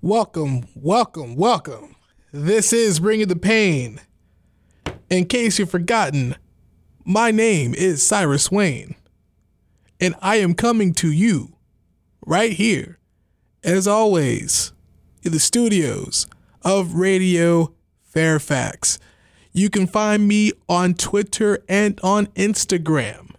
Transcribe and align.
Welcome, 0.00 0.68
welcome, 0.76 1.34
welcome. 1.34 1.96
This 2.30 2.72
is 2.72 3.00
Bringing 3.00 3.26
the 3.26 3.34
Pain. 3.34 4.00
In 5.10 5.26
case 5.26 5.58
you've 5.58 5.72
forgotten, 5.72 6.36
my 7.04 7.32
name 7.32 7.74
is 7.74 8.06
Cyrus 8.06 8.48
Wayne, 8.48 8.94
and 10.00 10.14
I 10.22 10.36
am 10.36 10.54
coming 10.54 10.94
to 10.94 11.10
you 11.10 11.56
right 12.24 12.52
here, 12.52 13.00
as 13.64 13.88
always, 13.88 14.72
in 15.24 15.32
the 15.32 15.40
studios 15.40 16.28
of 16.62 16.94
Radio 16.94 17.74
Fairfax. 18.04 19.00
You 19.50 19.68
can 19.68 19.88
find 19.88 20.28
me 20.28 20.52
on 20.68 20.94
Twitter 20.94 21.58
and 21.68 21.98
on 22.04 22.26
Instagram 22.36 23.30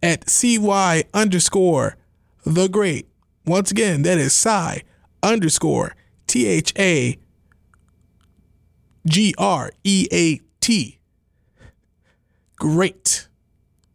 at 0.00 0.30
CY 0.30 1.02
underscore 1.12 1.96
the 2.46 2.68
great. 2.68 3.08
Once 3.44 3.72
again, 3.72 4.02
that 4.02 4.18
is 4.18 4.32
Cy 4.32 4.84
underscore 5.24 5.96
T 6.26 6.46
H 6.46 6.72
A 6.78 7.18
G 9.06 9.34
R 9.38 9.72
E 9.82 10.06
A 10.12 10.40
T. 10.60 10.98
Great. 12.56 13.28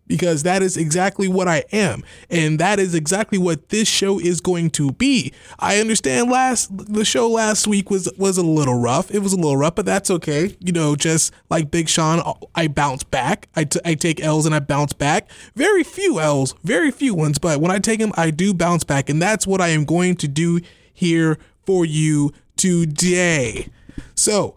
Because 0.05 0.41
that 0.41 0.63
is 0.63 0.75
exactly 0.75 1.27
what 1.27 1.47
I 1.47 1.65
am. 1.71 2.03
And 2.31 2.59
that 2.59 2.79
is 2.79 2.95
exactly 2.95 3.37
what 3.37 3.69
this 3.69 3.87
show 3.87 4.19
is 4.19 4.41
going 4.41 4.71
to 4.71 4.91
be. 4.93 5.31
I 5.59 5.77
understand 5.79 6.31
last 6.31 6.75
the 6.75 7.05
show 7.05 7.29
last 7.29 7.67
week 7.67 7.91
was 7.91 8.11
was 8.17 8.39
a 8.39 8.43
little 8.43 8.73
rough. 8.73 9.11
It 9.11 9.19
was 9.19 9.33
a 9.33 9.35
little 9.35 9.55
rough, 9.55 9.75
but 9.75 9.85
that's 9.85 10.09
okay. 10.09 10.57
You 10.59 10.71
know, 10.71 10.95
just 10.95 11.31
like 11.51 11.69
Big 11.69 11.89
Sean, 11.89 12.23
I 12.55 12.67
bounce 12.67 13.03
back. 13.03 13.49
I, 13.55 13.65
t- 13.65 13.79
I 13.85 13.93
take 13.93 14.19
L's 14.19 14.47
and 14.47 14.55
I 14.55 14.59
bounce 14.59 14.93
back. 14.93 15.29
Very 15.55 15.83
few 15.83 16.19
L's, 16.19 16.55
very 16.63 16.89
few 16.89 17.13
ones, 17.13 17.37
but 17.37 17.61
when 17.61 17.69
I 17.69 17.77
take 17.77 17.99
them, 17.99 18.11
I 18.17 18.31
do 18.31 18.51
bounce 18.51 18.83
back. 18.83 19.09
And 19.09 19.21
that's 19.21 19.45
what 19.45 19.61
I 19.61 19.67
am 19.67 19.85
going 19.85 20.15
to 20.17 20.27
do 20.27 20.59
here 20.99 21.37
for 21.65 21.85
you 21.85 22.31
today. 22.57 23.69
So, 24.15 24.55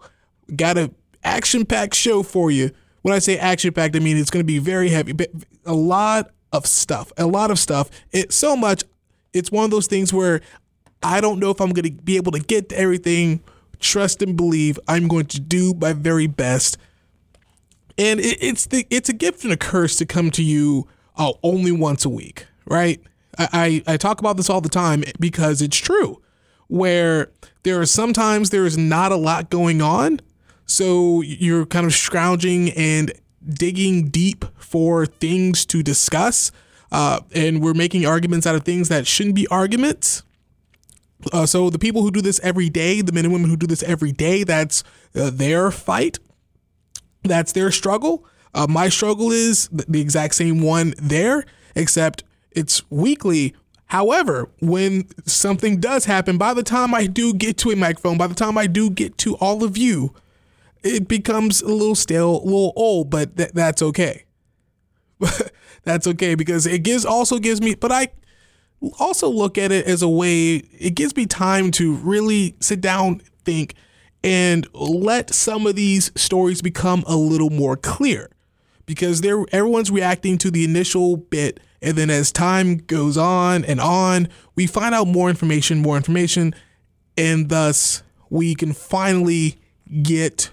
got 0.55 0.77
a 0.77 0.91
action 1.23 1.65
packed 1.65 1.95
show 1.95 2.21
for 2.21 2.51
you. 2.51 2.71
When 3.01 3.13
I 3.13 3.19
say 3.19 3.37
action 3.37 3.73
packed, 3.73 3.95
I 3.95 3.99
mean 3.99 4.17
it's 4.17 4.29
going 4.29 4.43
to 4.43 4.47
be 4.47 4.59
very 4.59 4.89
heavy, 4.89 5.13
but 5.13 5.29
a 5.65 5.73
lot 5.73 6.31
of 6.51 6.65
stuff, 6.65 7.11
a 7.17 7.25
lot 7.25 7.49
of 7.49 7.59
stuff. 7.59 7.89
It's 8.11 8.35
so 8.35 8.55
much. 8.55 8.83
It's 9.33 9.51
one 9.51 9.65
of 9.65 9.71
those 9.71 9.87
things 9.87 10.13
where 10.13 10.41
I 11.01 11.21
don't 11.21 11.39
know 11.39 11.49
if 11.49 11.59
I'm 11.59 11.71
going 11.71 11.85
to 11.85 12.03
be 12.03 12.17
able 12.17 12.31
to 12.33 12.39
get 12.39 12.69
to 12.69 12.77
everything. 12.77 13.41
Trust 13.79 14.21
and 14.21 14.37
believe 14.37 14.79
I'm 14.87 15.07
going 15.07 15.25
to 15.27 15.39
do 15.39 15.73
my 15.73 15.93
very 15.93 16.27
best. 16.27 16.77
And 17.97 18.19
it, 18.19 18.37
it's 18.41 18.65
the 18.67 18.85
it's 18.89 19.09
a 19.09 19.13
gift 19.13 19.43
and 19.43 19.51
a 19.51 19.57
curse 19.57 19.97
to 19.97 20.05
come 20.05 20.31
to 20.31 20.43
you 20.43 20.87
oh, 21.17 21.39
only 21.43 21.71
once 21.71 22.05
a 22.05 22.09
week, 22.09 22.45
right? 22.65 23.01
I, 23.37 23.83
I, 23.87 23.93
I 23.93 23.97
talk 23.97 24.19
about 24.19 24.37
this 24.37 24.49
all 24.49 24.61
the 24.61 24.69
time 24.69 25.03
because 25.19 25.61
it's 25.61 25.77
true. 25.77 26.21
Where 26.67 27.31
there 27.63 27.79
are 27.79 27.85
sometimes 27.85 28.49
there 28.49 28.65
is 28.65 28.77
not 28.77 29.11
a 29.11 29.15
lot 29.15 29.49
going 29.49 29.81
on, 29.81 30.19
so 30.65 31.21
you're 31.21 31.65
kind 31.65 31.85
of 31.85 31.93
scrounging 31.93 32.71
and 32.71 33.11
digging 33.47 34.09
deep 34.09 34.45
for 34.57 35.05
things 35.05 35.65
to 35.67 35.83
discuss. 35.83 36.51
Uh, 36.91 37.19
and 37.33 37.61
we're 37.61 37.73
making 37.73 38.05
arguments 38.05 38.45
out 38.45 38.55
of 38.55 38.63
things 38.63 38.87
that 38.89 39.07
shouldn't 39.07 39.35
be 39.35 39.47
arguments. 39.47 40.23
Uh, 41.31 41.45
so 41.45 41.69
the 41.69 41.79
people 41.79 42.01
who 42.01 42.11
do 42.11 42.21
this 42.21 42.39
every 42.43 42.69
day, 42.69 43.01
the 43.01 43.11
men 43.11 43.25
and 43.25 43.33
women 43.33 43.49
who 43.49 43.57
do 43.57 43.67
this 43.67 43.83
every 43.83 44.11
day, 44.11 44.43
that's 44.43 44.83
uh, 45.15 45.29
their 45.31 45.71
fight. 45.71 46.19
That's 47.23 47.53
their 47.53 47.71
struggle. 47.71 48.25
Uh, 48.53 48.67
my 48.69 48.89
struggle 48.89 49.31
is 49.31 49.69
the 49.69 50.01
exact 50.01 50.35
same 50.35 50.61
one 50.61 50.93
there, 50.97 51.45
except 51.75 52.23
it's 52.51 52.89
weekly. 52.91 53.55
However, 53.93 54.49
when 54.59 55.07
something 55.27 55.79
does 55.79 56.05
happen, 56.05 56.39
by 56.39 56.55
the 56.55 56.63
time 56.63 56.95
I 56.95 57.05
do 57.05 57.31
get 57.31 57.59
to 57.59 57.69
a 57.69 57.75
microphone, 57.75 58.17
by 58.17 58.25
the 58.25 58.33
time 58.33 58.57
I 58.57 58.65
do 58.65 58.89
get 58.89 59.19
to 59.19 59.35
all 59.35 59.63
of 59.63 59.77
you, 59.77 60.15
it 60.81 61.07
becomes 61.07 61.61
a 61.61 61.67
little 61.67 61.93
stale, 61.93 62.41
a 62.41 62.43
little 62.43 62.73
old, 62.75 63.11
but 63.11 63.37
th- 63.37 63.51
that's 63.51 63.83
okay. 63.83 64.25
that's 65.83 66.07
okay 66.07 66.33
because 66.33 66.65
it 66.65 66.79
gives 66.79 67.05
also 67.05 67.37
gives 67.37 67.61
me, 67.61 67.75
but 67.75 67.91
I 67.91 68.07
also 68.97 69.29
look 69.29 69.59
at 69.59 69.71
it 69.71 69.85
as 69.85 70.01
a 70.01 70.09
way, 70.09 70.55
it 70.79 70.95
gives 70.95 71.15
me 71.15 71.27
time 71.27 71.69
to 71.73 71.93
really 71.97 72.55
sit 72.61 72.81
down, 72.81 73.21
think, 73.45 73.75
and 74.23 74.65
let 74.73 75.31
some 75.35 75.67
of 75.67 75.75
these 75.75 76.11
stories 76.15 76.63
become 76.63 77.03
a 77.05 77.15
little 77.15 77.51
more 77.51 77.77
clear 77.77 78.31
because 78.87 79.21
they're 79.21 79.45
everyone's 79.51 79.91
reacting 79.91 80.39
to 80.39 80.49
the 80.49 80.63
initial 80.63 81.15
bit 81.15 81.59
and 81.83 81.97
then 81.97 82.09
as 82.09 82.31
time 82.31 82.77
goes 82.77 83.17
on 83.17 83.63
and 83.65 83.79
on 83.79 84.27
we 84.55 84.65
find 84.65 84.95
out 84.95 85.07
more 85.07 85.29
information 85.29 85.79
more 85.79 85.97
information 85.97 86.53
and 87.17 87.49
thus 87.49 88.03
we 88.29 88.55
can 88.55 88.73
finally 88.73 89.57
get 90.01 90.51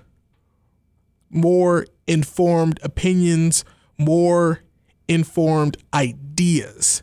more 1.31 1.87
informed 2.07 2.79
opinions 2.83 3.65
more 3.97 4.61
informed 5.09 5.77
ideas 5.95 7.03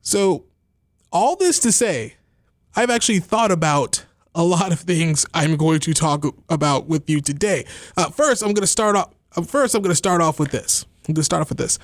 so 0.00 0.44
all 1.12 1.36
this 1.36 1.58
to 1.58 1.70
say 1.70 2.14
i've 2.74 2.90
actually 2.90 3.20
thought 3.20 3.52
about 3.52 4.04
a 4.34 4.42
lot 4.42 4.72
of 4.72 4.80
things 4.80 5.26
i'm 5.34 5.56
going 5.56 5.80
to 5.80 5.92
talk 5.92 6.24
about 6.48 6.86
with 6.86 7.08
you 7.08 7.20
today 7.20 7.64
uh, 7.96 8.08
first 8.08 8.42
i'm 8.42 8.48
going 8.48 8.62
to 8.62 8.66
start 8.66 8.96
off 8.96 9.12
uh, 9.36 9.42
first, 9.42 9.74
I'm 9.74 9.82
going 9.82 9.92
to 9.92 9.96
start 9.96 10.20
off 10.20 10.38
with 10.38 10.50
this. 10.50 10.84
I'm 11.06 11.14
going 11.14 11.16
to 11.16 11.24
start 11.24 11.42
off 11.42 11.48
with 11.48 11.58
this. 11.58 11.78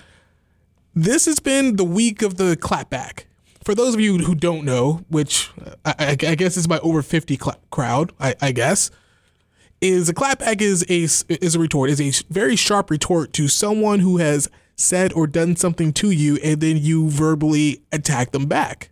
This 0.96 1.26
has 1.26 1.40
been 1.40 1.74
the 1.74 1.84
week 1.84 2.22
of 2.22 2.36
the 2.36 2.56
clapback. 2.56 3.24
For 3.64 3.74
those 3.74 3.94
of 3.94 4.00
you 4.00 4.18
who 4.18 4.36
don't 4.36 4.64
know, 4.64 5.04
which 5.08 5.50
I, 5.84 6.10
I, 6.10 6.14
guess 6.14 6.56
is 6.56 6.68
my 6.68 6.78
over 6.80 7.02
50 7.02 7.36
cl- 7.36 7.58
crowd, 7.70 8.12
I, 8.20 8.36
I, 8.40 8.52
guess, 8.52 8.92
is 9.80 10.08
a 10.08 10.14
clapback 10.14 10.60
is 10.60 10.84
a 10.88 11.34
is 11.34 11.56
a 11.56 11.58
retort, 11.58 11.90
is 11.90 12.00
a 12.00 12.32
very 12.32 12.54
sharp 12.54 12.90
retort 12.90 13.32
to 13.32 13.48
someone 13.48 14.00
who 14.00 14.18
has 14.18 14.48
said 14.76 15.12
or 15.14 15.26
done 15.26 15.56
something 15.56 15.92
to 15.94 16.10
you, 16.12 16.38
and 16.44 16.60
then 16.60 16.76
you 16.76 17.10
verbally 17.10 17.82
attack 17.90 18.30
them 18.30 18.46
back. 18.46 18.90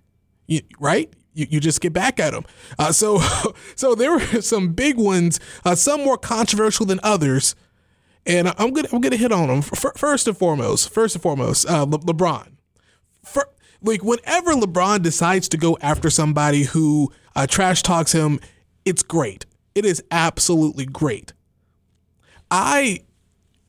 You, 0.49 0.63
right? 0.81 1.13
You, 1.35 1.47
you 1.51 1.61
just 1.61 1.81
get 1.81 1.93
back 1.93 2.19
at 2.19 2.33
them. 2.33 2.45
Uh, 2.81 2.91
so 2.91 3.21
so 3.77 3.95
there 3.95 4.13
were 4.13 4.43
some 4.43 4.73
big 4.73 4.97
ones, 4.97 5.39
uh, 5.65 5.77
some 5.77 6.03
more 6.03 6.19
controversial 6.19 6.85
than 6.85 6.99
others 7.05 7.55
and 8.27 8.49
I'm 8.59 8.73
gonna 8.73 8.89
I'm 8.93 9.01
gonna 9.01 9.17
hit 9.17 9.33
on 9.33 9.49
them 9.49 9.63
first 9.63 10.27
and 10.29 10.37
foremost. 10.37 10.91
First 10.91 11.15
and 11.15 11.23
foremost, 11.23 11.69
uh, 11.69 11.85
Le- 11.85 11.99
LeBron. 11.99 12.53
For, 13.25 13.49
like 13.83 14.03
whenever 14.03 14.53
LeBron 14.53 15.03
decides 15.03 15.49
to 15.51 15.57
go 15.57 15.77
after 15.81 16.11
somebody 16.11 16.65
who 16.65 17.13
uh, 17.35 17.47
trash 17.47 17.83
talks 17.83 18.13
him, 18.13 18.41
it's 18.85 19.03
great. 19.03 19.47
It 19.75 19.85
is 19.85 20.03
absolutely 20.11 20.87
great. 20.87 21.33
I 22.51 23.05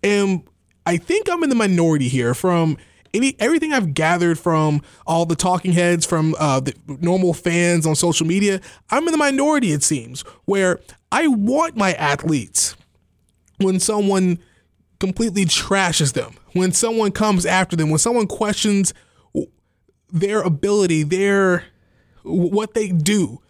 am. 0.03 0.43
I 0.85 0.97
think 0.97 1.29
I'm 1.29 1.43
in 1.43 1.49
the 1.49 1.55
minority 1.55 2.09
here 2.09 2.33
from 2.33 2.77
any 3.13 3.35
everything 3.39 3.73
I've 3.73 3.93
gathered 3.93 4.37
from 4.37 4.81
all 5.07 5.25
the 5.25 5.35
talking 5.35 5.71
heads, 5.71 6.05
from 6.05 6.35
uh, 6.37 6.59
the 6.59 6.75
normal 6.87 7.33
fans 7.33 7.85
on 7.85 7.95
social 7.95 8.27
media. 8.27 8.59
I'm 8.89 9.05
in 9.07 9.11
the 9.11 9.17
minority. 9.17 9.71
It 9.71 9.83
seems 9.83 10.21
where 10.45 10.79
I 11.11 11.27
want 11.27 11.77
my 11.77 11.93
athletes 11.93 12.75
when 13.63 13.79
someone 13.79 14.40
completely 15.00 15.46
trashes 15.46 16.13
them, 16.13 16.35
when 16.53 16.72
someone 16.72 17.12
comes 17.12 17.46
after 17.46 17.75
them, 17.75 17.90
when 17.90 18.00
someone 18.00 18.28
questions 18.28 18.94
their 20.13 20.41
ability, 20.41 21.03
their 21.03 21.66
what 22.24 22.74
they 22.74 22.90
do 22.90 23.41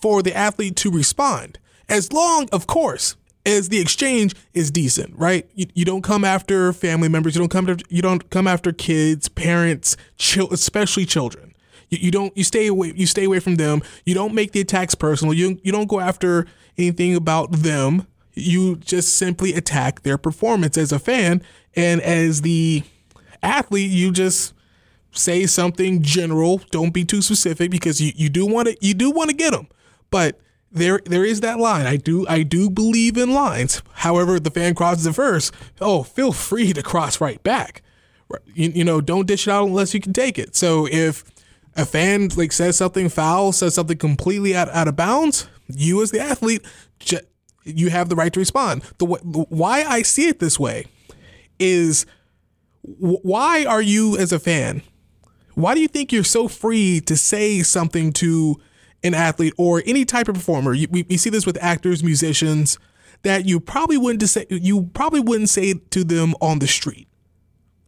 for 0.00 0.22
the 0.22 0.36
athlete 0.36 0.76
to 0.76 0.90
respond. 0.90 1.58
As 1.88 2.12
long, 2.12 2.48
of 2.52 2.66
course, 2.66 3.16
as 3.46 3.70
the 3.70 3.80
exchange 3.80 4.34
is 4.52 4.70
decent, 4.70 5.18
right? 5.18 5.48
You, 5.54 5.66
you 5.74 5.84
don't 5.84 6.02
come 6.02 6.24
after 6.24 6.72
family 6.72 7.08
members, 7.08 7.34
you 7.34 7.40
don't 7.40 7.48
come 7.48 7.68
after 7.68 7.84
you 7.88 8.02
don't 8.02 8.28
come 8.30 8.46
after 8.46 8.72
kids, 8.72 9.28
parents, 9.28 9.96
chil- 10.16 10.52
especially 10.52 11.06
children. 11.06 11.54
You, 11.88 11.98
you 12.02 12.10
don't 12.10 12.36
you 12.36 12.44
stay 12.44 12.66
away 12.66 12.92
you 12.94 13.06
stay 13.06 13.24
away 13.24 13.40
from 13.40 13.56
them. 13.56 13.82
You 14.04 14.14
don't 14.14 14.34
make 14.34 14.52
the 14.52 14.60
attacks 14.60 14.94
personal. 14.94 15.34
You 15.34 15.58
you 15.62 15.72
don't 15.72 15.88
go 15.88 16.00
after 16.00 16.46
anything 16.76 17.16
about 17.16 17.50
them 17.50 18.06
you 18.34 18.76
just 18.76 19.16
simply 19.16 19.54
attack 19.54 20.02
their 20.02 20.18
performance 20.18 20.76
as 20.76 20.92
a 20.92 20.98
fan. 20.98 21.42
And 21.74 22.00
as 22.00 22.42
the 22.42 22.82
athlete, 23.42 23.90
you 23.90 24.12
just 24.12 24.54
say 25.12 25.46
something 25.46 26.02
general. 26.02 26.62
Don't 26.70 26.94
be 26.94 27.04
too 27.04 27.22
specific 27.22 27.70
because 27.70 28.00
you, 28.00 28.12
you 28.14 28.28
do 28.28 28.46
want 28.46 28.68
to 28.68 28.76
you 28.80 28.94
do 28.94 29.10
want 29.10 29.30
to 29.30 29.36
get 29.36 29.52
them. 29.52 29.68
But 30.10 30.40
there 30.72 31.00
there 31.04 31.24
is 31.24 31.40
that 31.40 31.58
line. 31.58 31.86
I 31.86 31.96
do 31.96 32.26
I 32.28 32.42
do 32.42 32.70
believe 32.70 33.16
in 33.16 33.32
lines. 33.32 33.82
However, 33.92 34.38
the 34.38 34.50
fan 34.50 34.74
crosses 34.74 35.06
it 35.06 35.14
first. 35.14 35.52
Oh, 35.80 36.02
feel 36.02 36.32
free 36.32 36.72
to 36.72 36.82
cross 36.82 37.20
right 37.20 37.42
back. 37.42 37.82
You, 38.54 38.70
you 38.70 38.84
know, 38.84 39.00
don't 39.00 39.26
dish 39.26 39.48
it 39.48 39.50
out 39.50 39.66
unless 39.66 39.92
you 39.92 40.00
can 40.00 40.12
take 40.12 40.38
it. 40.38 40.54
So 40.54 40.86
if 40.86 41.24
a 41.76 41.84
fan 41.84 42.28
like 42.36 42.52
says 42.52 42.76
something 42.76 43.08
foul, 43.08 43.52
says 43.52 43.74
something 43.74 43.98
completely 43.98 44.54
out, 44.54 44.68
out 44.68 44.86
of 44.86 44.94
bounds, 44.94 45.48
you 45.68 46.00
as 46.02 46.12
the 46.12 46.20
athlete 46.20 46.64
you 47.64 47.90
have 47.90 48.08
the 48.08 48.16
right 48.16 48.32
to 48.32 48.40
respond. 48.40 48.82
The, 48.98 49.06
why 49.06 49.82
I 49.82 50.02
see 50.02 50.28
it 50.28 50.38
this 50.38 50.58
way 50.58 50.86
is 51.58 52.06
why 52.82 53.64
are 53.64 53.82
you 53.82 54.16
as 54.16 54.32
a 54.32 54.38
fan? 54.38 54.82
Why 55.54 55.74
do 55.74 55.80
you 55.80 55.88
think 55.88 56.12
you're 56.12 56.24
so 56.24 56.48
free 56.48 57.00
to 57.02 57.16
say 57.16 57.62
something 57.62 58.12
to 58.14 58.60
an 59.02 59.14
athlete 59.14 59.54
or 59.56 59.82
any 59.86 60.04
type 60.04 60.28
of 60.28 60.34
performer, 60.34 60.74
you, 60.74 60.86
we, 60.90 61.04
we 61.04 61.16
see 61.16 61.30
this 61.30 61.46
with 61.46 61.58
actors, 61.62 62.02
musicians, 62.02 62.78
that 63.22 63.46
you 63.46 63.60
probably 63.60 63.96
wouldn't 63.96 64.28
say 64.28 64.46
you 64.50 64.90
probably 64.94 65.20
wouldn't 65.20 65.48
say 65.48 65.74
to 65.74 66.04
them 66.04 66.34
on 66.40 66.58
the 66.58 66.66
street, 66.66 67.08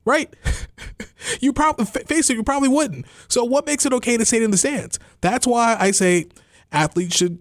right? 0.05 0.35
you 1.41 1.53
probably 1.53 1.85
face 1.85 2.31
it, 2.31 2.37
you 2.37 2.43
probably 2.43 2.69
wouldn't. 2.69 3.07
So 3.29 3.45
what 3.45 3.67
makes 3.67 3.87
it 3.87 3.93
okay 3.93 4.17
to 4.17 4.25
say 4.25 4.39
it 4.39 4.43
in 4.43 4.51
the 4.51 4.57
stands? 4.57 4.99
That's 5.21 5.47
why 5.47 5.77
I 5.79 5.91
say 5.91 6.27
athletes 6.71 7.17
should 7.17 7.39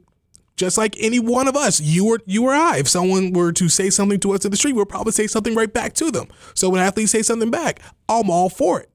just 0.62 0.78
like 0.78 0.96
any 1.00 1.20
one 1.20 1.48
of 1.48 1.56
us, 1.58 1.82
you 1.82 2.06
or 2.06 2.20
you 2.28 2.46
or 2.46 2.54
I, 2.54 2.78
if 2.78 2.88
someone 2.88 3.34
were 3.34 3.52
to 3.52 3.68
say 3.68 3.90
something 3.90 4.20
to 4.20 4.34
us 4.34 4.46
in 4.46 4.52
the 4.52 4.58
street, 4.58 4.74
we'll 4.74 4.86
probably 4.86 5.12
say 5.12 5.26
something 5.26 5.56
right 5.56 5.74
back 5.74 5.94
to 5.94 6.12
them. 6.12 6.28
So 6.54 6.70
when 6.70 6.84
athletes 6.84 7.12
say 7.12 7.24
something 7.24 7.50
back, 7.50 7.82
I'm 8.08 8.30
all 8.30 8.48
for 8.48 8.80
it. 8.80 8.90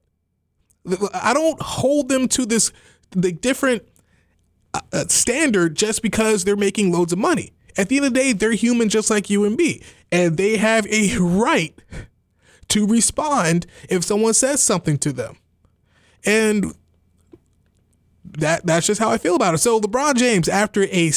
I 1.13 1.33
don't 1.33 1.61
hold 1.61 2.07
them 2.07 2.29
to 2.29 2.45
this 2.45 2.71
the 3.11 3.33
different 3.33 3.83
uh, 4.73 4.79
uh, 4.93 5.05
standard 5.09 5.75
just 5.75 6.01
because 6.01 6.45
they're 6.45 6.55
making 6.55 6.93
loads 6.93 7.11
of 7.11 7.19
money. 7.19 7.51
At 7.77 7.89
the 7.89 7.97
end 7.97 8.05
of 8.05 8.13
the 8.13 8.19
day, 8.19 8.31
they're 8.31 8.53
human 8.53 8.87
just 8.87 9.09
like 9.09 9.29
you 9.29 9.43
and 9.43 9.57
me, 9.57 9.83
and 10.09 10.37
they 10.37 10.55
have 10.55 10.87
a 10.87 11.17
right 11.19 11.77
to 12.69 12.87
respond 12.87 13.67
if 13.89 14.05
someone 14.05 14.33
says 14.33 14.63
something 14.63 14.97
to 14.99 15.11
them. 15.11 15.35
And 16.25 16.73
that 18.23 18.65
that's 18.65 18.87
just 18.87 19.01
how 19.01 19.09
I 19.09 19.17
feel 19.17 19.35
about 19.35 19.53
it. 19.53 19.57
So 19.57 19.81
LeBron 19.81 20.15
James, 20.15 20.47
after 20.47 20.83
a 20.83 21.11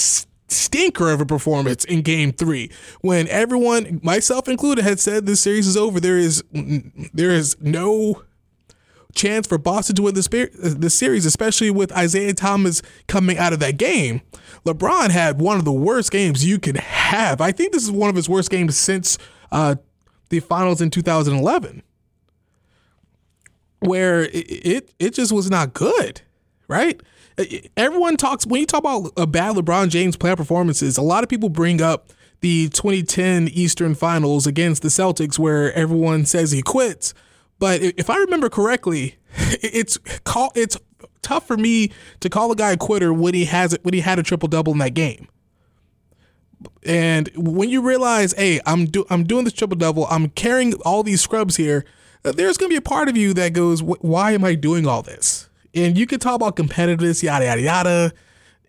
stinker 0.50 1.10
of 1.10 1.20
a 1.20 1.26
performance 1.26 1.84
in 1.84 2.02
Game 2.02 2.32
Three, 2.32 2.70
when 3.00 3.28
everyone, 3.28 4.00
myself 4.02 4.48
included, 4.48 4.84
had 4.84 5.00
said 5.00 5.26
this 5.26 5.40
series 5.40 5.66
is 5.66 5.76
over, 5.76 6.00
there 6.00 6.18
is 6.18 6.42
there 6.52 7.30
is 7.30 7.56
no 7.60 8.22
chance 9.14 9.46
for 9.46 9.58
Boston 9.58 9.96
to 9.96 10.02
win 10.02 10.14
this, 10.14 10.28
this 10.28 10.94
series, 10.94 11.26
especially 11.26 11.70
with 11.70 11.92
Isaiah 11.92 12.34
Thomas 12.34 12.82
coming 13.06 13.38
out 13.38 13.52
of 13.52 13.60
that 13.60 13.76
game. 13.76 14.22
LeBron 14.64 15.10
had 15.10 15.40
one 15.40 15.58
of 15.58 15.64
the 15.64 15.72
worst 15.72 16.10
games 16.10 16.44
you 16.44 16.58
could 16.58 16.76
have. 16.76 17.40
I 17.40 17.52
think 17.52 17.72
this 17.72 17.82
is 17.82 17.90
one 17.90 18.10
of 18.10 18.16
his 18.16 18.28
worst 18.28 18.50
games 18.50 18.76
since 18.76 19.18
uh, 19.52 19.76
the 20.28 20.40
finals 20.40 20.80
in 20.80 20.90
2011, 20.90 21.82
where 23.80 24.22
it, 24.22 24.34
it, 24.34 24.94
it 24.98 25.14
just 25.14 25.32
was 25.32 25.50
not 25.50 25.74
good, 25.74 26.22
right? 26.70 27.02
Everyone 27.76 28.16
talks 28.16 28.46
when 28.46 28.60
you 28.60 28.66
talk 28.66 28.80
about 28.80 29.12
a 29.16 29.26
bad 29.26 29.56
LeBron 29.56 29.88
James 29.88 30.16
playoff 30.16 30.36
performances. 30.36 30.96
A 30.96 31.02
lot 31.02 31.24
of 31.24 31.28
people 31.28 31.48
bring 31.48 31.82
up 31.82 32.12
the 32.40 32.68
2010 32.70 33.48
Eastern 33.48 33.94
Finals 33.94 34.46
against 34.46 34.82
the 34.82 34.88
Celtics, 34.88 35.38
where 35.38 35.72
everyone 35.74 36.24
says 36.24 36.52
he 36.52 36.62
quits. 36.62 37.12
But 37.58 37.82
if 37.82 38.08
I 38.08 38.16
remember 38.18 38.48
correctly, 38.48 39.16
it's 39.36 39.98
call 40.24 40.52
it's 40.54 40.78
tough 41.22 41.46
for 41.46 41.56
me 41.56 41.90
to 42.20 42.30
call 42.30 42.52
a 42.52 42.56
guy 42.56 42.72
a 42.72 42.76
quitter 42.76 43.12
when 43.12 43.34
he 43.34 43.46
has 43.46 43.76
when 43.82 43.92
he 43.92 44.00
had 44.00 44.18
a 44.18 44.22
triple 44.22 44.48
double 44.48 44.72
in 44.72 44.78
that 44.78 44.94
game. 44.94 45.28
And 46.84 47.30
when 47.34 47.68
you 47.68 47.82
realize, 47.82 48.32
hey, 48.34 48.60
I'm 48.64 48.86
do 48.86 49.04
I'm 49.10 49.24
doing 49.24 49.44
this 49.44 49.52
triple 49.52 49.76
double, 49.76 50.06
I'm 50.06 50.28
carrying 50.30 50.74
all 50.84 51.02
these 51.02 51.20
scrubs 51.20 51.56
here. 51.56 51.84
Uh, 52.24 52.32
there's 52.32 52.56
gonna 52.56 52.70
be 52.70 52.76
a 52.76 52.82
part 52.82 53.08
of 53.08 53.16
you 53.16 53.34
that 53.34 53.54
goes, 53.54 53.82
why 53.82 54.32
am 54.32 54.44
I 54.44 54.54
doing 54.54 54.86
all 54.86 55.02
this? 55.02 55.49
And 55.74 55.96
you 55.96 56.06
could 56.06 56.20
talk 56.20 56.34
about 56.34 56.56
competitiveness, 56.56 57.22
yada 57.22 57.44
yada 57.44 57.60
yada, 57.60 58.12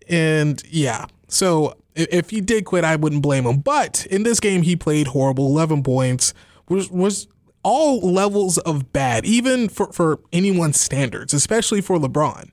and 0.08 0.62
yeah. 0.68 1.06
So 1.28 1.76
if 1.94 2.30
he 2.30 2.40
did 2.40 2.64
quit, 2.64 2.84
I 2.84 2.96
wouldn't 2.96 3.22
blame 3.22 3.44
him. 3.44 3.58
But 3.58 4.06
in 4.06 4.22
this 4.22 4.40
game, 4.40 4.62
he 4.62 4.76
played 4.76 5.08
horrible. 5.08 5.46
Eleven 5.46 5.82
points 5.82 6.32
was 6.68 6.90
was 6.90 7.26
all 7.62 8.00
levels 8.00 8.58
of 8.58 8.92
bad, 8.92 9.24
even 9.24 9.68
for, 9.68 9.92
for 9.92 10.20
anyone's 10.32 10.80
standards, 10.80 11.32
especially 11.32 11.80
for 11.80 11.98
LeBron. 11.98 12.50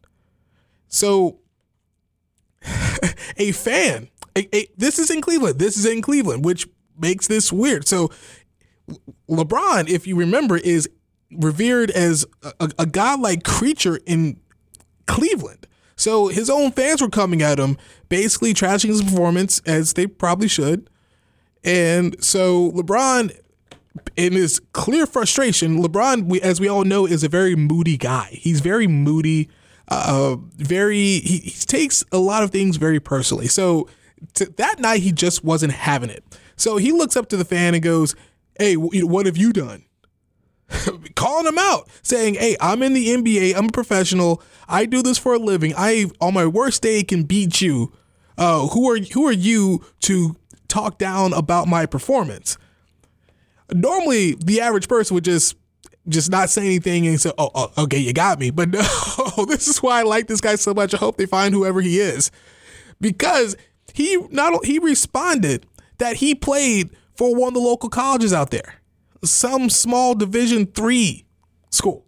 So, 0.87 1.39
a 3.37 3.51
fan, 3.51 4.09
a, 4.35 4.55
a, 4.55 4.67
this 4.77 4.99
is 4.99 5.09
in 5.09 5.21
Cleveland. 5.21 5.59
This 5.59 5.77
is 5.77 5.85
in 5.85 6.01
Cleveland, 6.01 6.45
which 6.45 6.67
makes 6.97 7.27
this 7.27 7.51
weird. 7.51 7.87
So, 7.87 8.11
LeBron, 9.29 9.89
if 9.89 10.07
you 10.07 10.15
remember, 10.15 10.57
is 10.57 10.89
revered 11.31 11.91
as 11.91 12.25
a, 12.59 12.71
a 12.79 12.85
godlike 12.85 13.43
creature 13.43 13.99
in 14.05 14.39
Cleveland. 15.05 15.67
So 15.95 16.27
his 16.27 16.49
own 16.49 16.71
fans 16.71 17.01
were 17.01 17.09
coming 17.09 17.41
at 17.41 17.59
him, 17.59 17.77
basically 18.07 18.53
trashing 18.53 18.89
his 18.89 19.03
performance, 19.03 19.61
as 19.65 19.93
they 19.93 20.07
probably 20.07 20.47
should. 20.47 20.89
And 21.63 22.23
so 22.23 22.71
LeBron 22.71 23.37
in 24.15 24.33
his 24.33 24.61
clear 24.73 25.05
frustration, 25.05 25.83
LeBron, 25.83 26.25
we, 26.25 26.41
as 26.41 26.59
we 26.59 26.67
all 26.67 26.83
know, 26.83 27.05
is 27.05 27.23
a 27.23 27.29
very 27.29 27.55
moody 27.55 27.97
guy. 27.97 28.29
He's 28.31 28.61
very 28.61 28.87
moody, 28.87 29.49
uh, 29.89 30.37
very 30.55 31.19
he, 31.19 31.39
he 31.39 31.65
takes 31.65 32.03
a 32.11 32.17
lot 32.17 32.43
of 32.43 32.51
things 32.51 32.77
very 32.77 32.99
personally. 32.99 33.47
So 33.47 33.89
that 34.35 34.79
night 34.79 35.01
he 35.01 35.11
just 35.11 35.43
wasn't 35.43 35.73
having 35.73 36.09
it. 36.09 36.23
So 36.55 36.77
he 36.77 36.91
looks 36.91 37.15
up 37.15 37.29
to 37.29 37.37
the 37.37 37.45
fan 37.45 37.73
and 37.73 37.83
goes, 37.83 38.15
"Hey, 38.57 38.75
what 38.75 39.25
have 39.25 39.37
you 39.37 39.51
done?" 39.53 39.83
Calling 41.19 41.47
him 41.47 41.57
out, 41.57 41.89
saying, 42.01 42.35
"Hey, 42.35 42.55
I'm 42.61 42.81
in 42.81 42.93
the 42.93 43.09
NBA. 43.09 43.55
I'm 43.55 43.65
a 43.65 43.71
professional. 43.71 44.41
I 44.67 44.85
do 44.85 45.01
this 45.03 45.17
for 45.17 45.33
a 45.33 45.39
living. 45.39 45.73
I 45.75 46.05
on 46.21 46.33
my 46.33 46.45
worst 46.45 46.81
day 46.81 47.03
can 47.03 47.23
beat 47.23 47.61
you. 47.61 47.91
Uh, 48.37 48.67
who 48.67 48.89
are 48.89 48.97
who 48.97 49.27
are 49.27 49.33
you 49.33 49.83
to 50.01 50.37
talk 50.67 50.97
down 50.97 51.33
about 51.33 51.67
my 51.67 51.85
performance?" 51.85 52.57
normally 53.73 54.35
the 54.43 54.61
average 54.61 54.87
person 54.87 55.15
would 55.15 55.23
just 55.23 55.55
just 56.07 56.31
not 56.31 56.49
say 56.49 56.65
anything 56.65 57.05
and 57.05 57.21
say, 57.21 57.31
oh, 57.37 57.51
oh, 57.53 57.71
okay, 57.77 57.99
you 57.99 58.13
got 58.13 58.39
me. 58.39 58.49
But 58.49 58.69
no, 58.69 59.45
this 59.45 59.67
is 59.67 59.83
why 59.83 59.99
I 59.99 60.03
like 60.03 60.27
this 60.27 60.41
guy 60.41 60.55
so 60.55 60.73
much. 60.73 60.93
I 60.93 60.97
hope 60.97 61.17
they 61.17 61.27
find 61.27 61.53
whoever 61.53 61.81
he 61.81 61.99
is. 61.99 62.31
Because 62.99 63.55
he 63.93 64.17
not 64.31 64.65
he 64.65 64.79
responded 64.79 65.65
that 65.97 66.15
he 66.17 66.33
played 66.33 66.89
for 67.15 67.35
one 67.35 67.49
of 67.49 67.53
the 67.53 67.59
local 67.59 67.89
colleges 67.89 68.33
out 68.33 68.49
there, 68.51 68.78
some 69.23 69.69
small 69.69 70.15
division 70.15 70.65
three 70.65 71.25
school. 71.69 72.05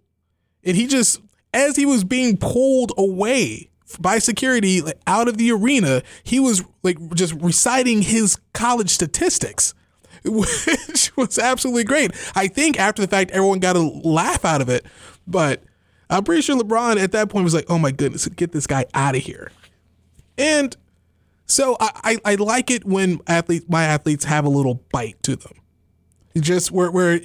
And 0.64 0.76
he 0.76 0.88
just, 0.88 1.22
as 1.54 1.76
he 1.76 1.86
was 1.86 2.04
being 2.04 2.38
pulled 2.38 2.92
away 2.98 3.70
by 4.00 4.20
security 4.20 4.82
like, 4.82 5.00
out 5.08 5.28
of 5.28 5.38
the 5.38 5.52
arena, 5.52 6.02
he 6.24 6.40
was 6.40 6.64
like 6.84 6.98
just 7.14 7.34
reciting 7.36 8.02
his 8.02 8.38
college 8.54 8.90
statistics 8.90 9.74
which 10.24 11.12
was 11.18 11.40
absolutely 11.40 11.84
great. 11.84 12.12
I 12.36 12.48
think 12.48 12.80
after 12.80 13.02
the 13.02 13.08
fact, 13.08 13.32
everyone 13.32 13.60
got 13.60 13.76
a 13.76 13.82
laugh 13.82 14.46
out 14.46 14.62
of 14.62 14.70
it, 14.70 14.86
but 15.26 15.64
I'm 16.12 16.24
pretty 16.24 16.44
sure 16.44 16.56
LeBron 16.60 17.02
at 17.02 17.12
that 17.14 17.30
point 17.30 17.44
was 17.44 17.56
like, 17.56 17.66
"Oh 17.70 17.80
my 17.80 17.92
goodness, 17.92 18.28
get 18.28 18.52
this 18.52 18.68
guy 18.68 18.86
out 18.94 19.16
of 19.16 19.24
here." 19.24 19.52
And 20.38 20.76
so 21.48 21.76
I, 21.80 22.20
I, 22.26 22.34
I 22.34 22.36
like 22.36 22.70
it 22.70 22.86
when 22.86 23.20
athletes, 23.26 23.66
my 23.68 23.84
athletes, 23.84 24.26
have 24.26 24.46
a 24.46 24.50
little 24.50 24.84
bite 24.92 25.22
to 25.24 25.36
them. 25.36 25.54
Just 26.40 26.72
where 26.72 26.92
where 26.92 27.22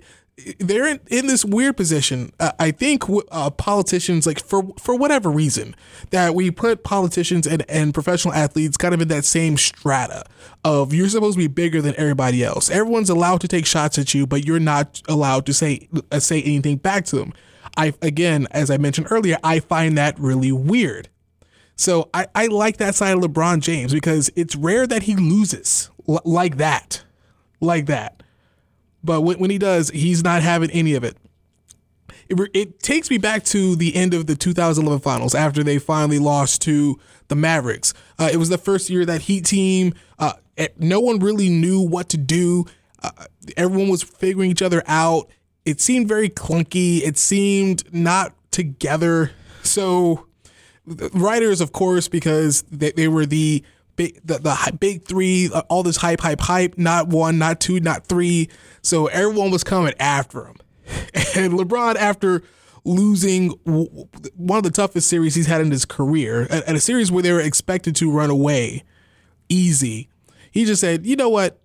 they're 0.59 0.87
in, 0.87 1.01
in 1.09 1.27
this 1.27 1.45
weird 1.45 1.77
position. 1.77 2.33
Uh, 2.39 2.53
I 2.59 2.71
think 2.71 3.05
uh, 3.31 3.51
politicians, 3.51 4.27
like 4.27 4.41
for 4.41 4.69
for 4.79 4.95
whatever 4.95 5.31
reason, 5.31 5.75
that 6.11 6.35
we 6.35 6.51
put 6.51 6.85
politicians 6.85 7.47
and, 7.47 7.65
and 7.71 7.95
professional 7.95 8.35
athletes 8.35 8.77
kind 8.77 8.93
of 8.95 9.01
in 9.01 9.09
that 9.09 9.25
same 9.25 9.57
strata 9.57 10.25
of 10.65 10.93
you're 10.93 11.09
supposed 11.09 11.39
to 11.39 11.39
be 11.39 11.47
bigger 11.47 11.81
than 11.81 11.95
everybody 11.97 12.45
else. 12.45 12.71
Everyone's 12.71 13.09
allowed 13.09 13.41
to 13.43 13.49
take 13.49 13.65
shots 13.65 13.99
at 13.99 14.13
you, 14.13 14.27
but 14.27 14.45
you're 14.45 14.61
not 14.61 15.01
allowed 15.09 15.47
to 15.47 15.55
say 15.55 15.89
uh, 16.13 16.21
say 16.21 16.43
anything 16.43 16.77
back 16.77 17.07
to 17.07 17.17
them. 17.17 17.33
I 17.77 17.95
again, 18.03 18.47
as 18.51 18.71
I 18.71 18.77
mentioned 18.77 19.09
earlier, 19.11 19.39
I 19.43 19.61
find 19.61 19.97
that 19.97 20.19
really 20.19 20.53
weird. 20.53 21.09
So 21.77 22.09
I, 22.15 22.27
I 22.35 22.47
like 22.47 22.79
that 22.79 22.95
side 22.95 23.17
of 23.17 23.23
LeBron 23.23 23.61
James 23.61 23.93
because 23.93 24.31
it's 24.35 24.57
rare 24.57 24.87
that 24.87 25.05
he 25.05 25.15
loses 25.15 25.91
l- 26.09 26.23
like 26.25 26.57
that, 26.57 27.05
like 27.61 27.87
that. 27.87 28.23
But 29.07 29.23
when, 29.23 29.39
when 29.39 29.51
he 29.51 29.59
does, 29.59 29.89
he's 29.91 30.23
not 30.23 30.43
having 30.43 30.71
any 30.73 30.95
of 30.95 31.05
it. 31.05 31.17
it. 32.29 32.51
It 32.53 32.81
takes 32.81 33.09
me 33.09 33.19
back 33.19 33.45
to 33.45 33.77
the 33.77 33.95
end 33.95 34.13
of 34.13 34.27
the 34.27 34.35
2011 34.35 35.01
finals 35.01 35.35
after 35.35 35.63
they 35.63 35.79
finally 35.79 36.19
lost 36.19 36.61
to 36.63 36.99
the 37.29 37.37
Mavericks. 37.37 37.95
Uh, 38.19 38.29
it 38.31 38.37
was 38.37 38.49
the 38.49 38.59
first 38.59 38.91
year 38.91 39.07
that 39.07 39.23
Heat 39.23 39.47
team, 39.47 39.95
uh, 40.19 40.35
no 40.79 41.01
one 41.01 41.21
really 41.21 41.49
knew 41.49 41.81
what 41.81 42.09
to 42.11 42.17
do. 42.17 42.67
Uh, 43.03 43.11
everyone 43.57 43.89
was 43.89 44.03
figuring 44.03 44.51
each 44.51 44.63
other 44.63 44.83
out. 44.87 45.31
It 45.65 45.81
seemed 45.81 46.09
very 46.09 46.29
clunky. 46.29 47.01
It 47.03 47.17
seemed 47.17 47.93
not 47.95 48.35
together. 48.51 49.31
So, 49.63 50.27
writers, 50.87 51.61
of 51.61 51.73
course, 51.73 52.09
because 52.09 52.63
they, 52.63 52.93
they 52.93 53.09
were 53.09 53.27
the 53.27 53.65
big 53.97 54.21
the, 54.25 54.39
the 54.39 54.77
big 54.79 55.07
three, 55.07 55.51
uh, 55.53 55.63
all 55.69 55.83
this 55.83 55.97
hype, 55.97 56.21
hype, 56.21 56.41
hype. 56.41 56.79
Not 56.79 57.09
one, 57.09 57.39
not 57.39 57.61
two, 57.61 57.81
not 57.81 58.07
three. 58.07 58.49
So 58.83 59.07
everyone 59.07 59.51
was 59.51 59.65
coming 59.65 59.95
after 59.99 60.47
him, 60.47 60.57
and 61.35 61.55
LeBron 61.55 61.97
after 61.97 62.43
losing 62.85 63.51
one 64.37 64.59
of 64.59 64.63
the 64.63 64.71
toughest 64.71 65.09
series 65.09 65.35
he's 65.35 65.47
had 65.47 65.61
in 65.61 65.71
his 65.71 65.85
career, 65.85 66.43
at 66.51 66.69
a 66.69 66.81
series 66.81 67.11
where 67.11 67.23
they 67.23 67.33
were 67.33 67.41
expected 67.41 67.97
to 67.97 68.11
run 68.11 68.31
away 68.31 68.85
easy, 69.49 70.09
he 70.53 70.65
just 70.65 70.81
said, 70.81 71.07
"You 71.07 71.17
know 71.17 71.29
what? 71.29 71.61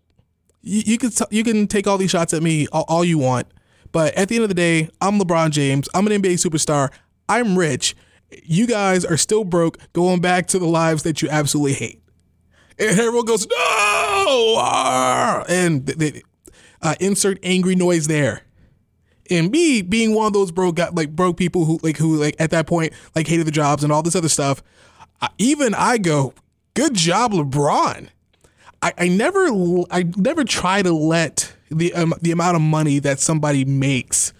You, 0.61 0.81
you 0.85 0.97
can 0.97 1.11
you 1.29 1.43
can 1.43 1.67
take 1.67 1.87
all 1.87 1.97
these 1.97 2.11
shots 2.11 2.33
at 2.33 2.41
me 2.41 2.67
all, 2.71 2.85
all 2.87 3.05
you 3.05 3.17
want, 3.17 3.47
but 3.91 4.13
at 4.15 4.29
the 4.29 4.35
end 4.35 4.43
of 4.43 4.49
the 4.49 4.55
day, 4.55 4.89
I'm 4.99 5.19
LeBron 5.19 5.51
James. 5.51 5.87
I'm 5.93 6.07
an 6.07 6.21
NBA 6.21 6.33
superstar. 6.33 6.89
I'm 7.29 7.57
rich." 7.57 7.95
you 8.43 8.67
guys 8.67 9.05
are 9.05 9.17
still 9.17 9.43
broke, 9.43 9.77
going 9.93 10.21
back 10.21 10.47
to 10.47 10.59
the 10.59 10.65
lives 10.65 11.03
that 11.03 11.21
you 11.21 11.29
absolutely 11.29 11.73
hate. 11.73 12.00
And 12.81 12.99
everyone 12.99 13.25
goes, 13.25 13.47
no! 13.47 15.45
And 15.47 15.85
they, 15.85 16.23
uh, 16.81 16.95
insert 16.99 17.37
angry 17.43 17.75
noise 17.75 18.07
there. 18.07 18.41
And 19.29 19.51
me 19.51 19.81
being 19.83 20.15
one 20.15 20.27
of 20.27 20.33
those 20.33 20.51
broke 20.51 20.79
like 20.93 21.15
broke 21.15 21.37
people 21.37 21.65
who 21.65 21.79
like 21.83 21.97
who 21.97 22.17
like 22.17 22.35
at 22.39 22.49
that 22.49 22.67
point 22.67 22.93
like 23.15 23.27
hated 23.27 23.47
the 23.47 23.51
jobs 23.51 23.83
and 23.83 23.93
all 23.93 24.01
this 24.01 24.15
other 24.15 24.27
stuff. 24.27 24.61
even 25.37 25.73
I 25.73 25.99
go, 25.99 26.33
good 26.73 26.95
job, 26.95 27.31
LeBron. 27.31 28.09
I, 28.81 28.93
I 28.97 29.07
never 29.07 29.47
I 29.91 30.03
never 30.17 30.43
try 30.43 30.81
to 30.81 30.91
let 30.91 31.53
the 31.69 31.93
um, 31.93 32.13
the 32.21 32.31
amount 32.31 32.55
of 32.55 32.61
money 32.61 32.99
that 32.99 33.19
somebody 33.19 33.63
makes 33.63 34.33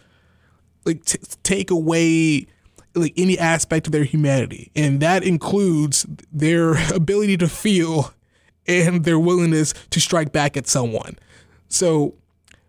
like 0.83 1.05
t- 1.05 1.19
take 1.43 1.69
away 1.69 2.47
like 2.95 3.13
any 3.15 3.37
aspect 3.37 3.85
of 3.85 3.93
their 3.93 4.03
humanity, 4.03 4.71
and 4.75 4.99
that 4.99 5.23
includes 5.23 6.05
their 6.31 6.73
ability 6.93 7.37
to 7.37 7.47
feel 7.47 8.13
and 8.71 9.03
their 9.03 9.19
willingness 9.19 9.73
to 9.89 9.99
strike 9.99 10.31
back 10.31 10.57
at 10.57 10.67
someone. 10.67 11.17
So, 11.67 12.15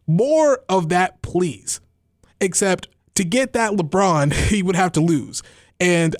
more 0.07 0.63
of 0.69 0.89
that, 0.91 1.23
please. 1.23 1.81
Except 2.41 2.89
to 3.15 3.25
get 3.25 3.53
that 3.53 3.73
LeBron, 3.73 4.33
he 4.49 4.63
would 4.63 4.77
have 4.77 4.93
to 4.93 5.01
lose. 5.01 5.43
And 5.81 6.17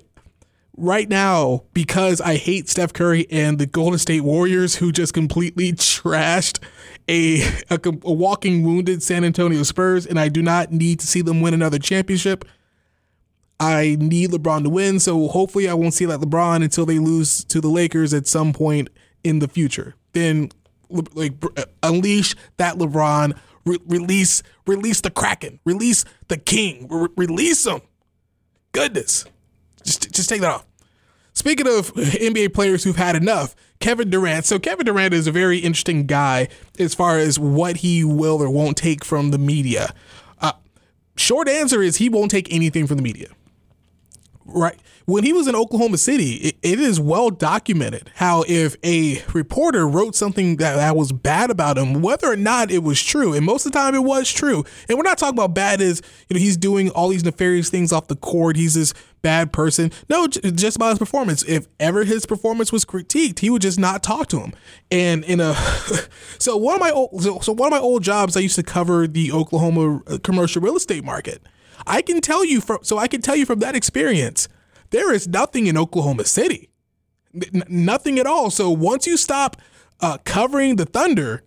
right 0.77 1.09
now, 1.09 1.65
because 1.75 2.21
I 2.21 2.37
hate 2.37 2.69
Steph 2.69 2.93
Curry 2.93 3.27
and 3.31 3.59
the 3.59 3.67
Golden 3.67 3.99
State 3.99 4.23
Warriors, 4.23 4.77
who 4.77 4.93
just 4.93 5.15
completely 5.15 5.73
trashed 5.73 6.63
a, 7.09 7.43
a, 7.71 7.79
a, 7.85 8.13
walking 8.13 8.65
wounded 8.65 9.03
San 9.03 9.25
Antonio 9.25 9.63
Spurs, 9.63 10.07
and 10.07 10.19
I 10.19 10.29
do 10.29 10.43
not 10.43 10.73
need 10.73 11.01
to 11.01 11.07
see 11.07 11.23
them 11.23 11.41
win 11.41 11.55
another 11.55 11.79
championship. 11.79 12.45
I 13.61 13.97
need 14.01 14.31
LeBron 14.31 14.65
to 14.65 14.71
win, 14.71 14.99
so 14.99 15.29
hopefully 15.29 15.69
I 15.69 15.75
won't 15.75 15.95
see 15.95 16.05
that 16.07 16.21
LeBron 16.21 16.65
until 16.65 16.85
they 16.85 16.99
lose 16.99 17.45
to 17.45 17.61
the 17.61 17.69
Lakers 17.69 18.13
at 18.13 18.27
some 18.27 18.53
point 18.53 18.89
in 19.25 19.39
the 19.39 19.49
future. 19.49 19.95
Then, 20.13 20.51
like, 20.91 21.33
unleash 21.83 22.35
that 22.57 22.77
LeBron, 22.77 23.39
re- 23.65 23.79
release, 23.87 24.43
release 24.67 25.01
the 25.01 25.11
Kraken, 25.11 25.59
release 25.65 26.05
the 26.29 26.37
King, 26.37 26.87
re- 26.89 27.09
release 27.17 27.67
him. 27.67 27.81
Goodness, 28.73 29.25
just 29.85 30.13
just 30.13 30.29
take 30.29 30.41
that 30.41 30.51
off. 30.51 30.67
Speaking 31.35 31.67
of 31.67 31.93
NBA 31.95 32.55
players 32.55 32.85
who've 32.85 32.97
had 32.97 33.17
enough, 33.17 33.55
Kevin 33.81 34.11
Durant. 34.11 34.45
So 34.45 34.59
Kevin 34.59 34.87
Durant 34.87 35.15
is 35.15 35.27
a 35.27 35.33
very 35.33 35.59
interesting 35.59 36.07
guy 36.07 36.49
as 36.79 36.95
far 36.95 37.19
as 37.19 37.39
what 37.39 37.79
he 37.79 38.05
will 38.05 38.43
or 38.43 38.51
won't 38.51 38.77
take 38.77 39.05
from 39.05 39.31
the 39.31 39.39
media. 39.39 39.95
Uh, 40.41 40.53
short 41.17 41.49
answer 41.49 41.83
is 41.83 41.97
he 41.97 42.09
won't 42.09 42.31
take 42.31 42.53
anything 42.53 42.87
from 42.87 42.97
the 42.97 43.03
media. 43.03 43.29
Right 44.45 44.79
when 45.07 45.25
he 45.25 45.33
was 45.33 45.49
in 45.49 45.55
Oklahoma 45.55 45.99
City, 45.99 46.35
it, 46.35 46.57
it 46.63 46.81
is 46.81 47.01
well 47.01 47.31
documented 47.31 48.11
how 48.15 48.45
if 48.47 48.77
a 48.85 49.23
reporter 49.33 49.87
wrote 49.87 50.15
something 50.15 50.57
that, 50.57 50.77
that 50.77 50.97
was 50.97 51.13
bad 51.13 51.51
about 51.51 51.79
him, 51.79 52.03
whether 52.03 52.31
or 52.31 52.37
not 52.37 52.71
it 52.71 52.83
was 52.83 53.03
true, 53.03 53.35
and 53.35 53.45
most 53.45 53.67
of 53.67 53.73
the 53.73 53.79
time 53.79 53.95
it 53.95 54.05
was 54.05 54.33
true, 54.33 54.65
and 54.89 54.97
we're 54.97 55.05
not 55.05 55.19
talking 55.19 55.39
about 55.39 55.55
bad 55.55 55.81
as 55.81 56.03
you 56.29 56.35
know 56.35 56.41
he's 56.41 56.57
doing 56.57 56.91
all 56.91 57.09
these 57.09 57.25
nefarious 57.25 57.69
things 57.69 57.93
off 57.93 58.09
the 58.09 58.17
court, 58.17 58.57
he's 58.57 58.75
this 58.75 58.95
bad 59.23 59.53
person. 59.53 59.93
No, 60.09 60.27
just 60.27 60.77
about 60.77 60.91
his 60.91 60.99
performance. 60.99 61.45
If 61.45 61.69
ever 61.79 62.05
his 62.05 62.27
performance 62.27 62.73
was 62.73 62.85
critiqued, 62.85 63.39
he 63.39 63.51
would 63.51 63.63
just 63.63 63.79
not 63.79 64.03
talk 64.03 64.27
to 64.29 64.41
him. 64.41 64.53
And 64.91 65.25
in 65.25 65.41
a 65.41 65.55
so 66.39 66.57
one 66.57 66.75
of 66.75 66.81
my 66.81 66.91
old, 66.91 67.23
so, 67.23 67.39
so 67.39 67.53
one 67.53 67.69
of 67.69 67.71
my 67.71 67.79
old 67.79 68.03
jobs, 68.03 68.37
I 68.37 68.41
used 68.41 68.57
to 68.57 68.65
cover 68.65 69.07
the 69.07 69.33
Oklahoma 69.33 70.03
uh, 70.07 70.19
commercial 70.23 70.61
real 70.61 70.77
estate 70.77 71.05
market. 71.05 71.43
I 71.87 72.03
can 72.03 72.21
tell 72.21 72.45
you 72.45 72.61
from 72.61 72.79
so 72.83 72.99
I 72.99 73.09
can 73.09 73.21
tell 73.23 73.37
you 73.37 73.47
from 73.47 73.59
that 73.61 73.75
experience 73.75 74.49
there 74.91 75.13
is 75.13 75.27
nothing 75.27 75.67
in 75.67 75.77
Oklahoma 75.77 76.25
City, 76.25 76.69
N- 77.35 77.65
nothing 77.69 78.19
at 78.19 78.27
all. 78.27 78.51
So 78.51 78.71
once 78.71 79.07
you 79.07 79.17
stop 79.17 79.57
uh, 80.01 80.19
covering 80.25 80.77
the 80.77 80.85
Thunder, 80.85 81.43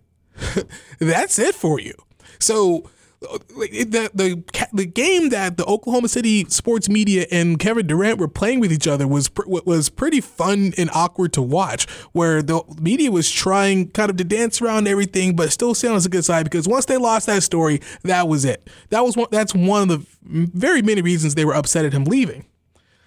that's 0.98 1.38
it 1.38 1.54
for 1.54 1.78
you. 1.80 1.94
So 2.38 2.90
the, 3.20 4.10
the 4.12 4.68
the 4.72 4.86
game 4.86 5.30
that 5.30 5.56
the 5.56 5.64
Oklahoma 5.64 6.08
City 6.08 6.44
sports 6.48 6.88
media 6.88 7.26
and 7.30 7.58
Kevin 7.58 7.86
Durant 7.86 8.18
were 8.18 8.28
playing 8.28 8.60
with 8.60 8.72
each 8.72 8.86
other 8.86 9.06
was 9.06 9.30
was 9.46 9.88
pretty 9.88 10.20
fun 10.20 10.72
and 10.76 10.90
awkward 10.92 11.32
to 11.34 11.42
watch. 11.42 11.88
Where 12.12 12.42
the 12.42 12.62
media 12.80 13.10
was 13.10 13.30
trying 13.30 13.90
kind 13.90 14.10
of 14.10 14.16
to 14.16 14.24
dance 14.24 14.60
around 14.60 14.86
everything, 14.86 15.34
but 15.34 15.52
still 15.52 15.70
on 15.70 15.96
a 15.96 16.08
good 16.08 16.24
side 16.24 16.44
because 16.44 16.68
once 16.68 16.84
they 16.84 16.96
lost 16.96 17.26
that 17.26 17.42
story, 17.42 17.80
that 18.02 18.28
was 18.28 18.44
it. 18.44 18.68
That 18.90 19.04
was 19.04 19.16
one. 19.16 19.28
That's 19.30 19.54
one 19.54 19.82
of 19.82 19.88
the 19.88 20.06
very 20.22 20.82
many 20.82 21.02
reasons 21.02 21.34
they 21.34 21.44
were 21.44 21.54
upset 21.54 21.84
at 21.84 21.92
him 21.92 22.04
leaving. 22.04 22.44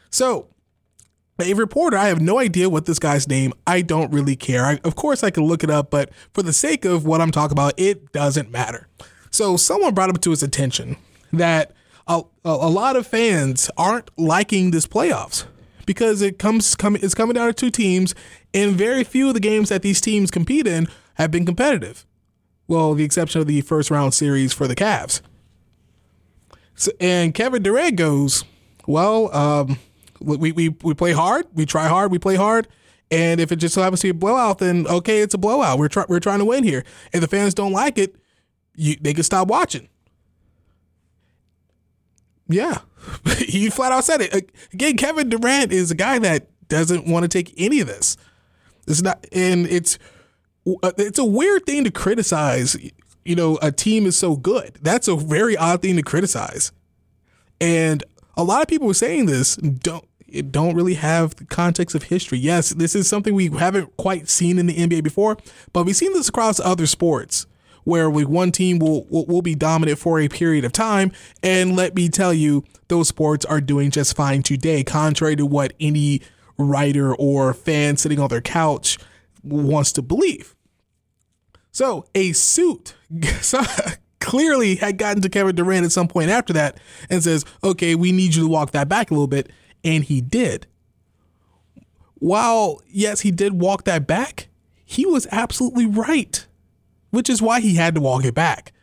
So, 0.09 0.47
a 1.39 1.53
reporter, 1.53 1.97
I 1.97 2.07
have 2.07 2.19
no 2.19 2.39
idea 2.39 2.69
what 2.69 2.85
this 2.85 2.99
guy's 2.99 3.27
name. 3.27 3.53
I 3.67 3.81
don't 3.81 4.11
really 4.11 4.35
care. 4.35 4.65
I, 4.65 4.79
of 4.83 4.95
course, 4.95 5.23
I 5.23 5.29
can 5.29 5.43
look 5.43 5.63
it 5.63 5.69
up, 5.69 5.91
but 5.91 6.09
for 6.33 6.41
the 6.41 6.53
sake 6.53 6.83
of 6.83 7.05
what 7.05 7.21
I'm 7.21 7.31
talking 7.31 7.53
about, 7.53 7.73
it 7.77 8.11
doesn't 8.11 8.49
matter. 8.51 8.87
So, 9.31 9.57
someone 9.57 9.93
brought 9.93 10.09
up 10.09 10.21
to 10.21 10.31
his 10.31 10.43
attention 10.43 10.97
that 11.31 11.73
a, 12.07 12.23
a 12.43 12.69
lot 12.69 12.95
of 12.95 13.05
fans 13.05 13.69
aren't 13.77 14.09
liking 14.17 14.71
this 14.71 14.87
playoffs 14.87 15.45
because 15.85 16.21
it 16.21 16.39
comes 16.39 16.75
come, 16.75 16.95
it's 16.95 17.13
coming 17.13 17.35
down 17.35 17.47
to 17.47 17.53
two 17.53 17.69
teams, 17.69 18.15
and 18.53 18.75
very 18.75 19.03
few 19.03 19.27
of 19.27 19.33
the 19.33 19.39
games 19.39 19.69
that 19.69 19.81
these 19.81 20.01
teams 20.01 20.31
compete 20.31 20.67
in 20.67 20.87
have 21.15 21.31
been 21.31 21.45
competitive. 21.45 22.05
Well, 22.67 22.93
the 22.93 23.03
exception 23.03 23.41
of 23.41 23.47
the 23.47 23.61
first 23.61 23.89
round 23.89 24.13
series 24.13 24.53
for 24.53 24.67
the 24.67 24.75
Cavs. 24.75 25.21
So, 26.75 26.91
and 26.99 27.33
Kevin 27.33 27.63
Durant 27.63 27.95
goes, 27.95 28.43
well, 28.87 29.35
um, 29.35 29.79
we, 30.19 30.51
we, 30.51 30.69
we 30.69 30.93
play 30.93 31.11
hard, 31.11 31.45
we 31.53 31.65
try 31.65 31.87
hard, 31.87 32.11
we 32.11 32.19
play 32.19 32.35
hard. 32.35 32.67
And 33.11 33.39
if 33.39 33.51
it 33.51 33.55
just 33.55 33.73
so 33.73 33.81
happens 33.81 34.01
to 34.01 34.05
be 34.05 34.11
a 34.11 34.13
blowout, 34.13 34.59
then 34.59 34.85
okay, 34.87 35.21
it's 35.21 35.33
a 35.33 35.39
blowout. 35.39 35.79
We're, 35.79 35.87
try, 35.87 36.05
we're 36.07 36.19
trying 36.19 36.39
to 36.39 36.45
win 36.45 36.63
here. 36.63 36.83
If 37.11 37.21
the 37.21 37.27
fans 37.27 37.55
don't 37.55 37.71
like 37.71 37.97
it, 37.97 38.15
you, 38.79 38.95
they 39.01 39.13
could 39.13 39.25
stop 39.25 39.47
watching. 39.47 39.89
Yeah, 42.47 42.79
he 43.37 43.69
flat 43.69 43.91
out 43.91 44.05
said 44.05 44.21
it. 44.21 44.51
Again, 44.73 44.97
Kevin 44.97 45.29
Durant 45.29 45.71
is 45.71 45.91
a 45.91 45.95
guy 45.95 46.17
that 46.19 46.47
doesn't 46.67 47.05
want 47.05 47.23
to 47.23 47.27
take 47.27 47.53
any 47.57 47.79
of 47.81 47.87
this. 47.87 48.17
It's 48.87 49.01
not, 49.01 49.25
and 49.31 49.67
it's 49.67 49.99
uh, 50.65 50.91
it's 50.97 51.19
a 51.19 51.25
weird 51.25 51.65
thing 51.65 51.83
to 51.83 51.91
criticize. 51.91 52.75
You 53.25 53.35
know, 53.35 53.59
a 53.61 53.71
team 53.71 54.05
is 54.05 54.17
so 54.17 54.35
good. 54.35 54.79
That's 54.81 55.07
a 55.07 55.15
very 55.15 55.55
odd 55.55 55.81
thing 55.81 55.97
to 55.97 56.01
criticize. 56.01 56.71
And 57.61 58.03
a 58.35 58.43
lot 58.43 58.61
of 58.61 58.67
people 58.67 58.87
were 58.87 58.93
saying 58.93 59.25
this 59.25 59.57
don't 59.57 60.05
don't 60.51 60.75
really 60.75 60.93
have 60.95 61.35
the 61.35 61.45
context 61.45 61.95
of 61.95 62.03
history. 62.03 62.39
Yes, 62.39 62.69
this 62.69 62.95
is 62.95 63.07
something 63.07 63.35
we 63.35 63.49
haven't 63.49 63.95
quite 63.97 64.29
seen 64.29 64.57
in 64.57 64.65
the 64.65 64.75
NBA 64.75 65.03
before, 65.03 65.37
but 65.73 65.85
we've 65.85 65.95
seen 65.95 66.13
this 66.13 66.29
across 66.29 66.59
other 66.59 66.87
sports 66.87 67.45
where 67.83 68.09
we, 68.09 68.25
one 68.25 68.51
team 68.51 68.79
will, 68.79 69.05
will, 69.05 69.25
will 69.25 69.41
be 69.41 69.55
dominant 69.55 69.99
for 69.99 70.19
a 70.19 70.27
period 70.27 70.65
of 70.65 70.71
time. 70.71 71.11
And 71.41 71.75
let 71.75 71.95
me 71.95 72.09
tell 72.09 72.33
you, 72.33 72.63
those 72.87 73.07
sports 73.07 73.45
are 73.45 73.61
doing 73.61 73.91
just 73.91 74.15
fine 74.15 74.43
today, 74.43 74.83
contrary 74.83 75.35
to 75.35 75.45
what 75.45 75.73
any 75.79 76.21
writer 76.57 77.15
or 77.15 77.53
fan 77.53 77.97
sitting 77.97 78.19
on 78.19 78.29
their 78.29 78.41
couch 78.41 78.97
wants 79.43 79.91
to 79.93 80.01
believe. 80.01 80.55
So, 81.71 82.05
a 82.15 82.33
suit 82.33 82.95
clearly 84.19 84.75
had 84.75 84.97
gotten 84.97 85.21
to 85.21 85.29
Kevin 85.29 85.55
Durant 85.55 85.85
at 85.85 85.91
some 85.91 86.07
point 86.07 86.29
after 86.29 86.53
that 86.53 86.79
and 87.09 87.23
says, 87.23 87.45
okay, 87.63 87.95
we 87.95 88.11
need 88.11 88.35
you 88.35 88.43
to 88.43 88.49
walk 88.49 88.71
that 88.71 88.89
back 88.89 89.11
a 89.11 89.13
little 89.13 89.27
bit. 89.27 89.51
And 89.83 90.03
he 90.03 90.19
did. 90.21 90.67
While, 92.15 92.81
yes, 92.87 93.21
he 93.21 93.31
did 93.31 93.53
walk 93.53 93.85
that 93.85 94.05
back, 94.05 94.49
he 94.83 95.05
was 95.05 95.25
absolutely 95.31 95.85
right, 95.85 96.45
which 97.11 97.29
is 97.29 97.41
why 97.41 97.59
he 97.59 97.75
had 97.75 97.95
to 97.95 98.01
walk 98.01 98.25
it 98.25 98.33
back. 98.33 98.73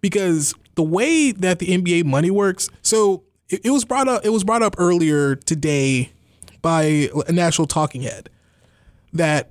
Because 0.00 0.54
the 0.74 0.82
way 0.82 1.32
that 1.32 1.58
the 1.58 1.66
NBA 1.66 2.04
money 2.04 2.30
works, 2.30 2.70
so 2.82 3.24
it, 3.48 3.60
it 3.64 3.70
was 3.70 3.84
brought 3.84 4.08
up, 4.08 4.24
it 4.24 4.30
was 4.30 4.44
brought 4.44 4.62
up 4.62 4.74
earlier 4.78 5.36
today 5.36 6.10
by 6.62 7.08
a 7.26 7.32
national 7.32 7.66
talking 7.66 8.02
head 8.02 8.30
that 9.12 9.50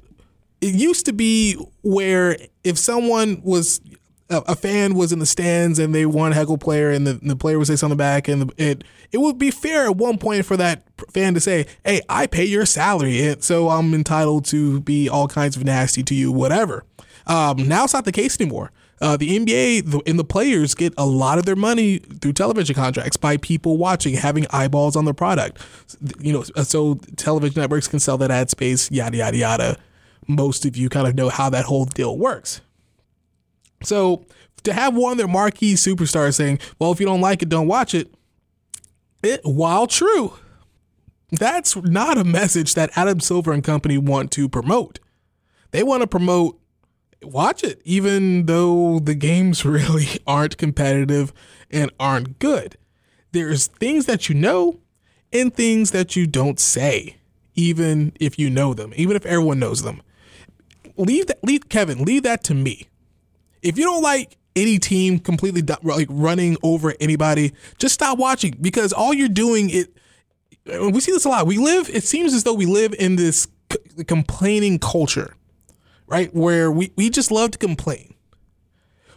it 0.61 0.75
used 0.75 1.05
to 1.05 1.13
be 1.13 1.55
where 1.83 2.37
if 2.63 2.77
someone 2.77 3.41
was 3.43 3.81
a, 4.29 4.55
fan 4.55 4.93
was 4.93 5.11
in 5.11 5.19
the 5.19 5.25
stands 5.25 5.79
and 5.79 5.93
they 5.93 6.05
want 6.05 6.35
heckle 6.35 6.57
player 6.57 6.91
and 6.91 7.07
the, 7.07 7.13
the 7.13 7.35
player 7.35 7.57
would 7.57 7.67
say 7.67 7.75
something 7.75 7.97
back 7.97 8.27
and 8.27 8.43
the, 8.43 8.63
it 8.63 8.83
it 9.11 9.17
would 9.17 9.39
be 9.39 9.49
fair 9.49 9.85
at 9.85 9.95
one 9.95 10.17
point 10.19 10.45
for 10.45 10.55
that 10.55 10.83
fan 11.11 11.33
to 11.33 11.39
say, 11.39 11.65
"Hey, 11.83 12.01
I 12.07 12.27
pay 12.27 12.45
your 12.45 12.67
salary, 12.67 13.35
so 13.39 13.69
I'm 13.69 13.93
entitled 13.95 14.45
to 14.45 14.81
be 14.81 15.09
all 15.09 15.27
kinds 15.27 15.57
of 15.57 15.63
nasty 15.63 16.03
to 16.03 16.13
you, 16.13 16.31
whatever." 16.31 16.83
Um, 17.27 17.67
now 17.67 17.83
it's 17.83 17.93
not 17.93 18.05
the 18.05 18.11
case 18.11 18.39
anymore. 18.39 18.71
Uh, 19.01 19.15
the 19.15 19.39
NBA 19.39 20.03
and 20.07 20.19
the 20.19 20.25
players 20.25 20.75
get 20.75 20.93
a 20.97 21.05
lot 21.05 21.37
of 21.37 21.45
their 21.45 21.55
money 21.55 21.99
through 21.99 22.33
television 22.33 22.75
contracts 22.75 23.15
by 23.15 23.37
people 23.37 23.77
watching, 23.77 24.15
having 24.15 24.45
eyeballs 24.49 24.95
on 24.95 25.05
their 25.05 25.13
product. 25.13 25.57
You 26.19 26.33
know, 26.33 26.43
so 26.43 26.95
television 27.15 27.61
networks 27.61 27.87
can 27.87 27.99
sell 27.99 28.17
that 28.17 28.31
ad 28.31 28.49
space, 28.49 28.91
yada 28.91 29.17
yada 29.17 29.37
yada. 29.37 29.77
Most 30.27 30.65
of 30.65 30.75
you 30.75 30.89
kind 30.89 31.07
of 31.07 31.15
know 31.15 31.29
how 31.29 31.49
that 31.49 31.65
whole 31.65 31.85
deal 31.85 32.17
works. 32.17 32.61
So 33.83 34.25
to 34.63 34.73
have 34.73 34.95
one 34.95 35.13
of 35.13 35.17
their 35.17 35.27
marquee 35.27 35.75
superstars 35.75 36.35
saying, 36.35 36.59
"Well, 36.77 36.91
if 36.91 36.99
you 36.99 37.05
don't 37.05 37.21
like 37.21 37.41
it, 37.41 37.49
don't 37.49 37.67
watch 37.67 37.93
it," 37.93 38.13
it 39.23 39.41
while 39.43 39.87
true, 39.87 40.33
That's 41.31 41.75
not 41.75 42.17
a 42.17 42.23
message 42.23 42.73
that 42.73 42.89
Adam 42.95 43.19
Silver 43.19 43.51
and 43.53 43.63
company 43.63 43.97
want 43.97 44.31
to 44.31 44.49
promote. 44.49 44.99
They 45.71 45.83
want 45.83 46.01
to 46.01 46.07
promote 46.07 46.58
watch 47.23 47.63
it, 47.63 47.81
even 47.85 48.45
though 48.45 48.99
the 48.99 49.15
games 49.15 49.65
really 49.65 50.07
aren't 50.27 50.57
competitive 50.57 51.33
and 51.71 51.91
aren't 51.99 52.39
good. 52.39 52.77
There's 53.31 53.67
things 53.67 54.05
that 54.07 54.29
you 54.29 54.35
know 54.35 54.79
and 55.31 55.53
things 55.53 55.91
that 55.91 56.15
you 56.15 56.25
don't 56.25 56.59
say, 56.59 57.17
even 57.55 58.13
if 58.19 58.39
you 58.39 58.49
know 58.49 58.73
them, 58.73 58.93
even 58.95 59.15
if 59.15 59.25
everyone 59.25 59.59
knows 59.59 59.83
them. 59.83 60.01
Leave 60.97 61.27
that, 61.27 61.43
leave 61.43 61.69
Kevin, 61.69 62.03
leave 62.03 62.23
that 62.23 62.43
to 62.45 62.53
me. 62.53 62.87
If 63.61 63.77
you 63.77 63.83
don't 63.83 64.01
like 64.01 64.37
any 64.55 64.79
team 64.79 65.19
completely 65.19 65.61
like 65.83 66.07
running 66.09 66.57
over 66.63 66.93
anybody, 66.99 67.53
just 67.77 67.93
stop 67.93 68.17
watching 68.17 68.57
because 68.59 68.91
all 68.91 69.13
you're 69.13 69.29
doing 69.29 69.69
it. 69.69 69.95
We 70.65 70.99
see 70.99 71.11
this 71.11 71.25
a 71.25 71.29
lot. 71.29 71.47
We 71.47 71.57
live. 71.57 71.89
It 71.89 72.03
seems 72.03 72.33
as 72.33 72.43
though 72.43 72.53
we 72.53 72.65
live 72.65 72.93
in 72.99 73.15
this 73.15 73.47
complaining 74.07 74.79
culture 74.79 75.33
right? 76.09 76.33
Where 76.33 76.71
we, 76.71 76.91
we 76.95 77.09
just 77.09 77.31
love 77.31 77.51
to 77.51 77.57
complain. 77.57 78.15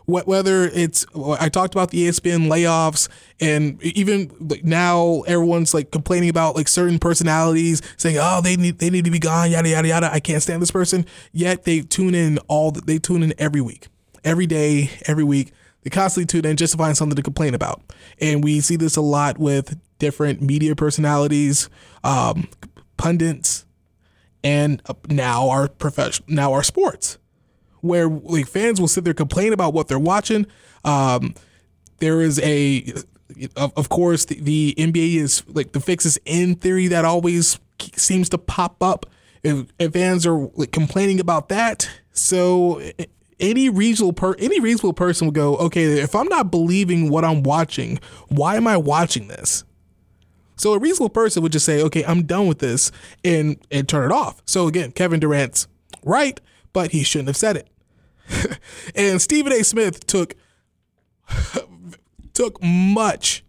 Whether 0.04 0.64
it's, 0.64 1.06
I 1.14 1.48
talked 1.48 1.74
about 1.74 1.90
the 1.90 2.08
ESPN 2.08 2.48
layoffs, 2.48 3.08
and 3.40 3.80
even 3.82 4.30
now 4.64 5.20
everyone's 5.28 5.72
like 5.72 5.92
complaining 5.92 6.28
about 6.28 6.56
like 6.56 6.66
certain 6.66 6.98
personalities, 6.98 7.80
saying, 7.96 8.18
"Oh, 8.20 8.40
they 8.42 8.56
need 8.56 8.78
they 8.78 8.90
need 8.90 9.04
to 9.04 9.12
be 9.12 9.20
gone," 9.20 9.52
yada 9.52 9.68
yada 9.68 9.88
yada. 9.88 10.12
I 10.12 10.18
can't 10.18 10.42
stand 10.42 10.60
this 10.60 10.72
person. 10.72 11.06
Yet 11.30 11.62
they 11.64 11.82
tune 11.82 12.16
in 12.16 12.38
all 12.48 12.72
they 12.72 12.98
tune 12.98 13.22
in 13.22 13.32
every 13.38 13.60
week, 13.60 13.86
every 14.24 14.46
day, 14.46 14.90
every 15.06 15.24
week. 15.24 15.52
They 15.82 15.90
constantly 15.90 16.26
tune 16.26 16.50
in 16.50 16.56
just 16.56 16.72
to 16.72 16.78
find 16.78 16.96
something 16.96 17.16
to 17.16 17.22
complain 17.22 17.54
about, 17.54 17.80
and 18.20 18.42
we 18.42 18.60
see 18.60 18.76
this 18.76 18.96
a 18.96 19.00
lot 19.00 19.38
with 19.38 19.78
different 20.00 20.42
media 20.42 20.74
personalities, 20.74 21.70
um, 22.02 22.48
pundits, 22.96 23.64
and 24.44 24.82
now 25.08 25.48
our 25.48 25.68
profession 25.68 26.24
now 26.28 26.52
our 26.52 26.62
sports 26.62 27.18
where 27.82 28.08
like 28.08 28.46
fans 28.46 28.80
will 28.80 28.88
sit 28.88 29.04
there 29.04 29.12
complain 29.12 29.52
about 29.52 29.74
what 29.74 29.88
they're 29.88 29.98
watching. 29.98 30.46
Um, 30.84 31.34
there 31.98 32.20
is 32.22 32.40
a 32.40 32.92
of, 33.56 33.88
course 33.88 34.24
the, 34.26 34.40
the 34.40 34.74
nba 34.78 35.16
is 35.16 35.42
like 35.48 35.72
the 35.72 35.80
fixes 35.80 36.18
in 36.24 36.54
theory 36.54 36.88
that 36.88 37.04
always 37.04 37.58
seems 37.96 38.28
to 38.30 38.38
pop 38.38 38.82
up 38.82 39.06
If, 39.42 39.66
and 39.78 39.92
fans 39.92 40.26
are 40.26 40.50
like 40.54 40.72
complaining 40.72 41.20
about 41.20 41.48
that. 41.48 41.88
So 42.12 42.82
any 43.40 43.68
reasonable 43.68 44.12
per 44.12 44.34
any 44.38 44.60
reasonable 44.60 44.92
person 44.92 45.26
will 45.26 45.32
go 45.32 45.56
okay 45.56 46.00
if 46.00 46.14
i'm 46.14 46.28
not 46.28 46.50
believing 46.50 47.10
what 47.10 47.24
i'm 47.24 47.42
watching 47.42 47.98
why 48.28 48.54
am 48.56 48.68
i 48.68 48.76
watching 48.76 49.26
this 49.26 49.64
so 50.62 50.74
a 50.74 50.78
reasonable 50.78 51.10
person 51.10 51.42
would 51.42 51.50
just 51.50 51.66
say, 51.66 51.82
okay, 51.82 52.04
I'm 52.04 52.22
done 52.22 52.46
with 52.46 52.60
this 52.60 52.92
and, 53.24 53.56
and 53.72 53.88
turn 53.88 54.08
it 54.08 54.14
off. 54.14 54.40
So 54.46 54.68
again, 54.68 54.92
Kevin 54.92 55.18
Durant's 55.18 55.66
right, 56.04 56.40
but 56.72 56.92
he 56.92 57.02
shouldn't 57.02 57.30
have 57.30 57.36
said 57.36 57.56
it. 57.56 58.60
and 58.94 59.20
Stephen 59.20 59.52
A. 59.52 59.64
Smith 59.64 60.06
took 60.06 60.36
took 62.32 62.62
much 62.62 63.44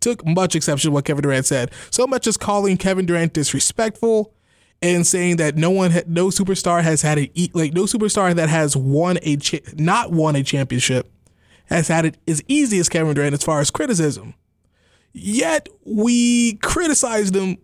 took 0.00 0.22
much 0.26 0.54
exception 0.54 0.90
to 0.90 0.92
what 0.92 1.06
Kevin 1.06 1.22
Durant 1.22 1.46
said. 1.46 1.70
So 1.88 2.06
much 2.06 2.26
as 2.26 2.36
calling 2.36 2.76
Kevin 2.76 3.06
Durant 3.06 3.32
disrespectful 3.32 4.34
and 4.82 5.06
saying 5.06 5.38
that 5.38 5.56
no 5.56 5.70
one, 5.70 5.92
had, 5.92 6.10
no 6.10 6.26
superstar 6.26 6.82
has 6.82 7.00
had 7.00 7.18
a 7.18 7.30
like 7.54 7.72
no 7.72 7.84
superstar 7.84 8.34
that 8.34 8.50
has 8.50 8.76
won 8.76 9.18
a 9.22 9.38
cha- 9.38 9.60
not 9.76 10.12
won 10.12 10.36
a 10.36 10.42
championship 10.42 11.10
has 11.70 11.88
had 11.88 12.04
it 12.04 12.18
as 12.28 12.42
easy 12.48 12.78
as 12.80 12.90
Kevin 12.90 13.14
Durant 13.14 13.32
as 13.32 13.42
far 13.42 13.60
as 13.60 13.70
criticism. 13.70 14.34
Yet 15.14 15.68
we 15.84 16.54
criticized 16.56 17.34
him 17.34 17.56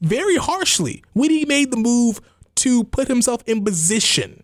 very 0.00 0.36
harshly 0.36 1.04
when 1.12 1.30
he 1.30 1.44
made 1.44 1.70
the 1.70 1.76
move 1.76 2.20
to 2.56 2.82
put 2.84 3.08
himself 3.08 3.42
in 3.46 3.62
position 3.62 4.42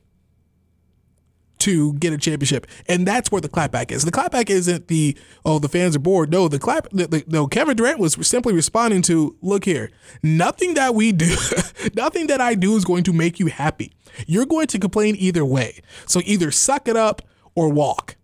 to 1.64 1.94
get 1.94 2.12
a 2.12 2.18
championship. 2.18 2.66
And 2.86 3.06
that's 3.06 3.32
where 3.32 3.40
the 3.40 3.48
clapback 3.48 3.90
is. 3.90 4.04
The 4.04 4.11
clapback 4.11 4.50
isn't 4.50 4.88
the, 4.88 5.16
oh, 5.46 5.59
the 5.59 5.68
fans 5.68 5.96
are 5.96 6.00
bored. 6.00 6.30
No, 6.30 6.46
the 6.46 6.59
clap, 6.59 6.90
the, 6.90 7.07
the, 7.07 7.24
no, 7.26 7.46
Kevin 7.46 7.74
Durant 7.74 7.98
was 7.98 8.14
simply 8.26 8.52
responding 8.52 9.00
to, 9.02 9.37
look 9.40 9.64
here, 9.64 9.90
nothing 10.22 10.74
that 10.74 10.94
we 10.94 11.11
do, 11.12 11.35
nothing 11.94 12.26
that 12.26 12.42
I 12.42 12.54
do 12.54 12.76
is 12.76 12.85
going 12.85 13.04
to 13.04 13.14
make 13.14 13.40
you 13.40 13.46
happy. 13.46 13.94
You're 14.26 14.44
going 14.44 14.66
to 14.68 14.78
complain 14.78 15.16
either 15.18 15.44
way. 15.44 15.80
So 16.07 16.20
either 16.26 16.50
suck 16.50 16.87
it 16.87 16.96
up 16.96 17.22
or 17.54 17.70
walk. 17.70 18.16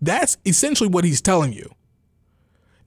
That's 0.00 0.36
essentially 0.46 0.88
what 0.88 1.04
he's 1.04 1.20
telling 1.20 1.52
you. 1.52 1.68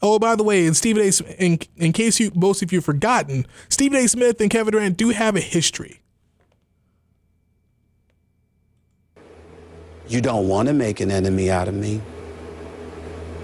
Oh, 0.01 0.17
by 0.17 0.35
the 0.35 0.43
way, 0.43 0.65
and 0.65 0.75
Stephen 0.75 1.03
A. 1.03 1.43
In, 1.43 1.59
in 1.77 1.91
case 1.91 2.19
you 2.19 2.31
most 2.33 2.61
of 2.61 2.71
you 2.71 2.77
have 2.77 2.85
forgotten, 2.85 3.45
Stephen 3.67 3.97
A. 3.97 4.07
Smith 4.07 4.39
and 4.39 4.49
Kevin 4.49 4.71
Durant 4.71 4.97
do 4.97 5.09
have 5.09 5.35
a 5.35 5.41
history. 5.41 5.99
You 10.07 10.21
don't 10.21 10.47
want 10.47 10.67
to 10.67 10.73
make 10.73 11.01
an 11.01 11.11
enemy 11.11 11.51
out 11.51 11.67
of 11.67 11.75
me. 11.75 12.01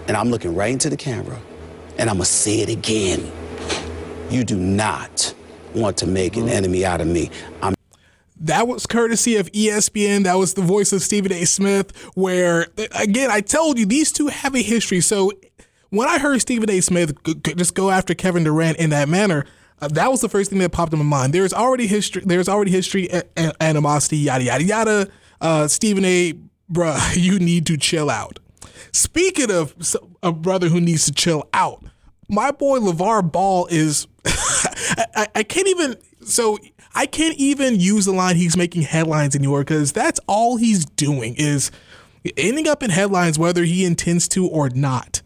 And 0.07 0.15
I'm 0.15 0.29
looking 0.29 0.55
right 0.55 0.71
into 0.71 0.89
the 0.89 0.97
camera, 0.97 1.39
and 1.97 2.09
I'm 2.09 2.17
going 2.17 2.25
to 2.25 2.31
say 2.31 2.59
it 2.59 2.69
again. 2.69 3.31
You 4.29 4.43
do 4.43 4.57
not 4.57 5.33
want 5.73 5.97
to 5.97 6.07
make 6.07 6.37
an 6.37 6.47
enemy 6.47 6.85
out 6.85 7.01
of 7.01 7.07
me. 7.07 7.29
I'm 7.61 7.75
that 8.41 8.67
was 8.67 8.85
courtesy 8.85 9.37
of 9.37 9.51
ESPN. 9.53 10.23
That 10.23 10.35
was 10.35 10.53
the 10.53 10.61
voice 10.61 10.91
of 10.91 11.01
Stephen 11.01 11.31
A. 11.31 11.45
Smith, 11.45 11.95
where, 12.15 12.67
again, 12.93 13.31
I 13.31 13.41
told 13.41 13.79
you 13.79 13.85
these 13.85 14.11
two 14.11 14.27
have 14.27 14.53
a 14.55 14.61
history. 14.61 15.01
So 15.01 15.31
when 15.95 16.07
I 16.07 16.19
heard 16.19 16.41
Stephen 16.41 16.69
A. 16.69 16.81
Smith 16.81 17.13
just 17.43 17.75
go 17.75 17.89
after 17.89 18.13
Kevin 18.13 18.43
Durant 18.43 18.77
in 18.77 18.89
that 18.91 19.09
manner, 19.09 19.45
uh, 19.81 19.87
that 19.89 20.09
was 20.09 20.21
the 20.21 20.29
first 20.29 20.49
thing 20.49 20.59
that 20.59 20.71
popped 20.71 20.93
in 20.93 20.99
my 20.99 21.05
mind. 21.05 21.33
There's 21.33 21.53
already 21.53 21.87
history. 21.87 22.23
There's 22.25 22.47
already 22.47 22.71
history, 22.71 23.09
a- 23.09 23.23
animosity, 23.61 24.17
yada 24.17 24.43
yada 24.43 24.63
yada. 24.63 25.07
Uh, 25.41 25.67
Stephen 25.67 26.05
A. 26.05 26.33
Bruh, 26.71 27.15
you 27.15 27.39
need 27.39 27.65
to 27.67 27.77
chill 27.77 28.09
out. 28.09 28.39
Speaking 28.91 29.51
of 29.51 29.75
a 30.23 30.31
brother 30.31 30.69
who 30.69 30.79
needs 30.79 31.05
to 31.05 31.11
chill 31.11 31.47
out, 31.53 31.83
my 32.29 32.51
boy 32.51 32.79
LaVar 32.79 33.31
Ball 33.31 33.67
is. 33.69 34.07
I, 34.25 35.27
I 35.35 35.43
can't 35.43 35.67
even. 35.67 35.97
So 36.21 36.57
I 36.95 37.05
can't 37.05 37.37
even 37.37 37.79
use 37.79 38.05
the 38.05 38.13
line 38.13 38.37
he's 38.37 38.57
making 38.57 38.83
headlines 38.83 39.35
anymore 39.35 39.59
because 39.59 39.91
that's 39.91 40.19
all 40.27 40.57
he's 40.57 40.85
doing 40.85 41.35
is 41.35 41.69
ending 42.37 42.67
up 42.67 42.81
in 42.81 42.89
headlines 42.89 43.37
whether 43.37 43.63
he 43.63 43.85
intends 43.85 44.27
to 44.29 44.47
or 44.47 44.69
not. 44.69 45.21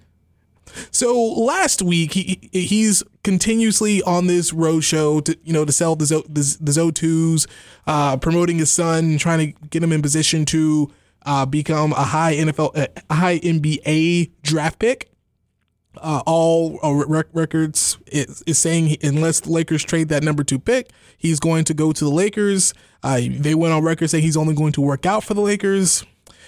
So 0.92 1.22
last 1.22 1.82
week 1.82 2.14
he 2.14 2.50
he's 2.52 3.04
continuously 3.24 4.02
on 4.04 4.28
this 4.28 4.54
road 4.54 4.82
show 4.82 5.20
to 5.22 5.38
you 5.44 5.54
know 5.54 5.66
to 5.66 5.72
sell 5.72 5.96
the 5.96 6.06
Zo, 6.06 6.22
the, 6.22 6.58
the 6.60 6.72
Zo2s, 6.72 7.48
uh, 7.88 8.18
promoting 8.18 8.58
his 8.58 8.72
son, 8.72 9.18
trying 9.18 9.54
to 9.54 9.68
get 9.70 9.84
him 9.84 9.92
in 9.92 10.02
position 10.02 10.46
to 10.46 10.92
uh, 11.26 11.46
become 11.46 11.92
a 11.94 12.04
high 12.04 12.36
NFL, 12.36 12.76
a 13.10 13.14
high 13.14 13.40
NBA 13.40 14.32
draft 14.42 14.80
pick. 14.80 15.10
Uh, 15.98 16.22
all 16.26 16.80
uh, 16.84 16.94
rec- 17.08 17.28
records 17.34 17.98
is, 18.08 18.42
is, 18.46 18.58
saying 18.58 18.96
unless 19.02 19.42
the 19.42 19.52
Lakers 19.52 19.84
trade 19.84 20.08
that 20.08 20.24
number 20.24 20.44
two 20.44 20.60
pick, 20.60 20.92
he's 21.18 21.40
going 21.40 21.66
to 21.66 21.74
go 21.74 21.92
to 21.92 22.06
the 22.06 22.12
Lakers. 22.12 22.74
Uh, 23.04 23.20
they 23.30 23.54
went 23.56 23.74
on 23.74 23.84
record 23.84 24.10
saying 24.10 24.24
he's 24.24 24.38
only 24.38 24.54
going 24.54 24.72
to 24.72 24.82
work 24.82 25.06
out 25.06 25.24
for 25.24 25.34
the 25.34 25.42
Lakers 25.42 26.06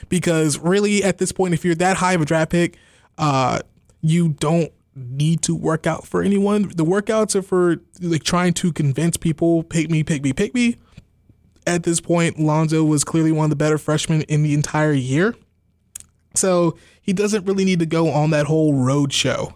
because 0.09 0.57
really 0.59 1.03
at 1.03 1.17
this 1.17 1.31
point, 1.31 1.53
if 1.53 1.65
you're 1.65 1.75
that 1.75 1.97
high 1.97 2.13
of 2.13 2.21
a 2.21 2.25
draft 2.25 2.51
pick, 2.51 2.77
uh, 3.17 3.59
you 4.01 4.29
don't 4.29 4.71
need 4.95 5.41
to 5.43 5.55
work 5.55 5.87
out 5.87 6.05
for 6.05 6.21
anyone. 6.21 6.63
The 6.75 6.85
workouts 6.85 7.35
are 7.35 7.41
for 7.41 7.77
like 8.01 8.23
trying 8.23 8.53
to 8.55 8.73
convince 8.73 9.17
people, 9.17 9.63
pick 9.63 9.89
me, 9.89 10.03
pick 10.03 10.23
me, 10.23 10.33
pick 10.33 10.53
me. 10.53 10.77
At 11.65 11.83
this 11.83 12.01
point, 12.01 12.39
Lonzo 12.39 12.83
was 12.83 13.03
clearly 13.03 13.31
one 13.31 13.45
of 13.45 13.49
the 13.51 13.55
better 13.55 13.77
freshmen 13.77 14.23
in 14.23 14.43
the 14.43 14.53
entire 14.53 14.93
year. 14.93 15.35
So 16.35 16.77
he 17.01 17.13
doesn't 17.13 17.45
really 17.45 17.65
need 17.65 17.79
to 17.79 17.85
go 17.85 18.09
on 18.09 18.31
that 18.31 18.47
whole 18.47 18.73
road 18.73 19.13
show. 19.13 19.53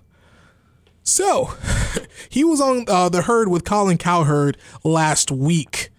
So 1.04 1.54
he 2.30 2.44
was 2.44 2.62
on 2.62 2.86
uh, 2.88 3.10
the 3.10 3.24
herd 3.24 3.50
with 3.50 3.64
Colin 3.64 3.98
Cowherd 3.98 4.58
last 4.84 5.32
week. 5.32 5.90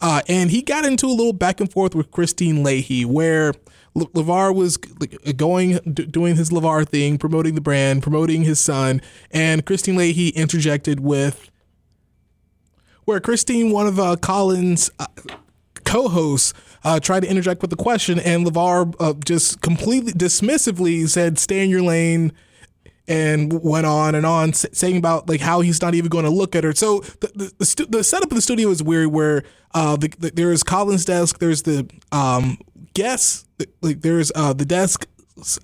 Uh, 0.00 0.22
and 0.28 0.50
he 0.50 0.62
got 0.62 0.84
into 0.84 1.06
a 1.06 1.08
little 1.08 1.34
back 1.34 1.60
and 1.60 1.70
forth 1.70 1.94
with 1.94 2.10
Kristine 2.10 2.64
Leahy, 2.64 3.04
where 3.04 3.52
LaVar 3.96 4.54
was 4.54 4.76
going, 4.76 5.78
doing 5.94 6.36
his 6.36 6.50
LaVar 6.50 6.88
thing, 6.88 7.18
promoting 7.18 7.54
the 7.54 7.60
brand, 7.60 8.02
promoting 8.02 8.42
his 8.44 8.60
son, 8.60 9.00
and 9.30 9.66
Kristine 9.66 9.96
Leahy 9.96 10.28
interjected 10.28 11.00
with 11.00 11.50
where 13.04 13.20
Kristine, 13.20 13.72
one 13.72 13.86
of 13.88 13.98
uh, 13.98 14.16
uh, 14.22 15.06
co-hosts, 15.84 16.54
uh, 16.84 17.00
tried 17.00 17.20
to 17.20 17.28
interject 17.28 17.60
with 17.60 17.70
the 17.70 17.76
question, 17.76 18.20
and 18.20 18.46
LaVar 18.46 18.94
uh, 19.00 19.14
just 19.24 19.60
completely 19.60 20.12
dismissively 20.12 21.08
said, 21.08 21.38
"Stay 21.38 21.64
in 21.64 21.70
your 21.70 21.82
lane." 21.82 22.32
And 23.10 23.52
went 23.64 23.86
on 23.86 24.14
and 24.14 24.24
on 24.24 24.52
saying 24.52 24.96
about 24.96 25.28
like 25.28 25.40
how 25.40 25.60
he's 25.62 25.82
not 25.82 25.94
even 25.96 26.08
going 26.08 26.24
to 26.24 26.30
look 26.30 26.54
at 26.54 26.62
her. 26.62 26.72
So 26.72 27.00
the 27.20 27.32
the, 27.34 27.52
the, 27.58 27.64
stu- 27.64 27.86
the 27.86 28.04
setup 28.04 28.30
of 28.30 28.36
the 28.36 28.40
studio 28.40 28.70
is 28.70 28.84
weird, 28.84 29.08
where 29.08 29.42
uh, 29.74 29.96
the, 29.96 30.08
the, 30.18 30.30
there's 30.30 30.62
Colin's 30.62 31.04
desk, 31.04 31.40
there's 31.40 31.62
the 31.62 31.90
um, 32.12 32.56
guests, 32.94 33.46
like 33.82 34.02
there's 34.02 34.30
uh, 34.36 34.52
the 34.52 34.64
desk 34.64 35.08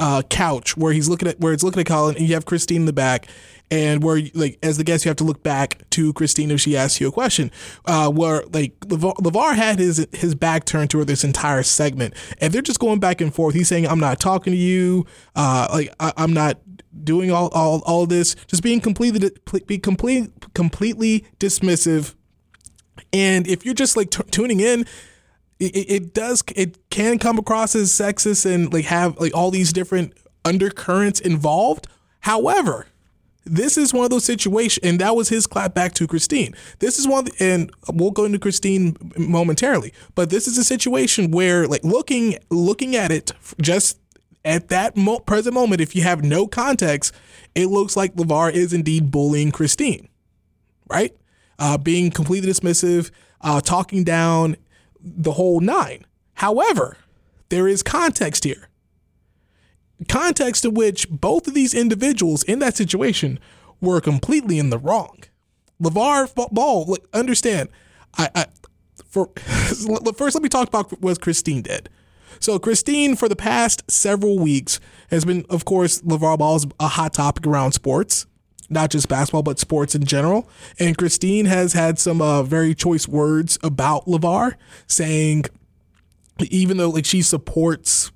uh, 0.01 0.23
couch 0.23 0.77
where 0.77 0.93
he's 0.93 1.09
looking 1.09 1.29
at 1.29 1.41
where 1.41 1.53
it's 1.53 1.63
looking 1.63 1.81
at 1.81 1.87
Colin, 1.87 2.17
and 2.17 2.27
you 2.27 2.35
have 2.35 2.45
Kristine 2.45 2.77
in 2.77 2.85
the 2.87 2.93
back, 2.93 3.29
and 3.71 4.03
where 4.03 4.21
like 4.35 4.59
as 4.63 4.77
the 4.79 4.85
guest 4.85 5.05
you 5.05 5.09
have 5.09 5.17
to 5.17 5.25
look 5.25 5.43
back 5.43 5.89
to 5.91 6.13
Kristine 6.13 6.51
if 6.51 6.61
she 6.61 6.77
asks 6.77 7.01
you 7.01 7.09
a 7.09 7.13
question. 7.13 7.51
Uh, 7.85 8.11
where 8.11 8.43
like 8.53 8.79
LaVar, 8.81 9.17
LaVar 9.17 9.55
had 9.55 9.79
his 9.79 10.07
his 10.13 10.35
back 10.35 10.65
turned 10.65 10.91
to 10.91 10.99
her 10.99 11.05
this 11.05 11.25
entire 11.25 11.63
segment, 11.63 12.15
and 12.41 12.53
they're 12.53 12.63
just 12.63 12.81
going 12.81 13.01
back 13.01 13.21
and 13.21 13.35
forth. 13.35 13.55
He's 13.55 13.69
saying, 13.69 13.87
"I'm 13.87 14.01
not 14.01 14.21
talking 14.21 14.53
to 14.53 14.59
you. 14.59 15.07
Uh, 15.35 15.69
like 15.73 15.95
I, 16.01 16.13
I'm 16.17 16.33
not." 16.33 16.59
doing 17.05 17.31
all, 17.31 17.49
all 17.49 17.83
all 17.85 18.07
this 18.07 18.35
just 18.47 18.63
being 18.63 18.81
completely 18.81 19.31
be 19.67 19.79
complete 19.79 20.33
completely 20.55 21.27
dismissive 21.39 22.15
and 23.13 23.47
if 23.47 23.67
you're 23.67 23.75
just 23.75 23.99
like 23.99 24.11
t- 24.11 24.23
tuning 24.31 24.61
in 24.61 24.87
it, 25.59 25.91
it 25.91 26.15
does 26.15 26.43
it 26.55 26.79
can 26.91 27.19
come 27.19 27.39
across 27.39 27.75
as 27.75 27.91
sexist 27.91 28.47
and 28.47 28.73
like 28.73 28.85
have 28.87 29.19
like 29.19 29.35
all 29.35 29.51
these 29.51 29.73
different 29.73 30.13
undercurrents 30.45 31.21
involved 31.21 31.87
however 32.21 32.87
this 33.47 33.79
is 33.79 33.95
one 33.95 34.05
of 34.05 34.11
those 34.11 34.25
situations, 34.25 34.81
and 34.83 35.01
that 35.01 35.15
was 35.15 35.29
his 35.29 35.47
clap 35.47 35.73
back 35.73 35.95
to 35.95 36.09
Kristine. 36.09 36.55
This 36.81 36.99
is 36.99 37.07
one, 37.07 37.27
the, 37.27 37.33
and 37.39 37.71
we'll 37.93 38.11
go 38.11 38.25
into 38.25 38.41
Kristine 38.41 38.97
momentarily, 39.17 39.93
but 40.17 40.31
this 40.31 40.49
is 40.49 40.59
a 40.59 40.65
situation 40.65 41.31
where, 41.31 41.69
like, 41.69 41.85
looking 41.85 42.39
looking 42.51 42.97
at 42.97 43.13
it 43.13 43.33
just 43.61 44.01
at 44.45 44.69
that 44.69 44.97
mo- 44.97 45.21
present 45.21 45.55
moment, 45.55 45.81
if 45.81 45.95
you 45.95 46.03
have 46.03 46.25
no 46.25 46.47
context, 46.47 47.15
it 47.55 47.67
looks 47.67 47.97
like 47.97 48.15
LaVar 48.15 48.53
is 48.53 48.73
indeed 48.73 49.11
bullying 49.11 49.53
Kristine, 49.53 50.09
right? 50.89 51.17
Uh, 51.59 51.79
being 51.79 52.11
completely 52.11 52.51
dismissive, 52.51 53.11
uh, 53.41 53.61
talking 53.61 54.05
down 54.05 54.57
the 55.07 55.33
whole 55.33 55.61
nine. 55.61 56.05
However, 56.35 56.97
there 57.49 57.69
is 57.69 57.83
context 57.83 58.45
here 58.45 58.69
context 60.09 60.65
in 60.65 60.75
which 60.75 61.09
both 61.09 61.47
of 61.47 61.55
these 61.55 61.75
individuals 61.75 62.43
in 62.43 62.59
that 62.59 62.77
situation 62.77 63.39
were 63.81 64.01
completely 64.01 64.59
in 64.59 64.71
the 64.71 64.79
wrong. 64.79 65.25
LaVar 65.83 66.53
Ball, 66.53 66.97
understand, 67.13 67.69
I, 68.17 68.29
I 68.35 68.47
for 69.09 69.31
first 69.37 70.35
let 70.35 70.43
me 70.43 70.49
talk 70.49 70.69
about 70.69 71.01
what 71.01 71.21
Kristine 71.21 71.63
did. 71.63 71.89
So 72.41 72.59
Kristine, 72.59 73.17
for 73.17 73.29
the 73.29 73.37
past 73.37 73.83
several 73.91 74.39
weeks, 74.39 74.81
has 75.11 75.25
been, 75.25 75.45
of 75.49 75.65
course, 75.65 76.03
LaVar 76.03 76.39
Ball 76.39 76.57
is 76.57 76.67
a 76.79 76.89
hot 76.89 77.15
topic 77.15 77.47
around 77.47 77.73
sports, 77.73 78.27
not 78.69 78.91
just 78.91 79.09
basketball, 79.09 79.43
but 79.43 79.59
sports 79.59 79.95
in 79.95 80.05
general. 80.05 80.49
And 80.79 80.97
Kristine 80.97 81.47
has 81.47 81.73
had 81.73 81.99
some 81.99 82.21
uh, 82.21 82.43
very 82.43 82.75
choice 82.75 83.07
words 83.09 83.59
about 83.63 84.07
LaVar, 84.07 84.55
saying 84.87 85.45
even 86.51 86.77
though 86.77 86.91
like 86.91 87.07
she 87.07 87.23
supports 87.23 88.11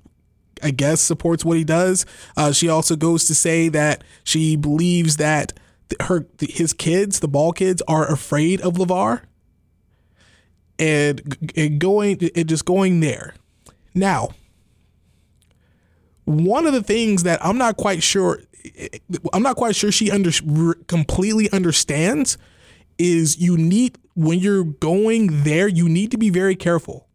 I 0.63 0.71
guess 0.71 1.01
supports 1.01 1.43
what 1.43 1.57
he 1.57 1.63
does. 1.63 2.05
Uh, 2.37 2.51
she 2.51 2.69
also 2.69 2.95
goes 2.95 3.25
to 3.25 3.35
say 3.35 3.69
that 3.69 4.03
she 4.23 4.55
believes 4.55 5.17
that 5.17 5.53
her 6.01 6.27
his 6.39 6.73
kids, 6.73 7.19
the 7.19 7.27
ball 7.27 7.51
kids, 7.51 7.81
are 7.87 8.09
afraid 8.09 8.61
of 8.61 8.73
LaVar, 8.73 9.21
and, 10.79 11.51
and 11.55 11.79
going 11.79 12.29
and 12.35 12.47
just 12.47 12.65
going 12.65 12.99
there. 12.99 13.33
Now, 13.93 14.29
one 16.25 16.65
of 16.65 16.73
the 16.73 16.83
things 16.83 17.23
that 17.23 17.43
I'm 17.43 17.57
not 17.57 17.77
quite 17.77 18.03
sure, 18.03 18.41
I'm 19.33 19.43
not 19.43 19.55
quite 19.55 19.75
sure 19.75 19.91
she 19.91 20.11
under 20.11 20.31
completely 20.87 21.49
understands 21.51 22.37
is 22.97 23.39
you 23.39 23.57
need 23.57 23.97
when 24.13 24.39
you're 24.39 24.63
going 24.63 25.43
there, 25.43 25.67
you 25.67 25.89
need 25.89 26.11
to 26.11 26.17
be 26.17 26.29
very 26.29 26.55
careful 26.55 27.07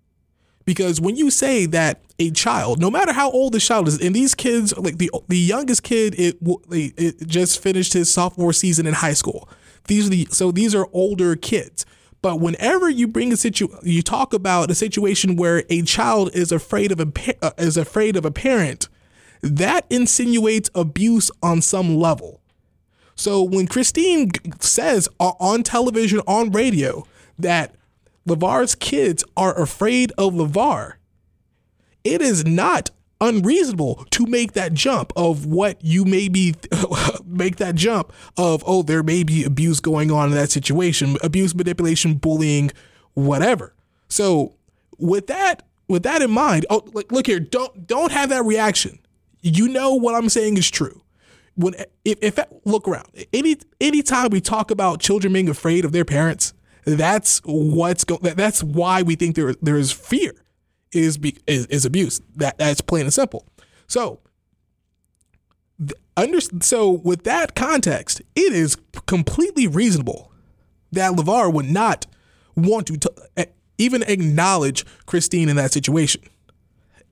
because 0.67 1.01
when 1.01 1.17
you 1.17 1.31
say 1.31 1.65
that 1.67 2.03
a 2.19 2.31
child, 2.33 2.81
no 2.81 2.91
matter 2.91 3.13
how 3.13 3.31
old 3.31 3.53
the 3.53 3.61
child 3.61 3.89
is, 3.89 4.01
and 4.01 4.15
these 4.15 4.35
kids, 4.35 4.77
like 4.77 4.99
the 4.99 5.11
the 5.29 5.39
youngest 5.39 5.83
kid, 5.83 6.15
it 6.19 6.37
it 6.71 7.27
just 7.27 7.63
finished 7.63 7.93
his 7.93 8.13
sophomore 8.13 8.53
season 8.53 8.87
in 8.87 8.95
high 8.95 9.13
school. 9.15 9.49
These 9.87 10.09
are 10.09 10.11
the 10.11 10.29
so 10.31 10.51
these 10.51 10.75
are 10.75 10.89
older 10.93 11.37
kids. 11.37 11.87
But 12.23 12.41
whenever 12.41 12.91
you 12.91 13.07
bring 13.07 13.33
a 13.33 13.37
situ, 13.37 13.69
you 13.83 14.03
talk 14.03 14.35
about 14.35 14.71
a 14.71 14.75
situation 14.75 15.37
where 15.37 15.63
a 15.71 15.83
child 15.83 16.35
is 16.35 16.51
afraid 16.51 16.91
of 16.91 17.01
a 17.01 17.37
uh, 17.43 17.53
is 17.59 17.77
afraid 17.77 18.17
of 18.17 18.25
a 18.25 18.33
parent, 18.33 18.89
that 19.43 19.87
insinuates 19.91 20.71
abuse 20.75 21.31
on 21.43 21.63
some 21.63 21.97
level. 21.97 22.41
So 23.15 23.43
when 23.43 23.67
Kristine 23.67 24.31
says 24.63 25.09
on 25.19 25.63
television, 25.63 26.21
on 26.27 26.51
radio, 26.51 27.07
that 27.39 27.75
LaVar's 28.27 28.75
kids 28.75 29.25
are 29.37 29.59
afraid 29.61 30.13
of 30.19 30.35
LaVar, 30.35 30.95
it 32.05 32.21
is 32.21 32.45
not 32.45 32.91
unreasonable 33.21 34.07
to 34.11 34.27
make 34.27 34.53
that 34.53 34.75
jump 34.75 35.13
of 35.17 35.47
what 35.47 35.83
you 35.83 36.05
may 36.05 36.29
be 36.29 36.55
make 37.25 37.57
that 37.57 37.75
jump 37.75 38.13
of 38.37 38.63
oh 38.67 38.83
there 38.83 39.03
may 39.03 39.23
be 39.23 39.43
abuse 39.43 39.81
going 39.81 40.11
on 40.11 40.29
in 40.29 40.35
that 40.35 40.51
situation 40.51 41.17
abuse 41.23 41.55
manipulation 41.55 42.13
bullying 42.13 42.71
whatever 43.15 43.75
so 44.09 44.55
with 44.99 45.29
that 45.29 45.63
with 45.89 46.03
that 46.03 46.21
in 46.21 46.31
mind 46.31 46.67
oh 46.69 46.85
look 47.11 47.27
here 47.27 47.41
don't 47.41 47.87
don't 47.87 48.13
have 48.13 48.29
that 48.29 48.45
reaction 48.45 48.99
you 49.49 49.69
know 49.69 49.95
what 49.95 50.15
i'm 50.15 50.29
saying 50.29 50.57
is 50.57 50.71
true 50.71 51.03
when 51.55 51.75
if, 52.05 52.19
if 52.23 52.39
look 52.65 52.87
around 52.87 53.07
any 53.33 53.57
anytime 53.81 54.29
we 54.31 54.41
talk 54.41 54.71
about 54.71 55.01
children 55.01 55.33
being 55.33 55.49
afraid 55.49 55.85
of 55.85 55.93
their 55.93 56.05
parents 56.05 56.53
that's 56.87 57.41
what's 57.45 58.05
going. 58.05 58.23
That's 58.23 58.63
why 58.63 59.03
we 59.03 59.17
think 59.17 59.35
there 59.35 59.53
there 59.61 59.77
is 59.77 59.91
fear, 59.91 60.33
is 60.93 61.19
be, 61.19 61.37
is, 61.47 61.67
is 61.67 61.85
abuse. 61.85 62.21
That 62.37 62.59
that's 62.59 62.81
plain 62.81 63.03
and 63.03 63.13
simple. 63.13 63.45
So 63.89 64.21
under 66.17 66.41
so 66.41 66.91
with 66.91 67.25
that 67.25 67.57
context, 67.57 68.23
it 68.37 68.53
is 68.53 68.77
completely 69.07 69.67
reasonable 69.67 70.33
that 70.93 71.13
LaVar 71.13 71.53
would 71.53 71.69
not 71.69 72.07
want 72.55 72.87
to 72.87 72.97
t- 72.97 73.45
even 73.79 74.05
acknowledge 74.05 74.87
Kristine 75.07 75.49
in 75.49 75.57
that 75.57 75.73
situation 75.73 76.23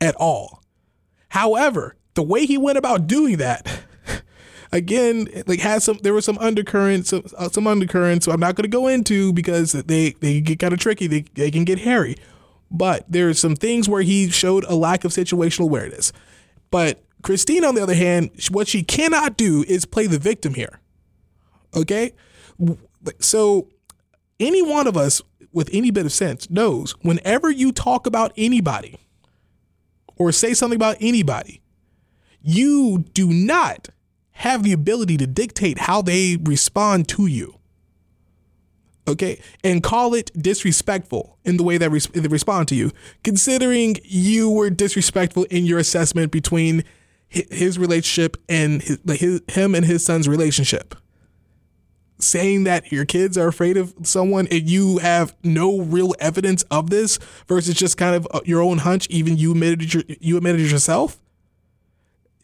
at 0.00 0.14
all. 0.14 0.62
However, 1.30 1.96
the 2.14 2.22
way 2.22 2.46
he 2.46 2.58
went 2.58 2.78
about 2.78 3.06
doing 3.06 3.38
that 3.38 3.84
again, 4.74 5.28
like 5.46 5.60
has 5.60 5.84
some 5.84 5.98
there 6.02 6.12
were 6.12 6.20
some 6.20 6.36
undercurrents, 6.38 7.10
some, 7.10 7.24
uh, 7.38 7.48
some 7.48 7.66
undercurrents. 7.66 8.26
So 8.26 8.32
I'm 8.32 8.40
not 8.40 8.56
going 8.56 8.64
to 8.64 8.68
go 8.68 8.88
into 8.88 9.32
because 9.32 9.72
they 9.72 10.10
they 10.20 10.40
get 10.40 10.58
kind 10.58 10.74
of 10.74 10.80
tricky. 10.80 11.06
They 11.06 11.22
they 11.34 11.50
can 11.50 11.64
get 11.64 11.78
hairy. 11.78 12.16
But 12.70 13.04
there's 13.08 13.38
some 13.38 13.54
things 13.54 13.88
where 13.88 14.02
he 14.02 14.28
showed 14.30 14.64
a 14.64 14.74
lack 14.74 15.04
of 15.04 15.12
situational 15.12 15.64
awareness. 15.64 16.12
But 16.70 17.04
Kristine, 17.22 17.66
on 17.66 17.76
the 17.76 17.82
other 17.82 17.94
hand, 17.94 18.30
what 18.50 18.66
she 18.66 18.82
cannot 18.82 19.36
do 19.36 19.64
is 19.68 19.86
play 19.86 20.06
the 20.08 20.18
victim 20.18 20.54
here. 20.54 20.80
Okay, 21.74 22.12
so 23.20 23.68
any 24.40 24.60
one 24.60 24.86
of 24.86 24.96
us 24.96 25.22
with 25.52 25.70
any 25.72 25.92
bit 25.92 26.04
of 26.04 26.12
sense 26.12 26.50
knows 26.50 26.92
whenever 27.02 27.50
you 27.50 27.70
talk 27.70 28.06
about 28.06 28.32
anybody 28.36 28.98
or 30.16 30.32
say 30.32 30.52
something 30.52 30.76
about 30.76 30.96
anybody, 31.00 31.60
you 32.44 33.06
do 33.14 33.32
not 33.32 33.88
have 34.32 34.62
the 34.62 34.72
ability 34.72 35.16
to 35.16 35.26
dictate 35.26 35.78
how 35.78 36.02
they 36.02 36.36
respond 36.36 37.08
to 37.08 37.26
you. 37.26 37.58
Okay, 39.06 39.40
and 39.62 39.82
call 39.82 40.14
it 40.14 40.30
disrespectful 40.40 41.38
in 41.44 41.56
the 41.56 41.62
way 41.62 41.78
that 41.78 41.90
res- 41.90 42.06
they 42.06 42.26
respond 42.28 42.68
to 42.68 42.74
you, 42.74 42.90
considering 43.22 43.96
you 44.02 44.50
were 44.50 44.70
disrespectful 44.70 45.44
in 45.44 45.66
your 45.66 45.78
assessment 45.78 46.32
between 46.32 46.84
his 47.28 47.78
relationship 47.78 48.36
and 48.48 48.82
his, 48.82 48.98
his, 49.06 49.42
him 49.48 49.74
and 49.74 49.84
his 49.84 50.04
son's 50.04 50.28
relationship. 50.28 50.94
Saying 52.18 52.64
that 52.64 52.92
your 52.92 53.04
kids 53.04 53.36
are 53.36 53.48
afraid 53.48 53.76
of 53.76 53.92
someone 54.02 54.48
and 54.50 54.68
you 54.68 54.98
have 54.98 55.34
no 55.42 55.80
real 55.80 56.14
evidence 56.18 56.62
of 56.64 56.88
this 56.88 57.18
versus 57.46 57.74
just 57.74 57.98
kind 57.98 58.14
of 58.16 58.26
uh, 58.32 58.40
your 58.44 58.62
own 58.62 58.78
hunch, 58.78 59.06
even 59.08 59.36
you 59.36 59.52
admitted 59.52 60.18
you 60.20 60.36
admitted 60.36 60.70
yourself 60.70 61.18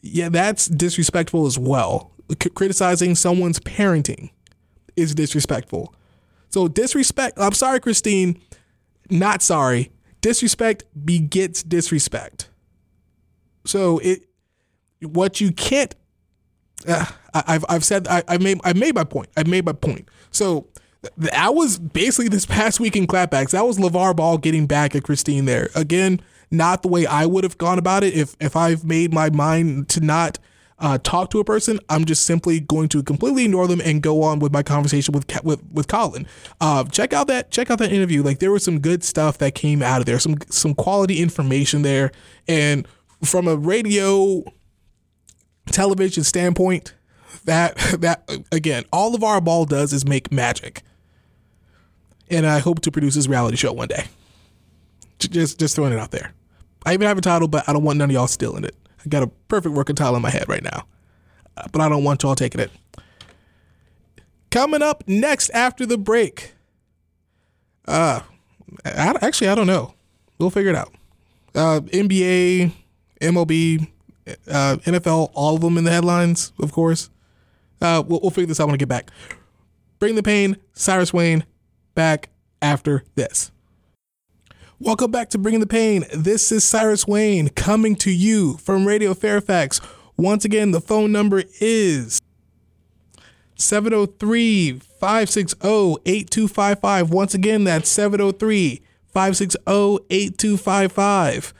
yeah, 0.01 0.29
that's 0.29 0.67
disrespectful 0.67 1.45
as 1.45 1.57
well. 1.57 2.11
C- 2.41 2.49
criticizing 2.49 3.15
someone's 3.15 3.59
parenting 3.59 4.31
is 4.95 5.15
disrespectful. 5.15 5.93
So 6.49 6.67
disrespect. 6.67 7.37
I'm 7.37 7.53
sorry, 7.53 7.79
Kristine. 7.79 8.39
Not 9.09 9.41
sorry. 9.41 9.91
Disrespect 10.21 10.83
begets 11.05 11.63
disrespect. 11.63 12.49
So 13.65 13.99
it, 13.99 14.23
what 15.01 15.41
you 15.41 15.51
can't. 15.51 15.95
Uh, 16.87 17.05
I, 17.33 17.53
have 17.53 17.65
I've 17.69 17.85
said 17.85 18.07
I, 18.07 18.23
I 18.27 18.37
made 18.37 18.59
I 18.63 18.73
made 18.73 18.95
my 18.95 19.03
point. 19.03 19.29
I 19.37 19.43
made 19.43 19.65
my 19.65 19.73
point. 19.73 20.09
So 20.31 20.67
that 21.17 21.53
was 21.53 21.77
basically 21.77 22.27
this 22.27 22.45
past 22.45 22.79
week 22.79 22.95
in 22.95 23.07
clapbacks. 23.07 23.51
That 23.51 23.65
was 23.65 23.77
LaVar 23.77 24.15
Ball 24.15 24.37
getting 24.37 24.65
back 24.65 24.95
at 24.95 25.03
Kristine 25.03 25.45
there 25.45 25.69
again 25.75 26.21
not 26.51 26.81
the 26.81 26.89
way 26.89 27.05
I 27.05 27.25
would 27.25 27.43
have 27.43 27.57
gone 27.57 27.79
about 27.79 28.03
it. 28.03 28.13
If 28.13 28.35
if 28.39 28.55
I've 28.55 28.83
made 28.83 29.13
my 29.13 29.29
mind 29.29 29.89
to 29.89 30.01
not 30.01 30.37
uh, 30.81 30.97
talk 30.97 31.29
to 31.29 31.39
a 31.39 31.43
person, 31.43 31.79
I'm 31.89 32.05
just 32.05 32.25
simply 32.25 32.59
going 32.59 32.89
to 32.89 33.03
completely 33.03 33.45
ignore 33.45 33.67
them 33.67 33.81
and 33.81 34.01
go 34.01 34.23
on 34.23 34.39
with 34.39 34.51
my 34.51 34.63
conversation 34.63 35.13
with 35.13 35.25
with 35.43 35.61
with 35.71 35.87
Colin. 35.87 36.27
Uh, 36.59 36.83
check 36.85 37.13
out 37.13 37.27
that 37.27 37.51
check 37.51 37.69
out 37.69 37.77
that 37.79 37.91
interview. 37.91 38.23
Like 38.23 38.39
there 38.39 38.51
was 38.51 38.63
some 38.63 38.79
good 38.79 39.03
stuff 39.03 39.37
that 39.37 39.55
came 39.55 39.81
out 39.81 39.99
of 40.01 40.05
there. 40.05 40.19
Some 40.19 40.37
some 40.49 40.73
quality 40.73 41.21
information 41.21 41.83
there, 41.83 42.11
and 42.47 42.87
from 43.23 43.47
a 43.47 43.55
radio 43.55 44.43
television 45.67 46.23
standpoint, 46.23 46.95
that 47.45 47.77
that 47.99 48.29
again, 48.51 48.83
all 48.91 49.15
of 49.15 49.23
our 49.23 49.39
ball 49.39 49.65
does 49.65 49.93
is 49.93 50.05
make 50.05 50.31
magic. 50.31 50.81
And 52.29 52.47
I 52.47 52.59
hope 52.59 52.79
to 52.81 52.91
produce 52.91 53.15
this 53.15 53.27
reality 53.27 53.57
show 53.57 53.73
one 53.73 53.89
day. 53.89 54.05
Just 55.19 55.59
just 55.59 55.75
throwing 55.75 55.93
it 55.93 55.99
out 55.99 56.11
there. 56.11 56.33
I 56.85 56.93
even 56.93 57.07
have 57.07 57.17
a 57.17 57.21
title, 57.21 57.47
but 57.47 57.67
I 57.67 57.73
don't 57.73 57.83
want 57.83 57.97
none 57.97 58.09
of 58.09 58.13
y'all 58.13 58.27
stealing 58.27 58.63
it. 58.63 58.75
I 59.05 59.09
got 59.09 59.23
a 59.23 59.27
perfect 59.47 59.75
working 59.75 59.95
title 59.95 60.15
in 60.15 60.21
my 60.21 60.29
head 60.29 60.47
right 60.47 60.63
now, 60.63 60.85
uh, 61.57 61.67
but 61.71 61.81
I 61.81 61.89
don't 61.89 62.03
want 62.03 62.23
y'all 62.23 62.35
taking 62.35 62.61
it. 62.61 62.71
Coming 64.49 64.81
up 64.81 65.03
next 65.07 65.49
after 65.51 65.85
the 65.85 65.97
break. 65.97 66.53
Uh, 67.87 68.21
I, 68.85 69.15
actually, 69.21 69.49
I 69.49 69.55
don't 69.55 69.67
know. 69.67 69.93
We'll 70.37 70.49
figure 70.49 70.71
it 70.71 70.75
out. 70.75 70.93
Uh, 71.53 71.81
NBA, 71.81 72.71
MLB, 73.21 73.87
uh, 74.27 74.77
NFL, 74.83 75.31
all 75.33 75.55
of 75.55 75.61
them 75.61 75.77
in 75.77 75.83
the 75.83 75.91
headlines, 75.91 76.53
of 76.59 76.71
course. 76.71 77.09
Uh, 77.81 78.03
we'll, 78.05 78.19
we'll 78.21 78.31
figure 78.31 78.47
this 78.47 78.59
out 78.59 78.67
when 78.67 78.75
I 78.75 78.77
get 78.77 78.89
back. 78.89 79.11
Bring 79.99 80.15
the 80.15 80.23
pain, 80.23 80.57
Cyrus 80.73 81.13
Wayne, 81.13 81.45
back 81.95 82.29
after 82.61 83.03
this. 83.15 83.51
Welcome 84.83 85.11
back 85.11 85.29
to 85.29 85.37
Bringing 85.37 85.59
the 85.59 85.67
Pain. 85.67 86.05
This 86.11 86.51
is 86.51 86.63
Cyrus 86.63 87.05
Wayne 87.05 87.49
coming 87.49 87.95
to 87.97 88.09
you 88.09 88.57
from 88.57 88.87
Radio 88.87 89.13
Fairfax. 89.13 89.79
Once 90.17 90.43
again, 90.43 90.71
the 90.71 90.81
phone 90.81 91.11
number 91.11 91.43
is 91.59 92.19
703 93.53 94.79
560 94.99 95.67
8255. 96.03 97.11
Once 97.11 97.35
again, 97.35 97.63
that's 97.63 97.89
703 97.89 98.81
560 99.05 99.59
8255. 100.09 101.53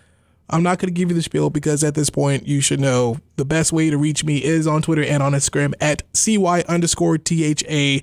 I'm 0.50 0.64
not 0.64 0.80
going 0.80 0.92
to 0.92 1.00
give 1.00 1.10
you 1.10 1.16
the 1.16 1.22
spiel 1.22 1.52
because 1.52 1.84
at 1.84 1.94
this 1.94 2.10
point, 2.10 2.48
you 2.48 2.60
should 2.60 2.80
know 2.80 3.18
the 3.36 3.46
best 3.46 3.72
way 3.72 3.92
to 3.92 3.98
reach 4.00 4.24
me 4.24 4.44
is 4.44 4.66
on 4.66 4.82
Twitter 4.82 5.04
and 5.04 5.22
on 5.22 5.34
Instagram 5.34 5.76
at 5.80 6.02
CY 6.16 6.62
underscore 6.68 7.20
THA. 7.20 8.00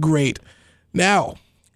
Great. 0.00 0.38
Now, 0.94 1.34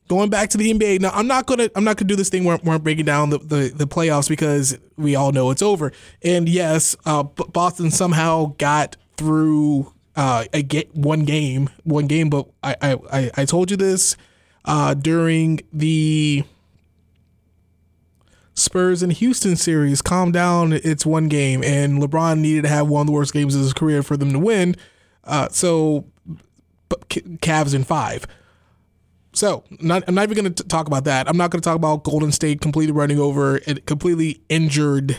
going 0.09 0.31
back 0.31 0.51
to 0.51 0.59
the 0.59 0.73
NBA. 0.73 1.01
Now 1.01 1.11
I'm 1.15 1.27
not 1.27 1.47
gonna 1.47 1.71
I'm 1.75 1.85
not 1.85 1.97
gonna 1.97 2.09
do 2.09 2.17
this 2.17 2.29
thing 2.29 2.45
where, 2.45 2.57
where 2.59 2.75
I'm 2.77 2.83
breaking 2.83 3.05
down 3.05 3.31
the, 3.31 3.39
the, 3.39 3.73
the 3.75 3.87
playoffs 3.87 4.29
because 4.29 4.77
we 4.97 5.15
all 5.15 5.33
know 5.33 5.51
it's 5.51 5.63
over. 5.63 5.93
And 6.23 6.49
yes, 6.49 6.97
uh, 7.07 7.23
Boston 7.23 7.91
somehow 7.91 8.55
got 8.59 8.97
through 9.17 9.93
uh, 10.17 10.47
a 10.53 10.63
get 10.63 10.95
one 10.95 11.25
game, 11.25 11.71
one 11.85 12.07
game. 12.07 12.31
But 12.31 12.49
I 12.63 12.77
I, 13.13 13.31
I 13.37 13.45
told 13.45 13.71
you 13.71 13.77
this 13.77 14.17
uh, 14.65 14.95
during 14.95 15.61
the 15.73 16.45
Spurs 18.55 19.03
and 19.03 19.13
Houston 19.13 19.57
series. 19.57 20.03
Calm 20.03 20.33
down, 20.33 20.73
it's 20.73 21.07
one 21.07 21.29
game, 21.29 21.63
and 21.63 22.03
LeBron 22.03 22.41
needed 22.41 22.63
to 22.63 22.69
have 22.69 22.89
one 22.89 23.03
of 23.03 23.07
the 23.07 23.13
worst 23.13 23.33
games 23.33 23.55
of 23.55 23.61
his 23.61 23.73
career 23.73 24.03
for 24.03 24.17
them 24.17 24.33
to 24.33 24.39
win. 24.39 24.75
Uh, 25.25 25.49
so, 25.51 26.05
Cavs 27.09 27.75
in 27.75 27.85
five. 27.85 28.27
So, 29.39 29.63
not, 29.79 30.03
I'm 30.09 30.17
not 30.17 30.25
even 30.25 30.43
going 30.43 30.53
to 30.53 30.65
talk 30.65 30.89
about 30.89 31.05
that. 31.05 31.29
I'm 31.29 31.37
not 31.37 31.53
going 31.53 31.61
to 31.61 31.65
talk 31.65 31.77
about 31.77 32.03
Golden 32.03 32.33
State 32.33 32.61
completely 32.61 32.91
running 32.91 33.21
over 33.21 33.61
a 33.69 33.77
completely 33.77 34.43
injured 34.49 35.17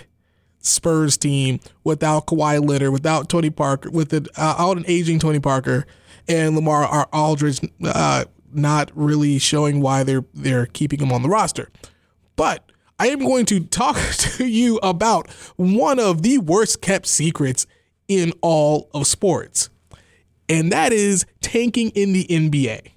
Spurs 0.58 1.15
team 1.15 1.62
without 1.86 2.27
Kawhi 2.27 2.60
Leonard, 2.67 2.91
without 2.91 3.29
Tony 3.29 3.49
Parker, 3.49 3.89
with 3.89 4.13
it 4.13 4.27
uh, 4.38 4.55
out 4.58 4.75
an 4.75 4.84
aging 4.89 5.19
Tony 5.19 5.39
Parker, 5.39 5.86
and 6.27 6.53
Lamar 6.53 7.08
Aldridge 7.13 7.62
uh, 7.86 8.25
not 8.51 8.91
really 8.93 9.39
showing 9.39 9.79
why 9.79 10.03
they're 10.03 10.25
they're 10.34 10.65
keeping 10.65 10.99
him 10.99 11.13
on 11.13 11.21
the 11.21 11.29
roster. 11.29 11.69
But 12.36 12.69
I 12.99 13.08
am 13.08 13.19
going 13.19 13.45
to 13.45 13.62
talk 13.62 13.95
to 14.17 14.45
you 14.45 14.82
about 14.84 15.32
one 15.55 15.97
of 15.97 16.23
the 16.23 16.39
worst 16.39 16.82
kept 16.82 17.05
secrets 17.05 17.67
in 18.10 18.34
all 18.41 18.89
of 18.93 19.08
sports, 19.08 19.69
and 20.49 20.73
that 20.73 20.91
is 20.91 21.25
tanking 21.39 21.91
in 21.91 22.12
the 22.12 22.25
NBA 22.25 22.91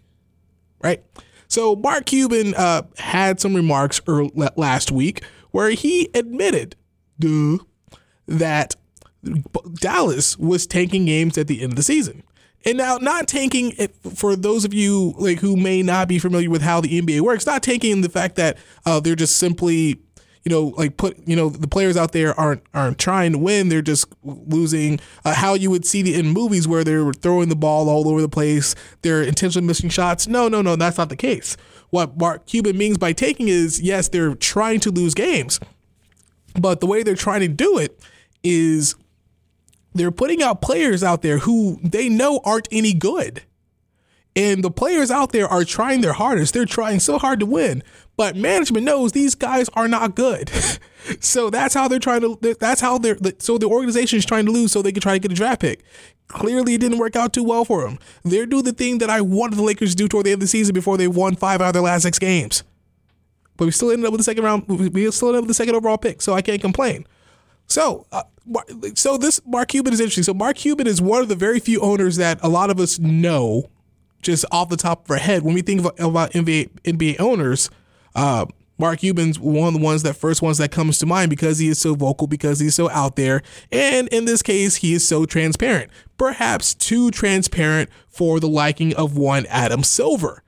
right? 0.82 1.02
So 1.48 1.76
Mark 1.76 2.06
Cuban 2.06 2.54
uh, 2.54 2.82
had 2.96 3.40
some 3.40 3.54
remarks 3.54 4.00
early, 4.06 4.30
last 4.56 4.90
week 4.90 5.22
where 5.50 5.70
he 5.70 6.08
admitted, 6.14 6.76
duh, 7.18 7.58
that 8.26 8.74
Dallas 9.74 10.38
was 10.38 10.66
tanking 10.66 11.04
games 11.04 11.36
at 11.38 11.46
the 11.46 11.62
end 11.62 11.72
of 11.72 11.76
the 11.76 11.82
season. 11.82 12.22
And 12.64 12.78
now, 12.78 12.96
not 12.96 13.26
tanking 13.26 13.72
for 14.14 14.36
those 14.36 14.64
of 14.64 14.72
you 14.72 15.14
like 15.18 15.40
who 15.40 15.56
may 15.56 15.82
not 15.82 16.08
be 16.08 16.18
familiar 16.18 16.48
with 16.48 16.62
how 16.62 16.80
the 16.80 17.00
NBA 17.00 17.20
works. 17.20 17.44
Not 17.44 17.62
tanking 17.62 18.00
the 18.02 18.08
fact 18.08 18.36
that 18.36 18.56
uh, 18.86 19.00
they're 19.00 19.16
just 19.16 19.36
simply 19.36 20.00
you 20.44 20.50
know, 20.50 20.74
like 20.76 20.96
put, 20.96 21.16
you 21.26 21.36
know, 21.36 21.48
the 21.48 21.68
players 21.68 21.96
out 21.96 22.12
there 22.12 22.38
aren't 22.38 22.62
aren't 22.74 22.98
trying 22.98 23.32
to 23.32 23.38
win. 23.38 23.68
They're 23.68 23.82
just 23.82 24.06
losing. 24.22 24.98
Uh, 25.24 25.34
how 25.34 25.54
you 25.54 25.70
would 25.70 25.84
see 25.84 26.02
the 26.02 26.14
in 26.14 26.28
movies 26.28 26.66
where 26.66 26.84
they're 26.84 27.12
throwing 27.12 27.48
the 27.48 27.56
ball 27.56 27.88
all 27.88 28.08
over 28.08 28.20
the 28.20 28.28
place. 28.28 28.74
They're 29.02 29.22
intentionally 29.22 29.66
missing 29.66 29.90
shots. 29.90 30.26
No, 30.26 30.48
no, 30.48 30.62
no, 30.62 30.76
that's 30.76 30.98
not 30.98 31.08
the 31.08 31.16
case. 31.16 31.56
What 31.90 32.16
Mark 32.16 32.46
Cuban 32.46 32.76
means 32.76 32.98
by 32.98 33.12
tanking 33.12 33.48
is 33.48 33.80
yes, 33.80 34.08
they're 34.08 34.34
trying 34.34 34.80
to 34.80 34.90
lose 34.90 35.14
games, 35.14 35.60
but 36.58 36.80
the 36.80 36.86
way 36.86 37.02
they're 37.02 37.14
trying 37.14 37.40
to 37.40 37.48
do 37.48 37.78
it 37.78 38.00
is 38.42 38.96
they're 39.94 40.10
putting 40.10 40.42
out 40.42 40.62
players 40.62 41.04
out 41.04 41.22
there 41.22 41.38
who 41.38 41.78
they 41.82 42.08
know 42.08 42.40
aren't 42.44 42.68
any 42.72 42.94
good. 42.94 43.42
And 44.34 44.64
the 44.64 44.70
players 44.70 45.10
out 45.10 45.32
there 45.32 45.46
are 45.46 45.64
trying 45.64 46.00
their 46.00 46.14
hardest. 46.14 46.54
They're 46.54 46.64
trying 46.64 47.00
so 47.00 47.18
hard 47.18 47.40
to 47.40 47.46
win, 47.46 47.82
but 48.16 48.36
management 48.36 48.84
knows 48.84 49.12
these 49.12 49.34
guys 49.34 49.68
are 49.74 49.88
not 49.88 50.14
good. 50.14 50.50
so 51.20 51.50
that's 51.50 51.74
how 51.74 51.88
they're 51.88 51.98
trying 51.98 52.20
to. 52.20 52.56
That's 52.58 52.80
how 52.80 52.98
they're. 52.98 53.16
So 53.38 53.58
the 53.58 53.66
organization 53.66 54.18
is 54.18 54.26
trying 54.26 54.46
to 54.46 54.52
lose 54.52 54.72
so 54.72 54.82
they 54.82 54.92
can 54.92 55.02
try 55.02 55.14
to 55.14 55.18
get 55.18 55.32
a 55.32 55.34
draft 55.34 55.60
pick. 55.60 55.82
Clearly, 56.28 56.74
it 56.74 56.80
didn't 56.80 56.98
work 56.98 57.16
out 57.16 57.32
too 57.32 57.44
well 57.44 57.64
for 57.64 57.84
them. 57.84 57.98
They're 58.22 58.46
doing 58.46 58.64
the 58.64 58.72
thing 58.72 58.98
that 58.98 59.10
I 59.10 59.20
wanted 59.20 59.56
the 59.56 59.62
Lakers 59.62 59.90
to 59.90 59.96
do 59.96 60.08
toward 60.08 60.26
the 60.26 60.30
end 60.30 60.36
of 60.36 60.40
the 60.40 60.46
season 60.46 60.74
before 60.74 60.96
they 60.96 61.08
won 61.08 61.36
five 61.36 61.60
out 61.60 61.68
of 61.68 61.72
their 61.74 61.82
last 61.82 62.02
six 62.02 62.18
games. 62.18 62.64
But 63.56 63.66
we 63.66 63.70
still 63.70 63.90
ended 63.90 64.06
up 64.06 64.12
with 64.12 64.20
the 64.20 64.24
second 64.24 64.44
round. 64.44 64.66
We 64.68 65.10
still 65.10 65.28
ended 65.28 65.38
up 65.38 65.42
with 65.42 65.48
the 65.48 65.54
second 65.54 65.74
overall 65.74 65.98
pick, 65.98 66.22
so 66.22 66.32
I 66.32 66.42
can't 66.42 66.60
complain. 66.60 67.06
So, 67.66 68.06
uh, 68.12 68.24
so 68.94 69.16
this 69.16 69.40
Mark 69.46 69.68
Cuban 69.68 69.92
is 69.92 70.00
interesting. 70.00 70.24
So 70.24 70.34
Mark 70.34 70.56
Cuban 70.56 70.86
is 70.86 71.00
one 71.00 71.22
of 71.22 71.28
the 71.28 71.36
very 71.36 71.60
few 71.60 71.80
owners 71.80 72.16
that 72.16 72.38
a 72.42 72.48
lot 72.48 72.70
of 72.70 72.80
us 72.80 72.98
know 72.98 73.70
just 74.22 74.44
off 74.52 74.68
the 74.68 74.76
top 74.76 75.04
of 75.04 75.10
our 75.10 75.18
head, 75.18 75.42
when 75.42 75.54
we 75.54 75.62
think 75.62 75.80
about, 75.80 76.32
NBA, 76.32 76.70
NBA 76.84 77.20
owners, 77.20 77.70
uh, 78.14 78.46
Mark 78.78 79.00
Cuban's 79.00 79.38
one 79.38 79.68
of 79.68 79.74
the 79.74 79.84
ones 79.84 80.02
that 80.02 80.14
first 80.14 80.42
ones 80.42 80.58
that 80.58 80.70
comes 80.72 80.98
to 80.98 81.06
mind 81.06 81.30
because 81.30 81.58
he 81.58 81.68
is 81.68 81.78
so 81.78 81.94
vocal, 81.94 82.26
because 82.26 82.58
he's 82.58 82.74
so 82.74 82.90
out 82.90 83.16
there, 83.16 83.42
and 83.70 84.08
in 84.08 84.24
this 84.24 84.42
case, 84.42 84.76
he 84.76 84.92
is 84.92 85.06
so 85.06 85.24
transparent. 85.24 85.90
Perhaps 86.18 86.74
too 86.74 87.10
transparent 87.10 87.90
for 88.08 88.40
the 88.40 88.48
liking 88.48 88.94
of 88.96 89.16
one 89.16 89.46
Adam 89.46 89.82
Silver. 89.82 90.42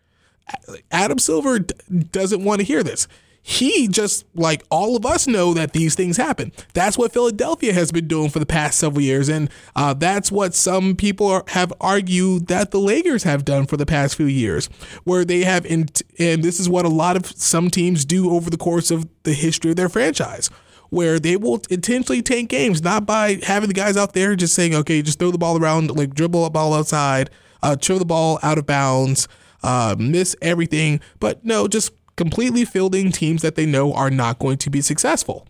Adam 0.90 1.18
Silver 1.18 1.60
d- 1.60 1.74
doesn't 2.10 2.44
want 2.44 2.60
to 2.60 2.66
hear 2.66 2.82
this 2.82 3.08
he 3.46 3.88
just 3.88 4.24
like 4.34 4.64
all 4.70 4.96
of 4.96 5.04
us 5.04 5.26
know 5.26 5.52
that 5.52 5.74
these 5.74 5.94
things 5.94 6.16
happen. 6.16 6.50
That's 6.72 6.96
what 6.96 7.12
Philadelphia 7.12 7.74
has 7.74 7.92
been 7.92 8.08
doing 8.08 8.30
for 8.30 8.38
the 8.38 8.46
past 8.46 8.78
several 8.78 9.02
years, 9.02 9.28
and 9.28 9.50
uh, 9.76 9.92
that's 9.92 10.32
what 10.32 10.54
some 10.54 10.96
people 10.96 11.26
are, 11.26 11.44
have 11.48 11.70
argued 11.78 12.46
that 12.46 12.70
the 12.70 12.80
Lakers 12.80 13.24
have 13.24 13.44
done 13.44 13.66
for 13.66 13.76
the 13.76 13.84
past 13.84 14.16
few 14.16 14.24
years, 14.24 14.70
where 15.04 15.26
they 15.26 15.44
have, 15.44 15.66
in, 15.66 15.88
and 16.18 16.42
this 16.42 16.58
is 16.58 16.70
what 16.70 16.86
a 16.86 16.88
lot 16.88 17.16
of 17.16 17.26
some 17.26 17.68
teams 17.68 18.06
do 18.06 18.30
over 18.30 18.48
the 18.48 18.56
course 18.56 18.90
of 18.90 19.06
the 19.24 19.34
history 19.34 19.72
of 19.72 19.76
their 19.76 19.90
franchise. 19.90 20.48
Where 20.88 21.18
they 21.18 21.36
will 21.36 21.60
intentionally 21.68 22.22
tank 22.22 22.48
games, 22.48 22.82
not 22.82 23.04
by 23.04 23.40
having 23.42 23.68
the 23.68 23.74
guys 23.74 23.98
out 23.98 24.14
there 24.14 24.36
just 24.36 24.54
saying, 24.54 24.74
okay, 24.74 25.02
just 25.02 25.18
throw 25.18 25.30
the 25.30 25.38
ball 25.38 25.58
around, 25.58 25.94
like 25.94 26.14
dribble 26.14 26.46
a 26.46 26.50
ball 26.50 26.72
outside, 26.72 27.28
uh, 27.62 27.76
throw 27.76 27.98
the 27.98 28.06
ball 28.06 28.38
out 28.42 28.56
of 28.56 28.64
bounds, 28.64 29.28
uh, 29.62 29.96
miss 29.98 30.34
everything, 30.40 31.00
but 31.20 31.44
no, 31.44 31.68
just 31.68 31.92
completely 32.16 32.64
fielding 32.64 33.10
teams 33.10 33.42
that 33.42 33.54
they 33.54 33.66
know 33.66 33.92
are 33.92 34.10
not 34.10 34.38
going 34.38 34.58
to 34.58 34.70
be 34.70 34.80
successful. 34.80 35.46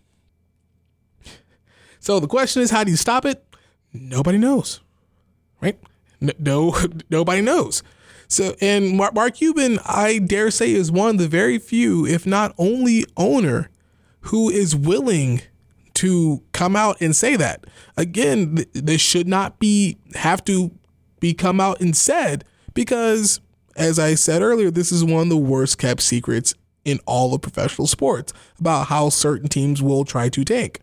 So 2.01 2.21
the 2.21 2.27
question 2.27 2.63
is, 2.63 2.71
how 2.71 2.85
do 2.85 2.91
you 2.91 2.97
stop 2.97 3.25
it? 3.25 3.45
Nobody 3.93 4.39
knows, 4.39 4.81
right? 5.61 5.79
No, 6.21 6.77
nobody 7.11 7.41
knows. 7.41 7.83
So, 8.29 8.57
and 8.61 8.97
Mark, 8.97 9.35
Cuban, 9.35 9.79
I 9.85 10.19
dare 10.19 10.51
say, 10.51 10.73
is 10.73 10.91
one 10.91 11.11
of 11.11 11.19
the 11.19 11.29
very 11.29 11.59
few, 11.59 12.07
if 12.07 12.27
not 12.27 12.55
only 12.59 13.05
owner, 13.17 13.71
who 14.23 14.49
is 14.49 14.75
willing 14.75 15.43
to 15.95 16.43
come 16.53 16.75
out 16.77 17.01
and 17.01 17.15
say 17.15 17.37
that. 17.37 17.65
Again, 17.97 18.65
this 18.73 19.01
should 19.01 19.29
not 19.29 19.59
be 19.59 19.97
have 20.15 20.45
to 20.45 20.73
be 21.21 21.35
come 21.35 21.61
out 21.61 21.81
and 21.81 21.97
said 21.97 22.45
because 22.75 23.41
as 23.77 23.99
I 23.99 24.15
said 24.15 24.43
earlier, 24.43 24.71
this 24.71 24.93
is 24.93 25.05
one 25.05 25.23
of 25.23 25.29
the 25.29 25.37
worst 25.37 25.79
kept 25.79 26.03
secrets 26.03 26.55
in 26.85 27.01
all 27.07 27.35
of 27.35 27.43
professional 27.43 27.87
sports 27.87 28.33
about 28.59 28.89
how 28.89 29.09
certain 29.09 29.49
teams 29.49 29.83
will 29.83 30.05
try 30.05 30.29
to 30.29 30.45
tank. 30.45 30.81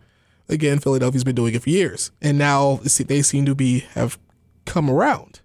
Again, 0.50 0.80
Philadelphia's 0.80 1.24
been 1.24 1.36
doing 1.36 1.54
it 1.54 1.62
for 1.62 1.70
years, 1.70 2.12
and 2.22 2.38
now 2.38 2.80
they 2.84 3.22
seem 3.22 3.46
to 3.46 3.56
be 3.56 3.80
have 3.94 4.20
come 4.66 4.90
around. 4.90 5.42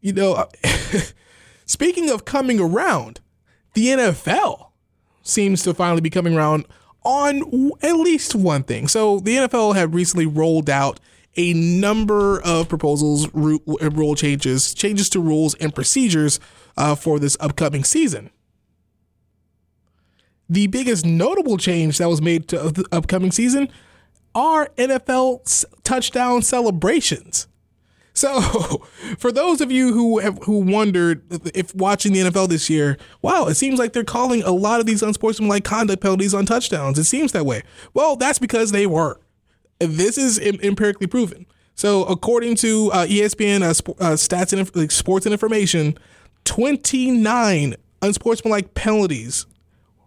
You 0.00 0.12
know, 0.12 0.34
uh, 0.34 0.46
speaking 1.66 2.08
of 2.08 2.24
coming 2.24 2.60
around, 2.60 3.20
the 3.74 3.88
NFL 3.88 4.70
seems 5.22 5.62
to 5.64 5.74
finally 5.74 6.00
be 6.00 6.10
coming 6.10 6.36
around 6.36 6.66
on 7.04 7.72
at 7.82 7.96
least 7.96 8.34
one 8.34 8.62
thing. 8.62 8.88
So 8.88 9.18
the 9.20 9.36
NFL 9.36 9.74
had 9.74 9.94
recently 9.94 10.26
rolled 10.26 10.70
out 10.70 11.00
a 11.36 11.52
number 11.54 12.40
of 12.40 12.68
proposals, 12.68 13.32
rule 13.34 14.14
changes, 14.14 14.74
changes 14.74 15.08
to 15.10 15.20
rules 15.20 15.54
and 15.56 15.74
procedures 15.74 16.40
uh, 16.76 16.94
for 16.94 17.18
this 17.18 17.36
upcoming 17.40 17.84
season. 17.84 18.30
The 20.48 20.66
biggest 20.66 21.04
notable 21.04 21.58
change 21.58 21.98
that 21.98 22.08
was 22.08 22.22
made 22.22 22.48
to 22.48 22.70
the 22.70 22.84
upcoming 22.90 23.32
season 23.32 23.68
are 24.34 24.68
NFL 24.76 25.64
touchdown 25.84 26.42
celebrations. 26.42 27.48
So, 28.14 28.40
for 29.18 29.30
those 29.30 29.60
of 29.60 29.70
you 29.70 29.92
who 29.92 30.18
have 30.18 30.38
who 30.42 30.60
wondered 30.60 31.22
if 31.54 31.74
watching 31.74 32.12
the 32.12 32.20
NFL 32.20 32.48
this 32.48 32.68
year, 32.68 32.98
wow, 33.22 33.46
it 33.46 33.54
seems 33.54 33.78
like 33.78 33.92
they're 33.92 34.04
calling 34.04 34.42
a 34.42 34.50
lot 34.50 34.80
of 34.80 34.86
these 34.86 35.02
unsportsmanlike 35.02 35.64
conduct 35.64 36.02
penalties 36.02 36.34
on 36.34 36.46
touchdowns. 36.46 36.98
It 36.98 37.04
seems 37.04 37.32
that 37.32 37.46
way. 37.46 37.62
Well, 37.94 38.16
that's 38.16 38.38
because 38.38 38.72
they 38.72 38.86
were. 38.86 39.20
This 39.78 40.18
is 40.18 40.38
empirically 40.38 41.06
proven. 41.06 41.46
So, 41.74 42.04
according 42.04 42.56
to 42.56 42.90
uh, 42.92 43.06
ESPN 43.06 43.62
uh, 43.62 43.72
sp- 43.72 43.94
uh, 44.00 44.14
stats 44.14 44.52
and 44.52 44.74
like 44.74 44.90
sports 44.90 45.26
and 45.26 45.32
information, 45.32 45.96
29 46.44 47.76
unsportsmanlike 48.02 48.74
penalties 48.74 49.46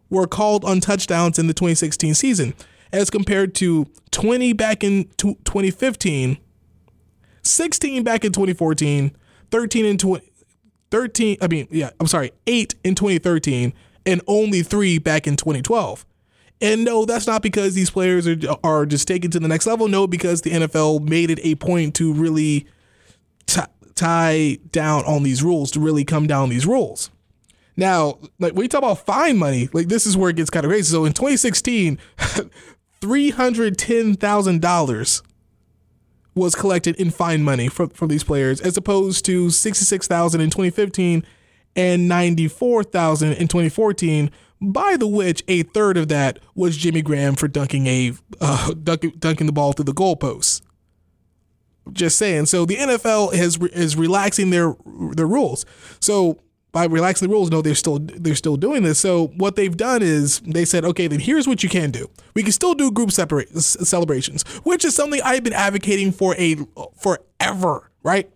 were 0.09 0.27
called 0.27 0.65
on 0.65 0.81
touchdowns 0.81 1.39
in 1.39 1.47
the 1.47 1.53
2016 1.53 2.13
season, 2.13 2.53
as 2.91 3.09
compared 3.09 3.55
to 3.55 3.87
20 4.11 4.51
back 4.53 4.83
in 4.83 5.05
t- 5.17 5.37
2015 5.45 6.37
16 7.43 8.03
back 8.03 8.23
in 8.23 8.31
2014, 8.31 9.15
13 9.49 9.85
in 9.85 9.97
20, 9.97 10.31
13, 10.91 11.37
I 11.41 11.47
mean, 11.47 11.67
yeah, 11.71 11.89
I'm 11.99 12.07
sorry, 12.07 12.31
8 12.47 12.75
in 12.83 12.95
2013, 12.95 13.73
and 14.05 14.21
only 14.27 14.61
3 14.61 14.99
back 14.99 15.27
in 15.27 15.35
2012. 15.35 16.05
And 16.61 16.85
no, 16.85 17.05
that's 17.05 17.25
not 17.25 17.41
because 17.41 17.73
these 17.73 17.89
players 17.89 18.27
are, 18.27 18.37
are 18.63 18.85
just 18.85 19.07
taken 19.07 19.31
to 19.31 19.39
the 19.39 19.47
next 19.47 19.65
level. 19.65 19.87
No, 19.87 20.05
because 20.05 20.41
the 20.41 20.51
NFL 20.51 21.07
made 21.07 21.31
it 21.31 21.39
a 21.43 21.55
point 21.55 21.95
to 21.95 22.13
really 22.13 22.67
t- 23.47 23.61
tie 23.95 24.59
down 24.71 25.03
on 25.05 25.23
these 25.23 25.41
rules, 25.41 25.71
to 25.71 25.79
really 25.79 26.05
come 26.05 26.27
down 26.27 26.49
these 26.49 26.67
rules. 26.67 27.09
Now, 27.75 28.19
like 28.37 28.53
when 28.53 28.63
you 28.63 28.69
talk 28.69 28.79
about 28.79 29.05
fine 29.05 29.37
money, 29.37 29.69
like 29.73 29.87
this 29.87 30.05
is 30.05 30.15
where 30.15 30.29
it 30.29 30.35
gets 30.35 30.51
kind 30.51 30.65
of 30.65 30.69
crazy. 30.69 30.91
So 30.91 31.05
in 31.05 31.13
2016, 31.13 31.97
$310,000 33.01 35.21
was 36.33 36.55
collected 36.55 36.95
in 36.97 37.09
fine 37.09 37.43
money 37.43 37.67
from, 37.67 37.89
from 37.89 38.07
these 38.09 38.23
players, 38.23 38.61
as 38.61 38.77
opposed 38.77 39.25
to 39.25 39.49
66,000 39.49 40.39
in 40.39 40.49
2015 40.49 41.25
and 41.75 42.07
94,000 42.07 43.33
in 43.33 43.47
2014. 43.47 44.31
By 44.61 44.95
the 44.95 45.07
which, 45.07 45.43
a 45.47 45.63
third 45.63 45.97
of 45.97 46.07
that 46.09 46.39
was 46.53 46.77
Jimmy 46.77 47.01
Graham 47.01 47.35
for 47.35 47.47
dunking 47.47 47.87
a 47.87 48.13
uh, 48.39 48.73
dunking, 48.73 49.13
dunking 49.17 49.47
the 49.47 49.53
ball 49.53 49.73
through 49.73 49.85
the 49.85 49.93
goalposts. 49.93 50.61
Just 51.91 52.17
saying. 52.17 52.45
So 52.45 52.65
the 52.65 52.75
NFL 52.75 53.33
has 53.33 53.57
is 53.57 53.95
relaxing 53.95 54.51
their 54.51 54.75
their 55.15 55.25
rules. 55.25 55.65
So 55.99 56.39
by 56.71 56.85
relaxing 56.85 57.27
the 57.27 57.33
rules, 57.33 57.49
no, 57.49 57.61
they're 57.61 57.75
still 57.75 57.99
they're 57.99 58.35
still 58.35 58.55
doing 58.55 58.83
this. 58.83 58.99
So 58.99 59.27
what 59.35 59.55
they've 59.55 59.75
done 59.75 60.01
is 60.01 60.39
they 60.41 60.65
said, 60.65 60.85
okay, 60.85 61.07
then 61.07 61.19
here's 61.19 61.47
what 61.47 61.63
you 61.63 61.69
can 61.69 61.91
do. 61.91 62.09
We 62.35 62.43
can 62.43 62.51
still 62.51 62.73
do 62.73 62.91
group 62.91 63.11
separate 63.11 63.49
celebrations, 63.57 64.43
which 64.63 64.85
is 64.85 64.95
something 64.95 65.19
I've 65.23 65.43
been 65.43 65.53
advocating 65.53 66.11
for 66.11 66.35
a 66.37 66.57
forever, 66.97 67.91
right? 68.03 68.29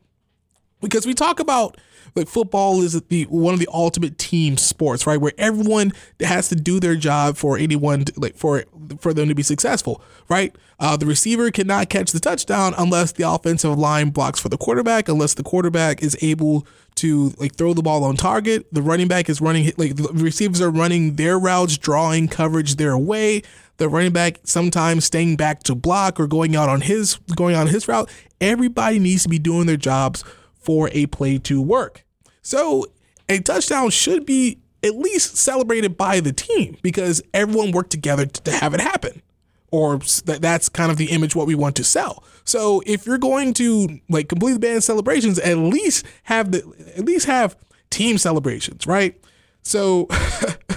Because 0.82 1.06
we 1.06 1.14
talk 1.14 1.40
about 1.40 1.78
like 2.16 2.28
football 2.28 2.82
is 2.82 3.00
the 3.10 3.24
one 3.24 3.54
of 3.54 3.60
the 3.60 3.68
ultimate 3.72 4.18
team 4.18 4.58
sports, 4.58 5.06
right? 5.06 5.20
Where 5.20 5.34
everyone 5.38 5.92
has 6.22 6.48
to 6.50 6.56
do 6.56 6.80
their 6.80 6.96
job 6.96 7.36
for 7.36 7.58
anyone, 7.58 8.06
to, 8.06 8.20
like 8.20 8.36
for 8.38 8.64
for 9.00 9.14
them 9.14 9.28
to 9.28 9.36
be 9.36 9.44
successful, 9.44 10.02
right? 10.30 10.56
Uh, 10.80 10.96
the 10.96 11.06
receiver 11.06 11.52
cannot 11.52 11.90
catch 11.90 12.12
the 12.12 12.20
touchdown 12.20 12.74
unless 12.78 13.12
the 13.12 13.30
offensive 13.30 13.78
line 13.78 14.10
blocks 14.12 14.40
for 14.40 14.50
the 14.50 14.58
quarterback, 14.58 15.10
unless 15.10 15.34
the 15.34 15.44
quarterback 15.44 16.02
is 16.02 16.18
able 16.22 16.66
to 16.96 17.34
like 17.38 17.56
throw 17.56 17.74
the 17.74 17.82
ball 17.82 18.04
on 18.06 18.16
target. 18.16 18.66
The 18.72 18.82
running 18.82 19.10
back 19.10 19.30
is 19.30 19.42
running 19.42 19.72
like 19.78 19.98
the 19.98 20.10
receivers 20.14 20.62
are 20.62 20.70
running 20.72 21.16
their 21.16 21.38
routes, 21.38 21.78
drawing 21.78 22.30
coverage 22.30 22.76
their 22.76 22.98
way. 22.98 23.42
The 23.78 23.90
running 23.90 24.14
back 24.14 24.40
sometimes 24.46 25.04
staying 25.04 25.36
back 25.36 25.64
to 25.64 25.76
block 25.76 26.18
or 26.18 26.28
going 26.28 26.56
out 26.56 26.70
on 26.70 26.80
his 26.80 27.18
going 27.36 27.56
on 27.56 27.68
his 27.68 27.90
route. 27.90 28.10
Everybody 28.40 29.00
needs 29.00 29.24
to 29.24 29.30
be 29.30 29.40
doing 29.40 29.66
their 29.66 29.76
jobs 29.76 30.24
for 30.54 30.90
a 30.94 31.06
play 31.08 31.38
to 31.40 31.62
work. 31.62 32.05
So 32.46 32.86
a 33.28 33.40
touchdown 33.40 33.90
should 33.90 34.24
be 34.24 34.60
at 34.84 34.96
least 34.96 35.36
celebrated 35.36 35.98
by 35.98 36.20
the 36.20 36.32
team 36.32 36.78
because 36.84 37.24
everyone 37.34 37.72
worked 37.72 37.90
together 37.90 38.28
to 38.28 38.52
have 38.52 38.76
it 38.76 38.82
happen. 38.82 39.24
Or 39.72 39.98
that 40.26 40.42
that's 40.42 40.70
kind 40.70 40.92
of 40.92 40.98
the 40.98 41.06
image 41.06 41.36
what 41.36 41.48
we 41.48 41.56
want 41.56 41.76
to 41.78 41.84
sell. 41.84 42.24
So 42.44 42.84
if 42.86 43.08
you're 43.08 43.18
going 43.18 43.56
to 43.56 44.00
like 44.10 44.30
complete 44.30 44.62
band 44.62 44.84
celebrations, 44.84 45.40
at 45.40 45.58
least 45.58 46.06
have 46.26 46.52
the 46.52 46.60
at 46.96 47.04
least 47.04 47.26
have 47.26 47.58
team 47.90 48.20
celebrations, 48.20 48.86
right? 48.86 49.20
So 49.66 50.08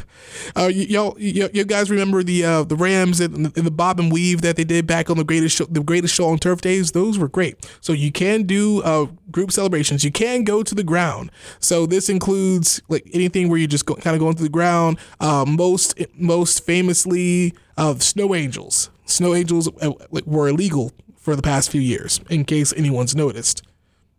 Uh, 0.56 0.66
y'all, 0.66 1.16
you, 1.18 1.48
you 1.52 1.64
guys 1.64 1.90
remember 1.90 2.22
the 2.22 2.44
uh, 2.44 2.64
the 2.64 2.76
Rams 2.76 3.20
and 3.20 3.36
and 3.56 3.66
the, 3.66 3.70
bob 3.70 4.00
and 4.00 4.10
weave 4.10 4.42
that 4.42 4.56
they 4.56 4.64
did 4.64 4.86
back 4.86 5.10
on 5.10 5.16
the 5.16 5.24
greatest 5.24 5.56
show, 5.56 5.64
the 5.66 5.82
greatest 5.82 6.14
show 6.14 6.26
on 6.26 6.38
turf 6.38 6.60
days. 6.60 6.92
Those 6.92 7.18
were 7.18 7.28
great. 7.28 7.64
So 7.80 7.92
you 7.92 8.10
can 8.10 8.42
do 8.44 8.82
uh, 8.82 9.06
group 9.30 9.52
celebrations. 9.52 10.04
You 10.04 10.10
can 10.10 10.44
go 10.44 10.62
to 10.62 10.74
the 10.74 10.82
ground. 10.82 11.30
So 11.60 11.86
this 11.86 12.08
includes 12.08 12.80
like 12.88 13.06
anything 13.12 13.48
where 13.48 13.58
you 13.58 13.66
just 13.66 13.86
go, 13.86 13.94
kind 13.94 14.14
of 14.16 14.20
going 14.20 14.34
to 14.34 14.42
the 14.42 14.48
ground. 14.48 14.98
Uh, 15.20 15.44
most 15.46 15.98
most 16.16 16.64
famously, 16.64 17.54
uh, 17.76 17.96
snow 17.98 18.34
angels. 18.34 18.90
Snow 19.04 19.34
angels 19.34 19.68
uh, 19.80 19.92
were 20.26 20.48
illegal 20.48 20.92
for 21.16 21.36
the 21.36 21.42
past 21.42 21.70
few 21.70 21.80
years. 21.80 22.20
In 22.30 22.44
case 22.44 22.72
anyone's 22.76 23.14
noticed 23.14 23.62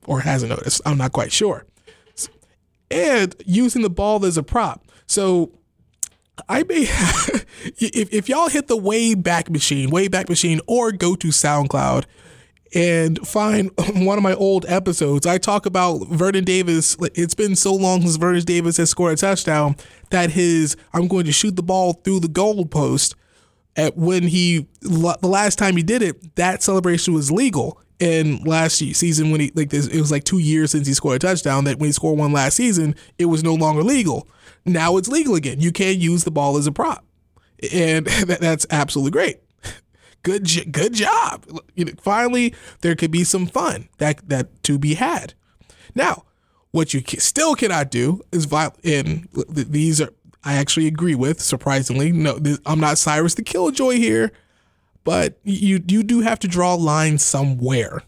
or 0.05 0.21
hasn't 0.21 0.49
noticed, 0.49 0.82
I'm 0.86 0.97
not 0.97 1.12
quite 1.12 1.32
sure. 1.32 1.65
And 2.91 3.36
using 3.45 3.82
the 3.82 3.89
ball 3.89 4.25
as 4.25 4.38
a 4.38 4.43
prop. 4.43 4.86
So 5.06 5.52
I 6.47 6.63
may 6.63 6.84
if 7.80 8.13
if 8.13 8.30
y'all 8.30 8.49
hit 8.49 8.67
the 8.67 8.78
way 8.78 9.13
back 9.15 9.49
machine, 9.49 9.89
way 9.89 10.08
back 10.08 10.30
machine, 10.30 10.62
or 10.67 10.91
go 10.91 11.15
to 11.15 11.28
SoundCloud 11.28 12.06
and 12.73 13.19
find 13.28 13.71
one 13.95 14.17
of 14.17 14.23
my 14.23 14.34
old 14.36 14.65
episodes. 14.67 15.25
I 15.25 15.38
talk 15.38 15.65
about 15.65 16.08
Vernon 16.08 16.43
Davis. 16.43 16.95
It's 17.15 17.34
been 17.34 17.56
so 17.56 17.73
long 17.73 18.02
since 18.02 18.15
Vernon 18.15 18.43
Davis 18.43 18.78
has 18.78 18.89
scored 18.89 19.13
a 19.13 19.17
touchdown 19.17 19.75
that 20.12 20.32
his 20.32 20.75
I'm 20.93 21.08
going 21.08 21.25
to 21.25 21.32
shoot 21.32 21.56
the 21.56 21.63
ball 21.63 21.93
through 21.93 22.21
the 22.21 22.28
goal 22.28 22.65
post. 22.65 23.15
At 23.75 23.95
when 23.95 24.23
he 24.23 24.67
the 24.82 25.17
last 25.21 25.58
time 25.58 25.78
he 25.78 25.84
did 25.84 26.02
it, 26.02 26.36
that 26.36 26.62
celebration 26.63 27.13
was 27.13 27.32
legal. 27.32 27.82
And 28.02 28.48
last 28.48 28.78
season, 28.78 29.32
when 29.32 29.42
he 29.42 29.52
like 29.56 29.70
this, 29.70 29.88
it 29.88 30.00
was 30.00 30.12
like 30.12 30.24
two 30.24 30.40
years 30.40 30.72
since 30.72 30.88
he 30.88 30.94
scored 30.94 31.18
a 31.18 31.20
touchdown. 31.20 31.66
That 31.66 31.80
when 31.80 31.88
he 31.88 31.92
scored 31.92 32.18
one 32.18 32.32
last 32.32 32.56
season, 32.56 32.96
it 33.18 33.26
was 33.26 33.44
no 33.44 33.54
longer 33.54 33.84
legal. 33.84 34.28
Now 34.66 34.98
it's 34.98 35.10
legal 35.10 35.36
again. 35.36 35.60
You 35.60 35.72
can 35.72 36.00
use 36.00 36.24
the 36.24 36.32
ball 36.32 36.58
as 36.58 36.66
a 36.68 36.72
prop, 36.72 37.04
and 37.74 38.06
that's 38.26 38.66
absolutely 38.70 39.12
great. 39.12 39.40
Good, 40.24 40.72
good 40.72 40.94
job. 40.94 41.46
You 41.76 41.86
know, 41.86 41.94
finally, 42.02 42.54
there 42.82 42.96
could 42.96 43.12
be 43.12 43.24
some 43.24 43.46
fun 43.48 43.90
that 43.98 44.28
that 44.30 44.64
to 44.64 44.78
be 44.78 44.96
had. 44.96 45.34
Now, 45.96 46.24
what 46.72 46.94
you 46.94 47.02
still 47.20 47.56
cannot 47.56 47.90
do 47.90 48.22
is 48.32 48.46
viol- 48.46 48.76
these 48.84 50.02
are 50.02 50.14
I 50.44 50.56
actually 50.56 50.88
agree 50.88 51.16
with. 51.16 51.42
Surprisingly, 51.42 52.12
no, 52.12 52.40
I'm 52.66 52.80
not 52.80 52.98
Cyrus 52.98 53.34
the 53.34 53.44
Killjoy 53.44 53.96
here, 53.98 54.32
but 55.04 55.40
you 55.44 55.82
you 55.88 56.04
do 56.04 56.22
have 56.22 56.40
to 56.40 56.48
draw 56.48 56.76
a 56.76 56.78
line 56.78 57.18
somewhere. 57.18 58.02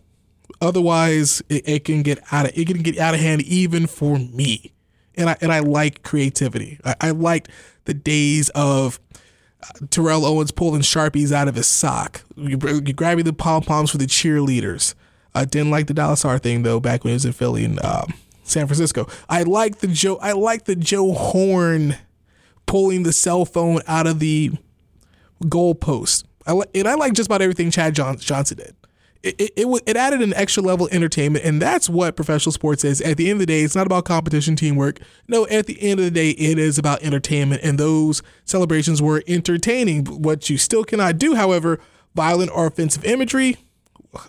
Otherwise, 0.60 1.42
it, 1.50 1.68
it 1.68 1.86
can 1.86 2.04
get 2.04 2.20
out 2.32 2.46
of 2.46 2.58
it 2.58 2.68
can 2.68 2.82
get 2.82 2.98
out 3.00 3.14
of 3.14 3.20
hand 3.20 3.42
even 3.44 3.88
for 3.88 4.18
me 4.18 4.74
and 5.16 5.30
I 5.30 5.38
and 5.42 5.52
I 5.52 5.60
like 5.60 6.04
creativity. 6.04 6.80
I, 6.84 6.96
I 7.02 7.12
liked 7.12 7.50
the 7.86 7.94
days 7.94 8.50
of 8.50 9.00
uh, 9.64 9.86
Terrell 9.90 10.26
Owens 10.26 10.52
pulling 10.52 10.82
sharpies 10.82 11.32
out 11.32 11.48
of 11.48 11.56
his 11.56 11.68
sock, 11.68 12.24
you, 12.36 12.58
you 12.64 12.94
grabbing 12.94 13.26
the 13.26 13.34
pom 13.34 13.64
poms 13.64 13.92
for 13.92 13.98
the 13.98 14.06
cheerleaders. 14.06 14.96
I 15.34 15.46
didn't 15.46 15.72
like 15.72 15.88
the 15.88 15.94
Dallas 15.94 16.26
R 16.26 16.40
thing 16.40 16.64
though 16.64 16.80
back 16.80 17.04
when 17.04 17.12
he 17.12 17.16
was 17.16 17.26
in 17.26 17.34
Philly 17.34 17.64
and 17.64 17.84
um, 17.84 18.14
San 18.44 18.68
Francisco. 18.68 19.08
I 19.30 19.44
like 19.44 19.80
the 19.80 19.88
Joe. 19.88 20.18
I 20.22 20.34
like 20.34 20.66
the 20.66 20.76
Joe 20.76 21.14
Horn 21.14 21.96
pulling 22.66 23.04
the 23.04 23.14
cell 23.14 23.46
phone 23.46 23.82
out 23.88 24.08
of 24.08 24.20
the 24.20 24.52
goalpost. 25.44 26.26
I 26.46 26.54
like 26.54 26.70
and 26.76 26.88
I 26.88 26.96
like 26.96 27.14
just 27.14 27.28
about 27.28 27.42
everything 27.42 27.72
Chad 27.72 27.96
Johnson 27.96 28.58
did 28.58 28.76
it, 29.24 29.40
it, 29.40 29.52
it, 29.56 29.84
it 29.86 29.98
added 29.98 30.22
an 30.22 30.34
extra 30.34 30.64
level 30.64 30.88
of 30.88 30.94
entertainment, 30.94 31.46
and 31.46 31.62
that's 31.62 31.88
what 31.88 32.16
professional 32.16 32.52
sports 32.52 32.84
is. 32.84 33.02
At 33.02 33.18
the 33.18 33.30
end 33.30 33.34
of 33.34 33.40
the 33.40 33.46
day, 33.46 33.62
it's 33.62 33.76
not 33.76 33.86
about 33.86 34.06
competition, 34.06 34.56
teamwork. 34.56 35.00
No, 35.28 35.48
at 35.48 35.68
the 35.68 35.82
end 35.82 36.00
of 36.00 36.06
the 36.06 36.12
day, 36.12 36.32
it 36.32 36.58
is 36.58 36.78
about 36.78 37.04
entertainment, 37.04 37.62
and 37.64 37.78
those 37.78 38.24
celebrations 38.46 39.02
were 39.02 39.24
entertaining. 39.28 40.06
What 40.06 40.50
you 40.50 40.58
still 40.58 40.84
cannot 40.84 41.18
do, 41.20 41.36
however, 41.36 41.80
violent 42.16 42.52
or 42.52 42.68
offensive 42.68 43.06
imagery. 43.06 43.58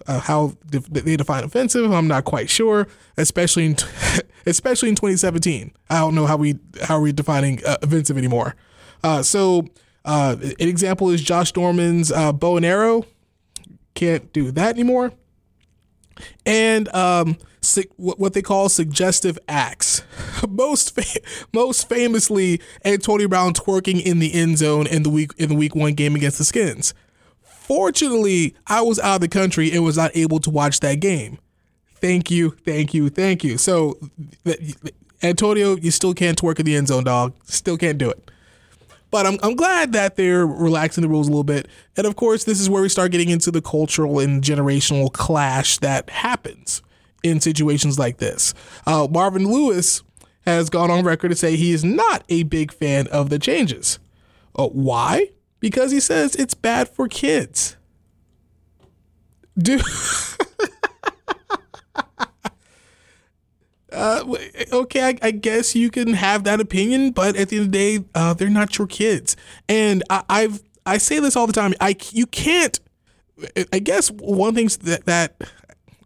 Uh, 0.06 0.20
how 0.20 0.56
they 0.70 1.16
define 1.16 1.42
offensive, 1.42 1.90
I'm 1.90 2.06
not 2.06 2.24
quite 2.24 2.48
sure. 2.48 2.86
Especially 3.16 3.66
in, 3.66 3.76
especially 4.46 4.90
in 4.90 4.94
2017, 4.94 5.72
I 5.90 5.98
don't 5.98 6.14
know 6.14 6.26
how 6.26 6.36
we 6.36 6.60
how 6.82 6.98
are 6.98 7.00
we 7.00 7.10
defining 7.10 7.64
uh, 7.66 7.78
offensive 7.82 8.16
anymore. 8.16 8.54
Uh, 9.02 9.24
so, 9.24 9.66
uh, 10.04 10.36
an 10.40 10.68
example 10.68 11.10
is 11.10 11.22
Josh 11.22 11.54
Norman's 11.54 12.10
uh, 12.12 12.32
bow 12.32 12.56
and 12.56 12.66
arrow 12.66 13.04
can't 13.94 14.32
do 14.32 14.50
that 14.52 14.74
anymore. 14.74 15.12
and 16.46 16.92
um, 16.94 17.36
what 17.96 18.32
they 18.34 18.42
call 18.42 18.68
suggestive 18.68 19.38
acts. 19.48 20.02
Most 20.48 20.94
fa- 20.94 21.20
most 21.52 21.88
famously, 21.88 22.60
Antonio 22.84 23.28
Brown 23.28 23.54
twerking 23.54 24.02
in 24.02 24.18
the 24.18 24.34
end 24.34 24.58
zone 24.58 24.86
in 24.88 25.04
the 25.04 25.10
week 25.10 25.30
in 25.38 25.48
the 25.48 25.54
week 25.54 25.74
one 25.76 25.94
game 25.94 26.16
against 26.16 26.38
the 26.38 26.44
Skins. 26.44 26.92
Fortunately, 27.42 28.56
I 28.66 28.82
was 28.82 28.98
out 28.98 29.16
of 29.16 29.20
the 29.20 29.28
country 29.28 29.70
and 29.70 29.84
was 29.84 29.96
not 29.96 30.10
able 30.16 30.40
to 30.40 30.50
watch 30.50 30.80
that 30.80 30.96
game. 30.96 31.38
Thank 32.00 32.30
you, 32.30 32.50
thank 32.64 32.92
you, 32.92 33.08
thank 33.08 33.44
you. 33.44 33.56
So, 33.56 33.98
Antonio, 35.22 35.76
you 35.76 35.92
still 35.92 36.14
can't 36.14 36.36
twerk 36.36 36.58
in 36.58 36.66
the 36.66 36.74
end 36.74 36.88
zone, 36.88 37.04
dog. 37.04 37.34
Still 37.44 37.78
can't 37.78 37.98
do 37.98 38.10
it. 38.10 38.30
But 39.12 39.26
I'm, 39.26 39.38
I'm 39.42 39.54
glad 39.54 39.92
that 39.92 40.16
they're 40.16 40.46
relaxing 40.46 41.02
the 41.02 41.08
rules 41.08 41.28
a 41.28 41.30
little 41.30 41.44
bit. 41.44 41.68
And 41.96 42.06
of 42.06 42.16
course, 42.16 42.44
this 42.44 42.58
is 42.58 42.68
where 42.68 42.82
we 42.82 42.88
start 42.88 43.12
getting 43.12 43.28
into 43.28 43.50
the 43.50 43.60
cultural 43.60 44.18
and 44.18 44.42
generational 44.42 45.12
clash 45.12 45.78
that 45.78 46.08
happens 46.10 46.82
in 47.22 47.38
situations 47.38 47.98
like 47.98 48.16
this. 48.16 48.54
Uh, 48.86 49.06
Marvin 49.10 49.46
Lewis 49.46 50.02
has 50.46 50.70
gone 50.70 50.90
on 50.90 51.04
record 51.04 51.28
to 51.28 51.36
say 51.36 51.56
he 51.56 51.72
is 51.72 51.84
not 51.84 52.24
a 52.30 52.42
big 52.44 52.72
fan 52.72 53.06
of 53.08 53.28
the 53.28 53.38
changes. 53.38 53.98
Uh, 54.56 54.68
why? 54.68 55.28
Because 55.60 55.92
he 55.92 56.00
says 56.00 56.34
it's 56.34 56.54
bad 56.54 56.88
for 56.88 57.06
kids. 57.06 57.76
Dude. 59.56 59.82
uh, 64.02 64.36
okay, 64.72 65.02
I, 65.02 65.18
I, 65.22 65.30
guess 65.30 65.76
you 65.76 65.88
can 65.88 66.14
have 66.14 66.42
that 66.42 66.60
opinion, 66.60 67.12
but 67.12 67.36
at 67.36 67.50
the 67.50 67.58
end 67.58 67.66
of 67.66 67.72
the 67.72 67.78
day, 67.78 68.04
uh, 68.16 68.34
they're 68.34 68.50
not 68.50 68.76
your 68.76 68.88
kids. 68.88 69.36
And 69.68 70.02
I, 70.10 70.24
I've 70.28 70.60
I 70.84 70.98
say 70.98 71.20
this 71.20 71.36
all 71.36 71.46
the 71.46 71.52
time. 71.52 71.72
I 71.80 71.94
you 72.10 72.26
can't. 72.26 72.80
I 73.72 73.78
guess 73.78 74.10
one 74.10 74.56
thing 74.56 74.68
that 74.82 75.06
that 75.06 75.40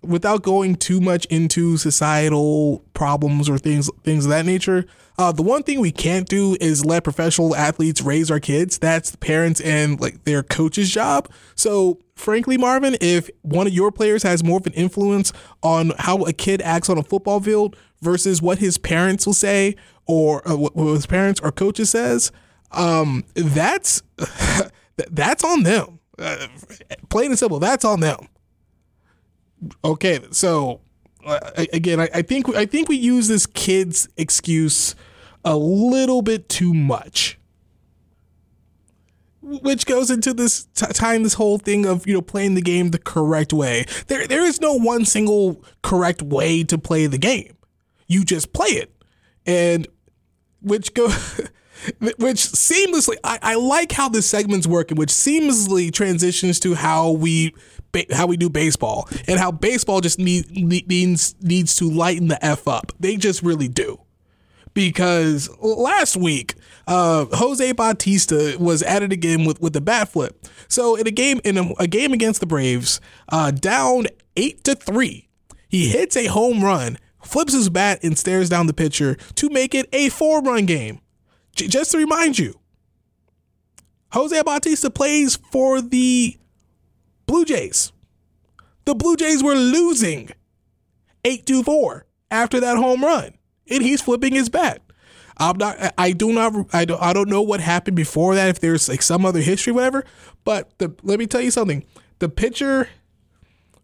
without 0.02 0.42
going 0.42 0.76
too 0.76 1.00
much 1.00 1.24
into 1.26 1.78
societal 1.78 2.84
problems 2.92 3.48
or 3.48 3.56
things 3.56 3.90
things 4.04 4.26
of 4.26 4.30
that 4.30 4.44
nature, 4.44 4.84
uh, 5.18 5.32
the 5.32 5.42
one 5.42 5.62
thing 5.62 5.80
we 5.80 5.90
can't 5.90 6.28
do 6.28 6.56
is 6.60 6.84
let 6.84 7.02
professional 7.02 7.56
athletes 7.56 8.02
raise 8.02 8.30
our 8.30 8.40
kids. 8.40 8.78
That's 8.78 9.10
the 9.10 9.18
parents 9.18 9.60
and 9.62 9.98
like 9.98 10.24
their 10.24 10.42
coach's 10.42 10.90
job. 10.90 11.30
So 11.54 12.00
frankly, 12.14 12.58
Marvin, 12.58 12.96
if 13.00 13.30
one 13.42 13.66
of 13.66 13.72
your 13.72 13.90
players 13.90 14.22
has 14.22 14.44
more 14.44 14.58
of 14.58 14.66
an 14.66 14.74
influence 14.74 15.32
on 15.62 15.92
how 15.98 16.24
a 16.24 16.32
kid 16.32 16.60
acts 16.62 16.90
on 16.90 16.98
a 16.98 17.02
football 17.02 17.40
field 17.40 17.76
versus 18.00 18.42
what 18.42 18.58
his 18.58 18.78
parents 18.78 19.26
will 19.26 19.34
say 19.34 19.74
or 20.06 20.46
uh, 20.48 20.56
what 20.56 20.94
his 20.94 21.06
parents 21.06 21.40
or 21.40 21.50
coaches 21.50 21.90
says, 21.90 22.32
um, 22.72 23.24
that's 23.34 24.02
that's 25.10 25.44
on 25.44 25.62
them. 25.62 26.00
Uh, 26.18 26.46
plain 27.08 27.30
and 27.30 27.38
simple, 27.38 27.58
that's 27.58 27.84
on 27.84 28.00
them. 28.00 28.28
Okay, 29.84 30.20
so 30.30 30.80
uh, 31.24 31.38
again, 31.72 32.00
I, 32.00 32.08
I 32.14 32.22
think 32.22 32.54
I 32.54 32.66
think 32.66 32.88
we 32.88 32.96
use 32.96 33.28
this 33.28 33.46
kid's 33.46 34.08
excuse 34.16 34.94
a 35.44 35.56
little 35.56 36.22
bit 36.22 36.48
too 36.48 36.74
much 36.74 37.38
which 39.46 39.86
goes 39.86 40.10
into 40.10 40.34
this 40.34 40.64
t- 40.74 40.86
time 40.86 41.22
this 41.22 41.34
whole 41.34 41.58
thing 41.58 41.86
of 41.86 42.06
you 42.06 42.12
know 42.12 42.20
playing 42.20 42.54
the 42.54 42.62
game 42.62 42.90
the 42.90 42.98
correct 42.98 43.52
way 43.52 43.84
there 44.08 44.26
there 44.26 44.44
is 44.44 44.60
no 44.60 44.74
one 44.74 45.04
single 45.04 45.62
correct 45.82 46.20
way 46.20 46.64
to 46.64 46.76
play 46.76 47.06
the 47.06 47.18
game 47.18 47.55
you 48.06 48.24
just 48.24 48.52
play 48.52 48.68
it. 48.68 48.92
And 49.44 49.86
which 50.60 50.94
go 50.94 51.08
which 52.00 52.38
seamlessly 52.38 53.16
I, 53.22 53.38
I 53.42 53.54
like 53.54 53.92
how 53.92 54.08
this 54.08 54.26
segment's 54.28 54.66
working 54.66 54.96
which 54.96 55.10
seamlessly 55.10 55.92
transitions 55.92 56.58
to 56.60 56.74
how 56.74 57.10
we 57.10 57.54
how 58.12 58.26
we 58.26 58.36
do 58.36 58.50
baseball 58.50 59.08
and 59.26 59.38
how 59.38 59.50
baseball 59.50 60.00
just 60.00 60.18
need, 60.18 60.50
needs 60.50 61.34
needs 61.40 61.76
to 61.76 61.90
lighten 61.90 62.28
the 62.28 62.44
f 62.44 62.68
up. 62.68 62.92
They 63.00 63.16
just 63.16 63.42
really 63.42 63.68
do. 63.68 64.00
Because 64.74 65.48
last 65.60 66.16
week 66.16 66.54
uh, 66.86 67.24
Jose 67.32 67.72
Bautista 67.72 68.56
was 68.60 68.82
at 68.82 69.02
it 69.02 69.12
again 69.12 69.46
with, 69.46 69.60
with 69.60 69.72
the 69.72 69.80
bat 69.80 70.10
flip. 70.10 70.46
So 70.68 70.96
in 70.96 71.06
a 71.06 71.10
game 71.10 71.40
in 71.44 71.56
a, 71.56 71.72
a 71.78 71.86
game 71.86 72.12
against 72.12 72.40
the 72.40 72.46
Braves, 72.46 73.00
uh, 73.30 73.50
down 73.50 74.06
eight 74.36 74.62
to 74.64 74.74
three, 74.74 75.28
he 75.68 75.88
hits 75.88 76.16
a 76.16 76.26
home 76.26 76.62
run, 76.62 76.98
flips 77.26 77.52
his 77.52 77.68
bat 77.68 78.02
and 78.02 78.18
stares 78.18 78.48
down 78.48 78.66
the 78.66 78.74
pitcher 78.74 79.16
to 79.36 79.50
make 79.50 79.74
it 79.74 79.88
a 79.92 80.08
four 80.08 80.40
run 80.42 80.66
game. 80.66 81.00
J- 81.54 81.68
just 81.68 81.92
to 81.92 81.98
remind 81.98 82.38
you, 82.38 82.58
Jose 84.12 84.40
Bautista 84.42 84.90
plays 84.90 85.36
for 85.50 85.80
the 85.80 86.36
Blue 87.26 87.44
Jays. 87.44 87.92
The 88.84 88.94
Blue 88.94 89.16
Jays 89.16 89.42
were 89.42 89.54
losing 89.54 90.30
8 91.24 91.44
to 91.46 91.62
4 91.64 92.06
after 92.30 92.60
that 92.60 92.76
home 92.76 93.04
run 93.04 93.34
and 93.68 93.82
he's 93.82 94.00
flipping 94.00 94.34
his 94.34 94.48
bat. 94.48 94.80
I'm 95.38 95.58
not. 95.58 95.76
I 95.98 96.12
do 96.12 96.32
not. 96.32 96.54
I 96.72 96.86
don't. 96.86 97.02
I 97.02 97.12
don't 97.12 97.28
know 97.28 97.42
what 97.42 97.60
happened 97.60 97.96
before 97.96 98.34
that. 98.34 98.48
If 98.48 98.60
there's 98.60 98.88
like 98.88 99.02
some 99.02 99.26
other 99.26 99.40
history, 99.40 99.72
whatever. 99.72 100.04
But 100.44 100.78
the, 100.78 100.94
let 101.02 101.18
me 101.18 101.26
tell 101.26 101.42
you 101.42 101.50
something. 101.50 101.84
The 102.20 102.30
pitcher. 102.30 102.88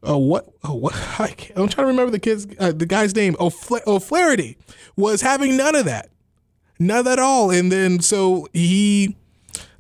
Oh 0.03 0.19
what? 0.19 0.49
Oh 0.65 0.75
what? 0.75 0.95
I 1.19 1.35
am 1.57 1.69
trying 1.69 1.85
to 1.85 1.87
remember 1.87 2.11
the 2.11 2.19
kid's 2.19 2.47
uh, 2.59 2.73
the 2.73 2.87
guy's 2.87 3.15
name. 3.15 3.37
O'Fla- 3.39 3.87
O'Flaherty 3.87 4.57
was 4.97 5.23
having 5.23 5.57
none 5.57 5.75
of 5.75 5.85
that, 5.85 6.11
none 6.79 7.07
at 7.07 7.19
all. 7.19 7.51
And 7.51 7.71
then 7.71 8.01
so 8.01 8.49
he 8.53 9.17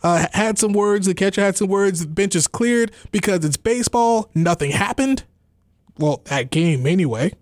uh, 0.02 0.26
had 0.32 0.58
some 0.58 0.72
words. 0.72 1.06
The 1.06 1.14
catcher 1.14 1.40
had 1.40 1.56
some 1.56 1.68
words. 1.68 2.00
The 2.00 2.08
bench 2.08 2.34
is 2.36 2.46
cleared 2.46 2.92
because 3.10 3.44
it's 3.44 3.56
baseball. 3.56 4.30
Nothing 4.34 4.70
happened. 4.70 5.24
Well, 5.98 6.22
that 6.26 6.50
game 6.50 6.86
anyway 6.86 7.32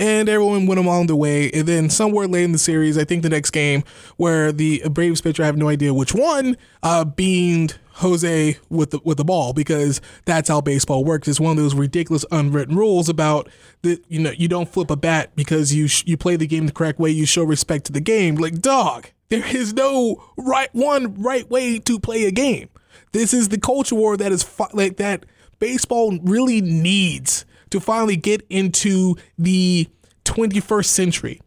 and 0.00 0.28
everyone 0.28 0.66
went 0.66 0.80
along 0.80 1.06
the 1.06 1.14
way. 1.14 1.50
And 1.50 1.68
then 1.68 1.90
somewhere 1.90 2.26
late 2.26 2.44
in 2.44 2.52
the 2.52 2.58
series, 2.58 2.96
I 2.96 3.04
think 3.04 3.22
the 3.22 3.28
next 3.28 3.50
game 3.50 3.84
where 4.16 4.50
the 4.50 4.82
Braves 4.90 5.20
pitcher, 5.20 5.42
I 5.42 5.46
have 5.46 5.58
no 5.58 5.68
idea 5.68 5.92
which 5.92 6.14
one, 6.14 6.56
uh, 6.82 7.04
beamed 7.04 7.78
Jose 8.00 8.58
with 8.68 8.90
the 8.90 9.00
with 9.04 9.16
the 9.16 9.24
ball 9.24 9.52
because 9.52 10.00
that's 10.24 10.48
how 10.48 10.60
baseball 10.60 11.04
works. 11.04 11.28
It's 11.28 11.40
one 11.40 11.52
of 11.52 11.62
those 11.62 11.74
ridiculous 11.74 12.24
unwritten 12.30 12.76
rules 12.76 13.08
about 13.08 13.48
that 13.82 14.02
you 14.08 14.20
know 14.20 14.30
you 14.30 14.48
don't 14.48 14.68
flip 14.68 14.90
a 14.90 14.96
bat 14.96 15.30
because 15.36 15.74
you 15.74 15.86
sh- 15.88 16.04
you 16.06 16.16
play 16.16 16.36
the 16.36 16.46
game 16.46 16.66
the 16.66 16.72
correct 16.72 16.98
way. 16.98 17.10
You 17.10 17.26
show 17.26 17.44
respect 17.44 17.86
to 17.86 17.92
the 17.92 18.00
game. 18.00 18.36
Like 18.36 18.60
dog, 18.60 19.08
there 19.28 19.46
is 19.54 19.72
no 19.74 20.24
right 20.36 20.70
one 20.72 21.20
right 21.22 21.48
way 21.48 21.78
to 21.80 21.98
play 21.98 22.24
a 22.24 22.30
game. 22.30 22.68
This 23.12 23.34
is 23.34 23.48
the 23.48 23.58
culture 23.58 23.94
war 23.94 24.16
that 24.16 24.32
is 24.32 24.42
fi- 24.42 24.70
like 24.72 24.96
that 24.96 25.26
baseball 25.58 26.18
really 26.22 26.60
needs 26.60 27.44
to 27.70 27.80
finally 27.80 28.16
get 28.16 28.44
into 28.50 29.16
the 29.38 29.88
21st 30.24 30.86
century. 30.86 31.40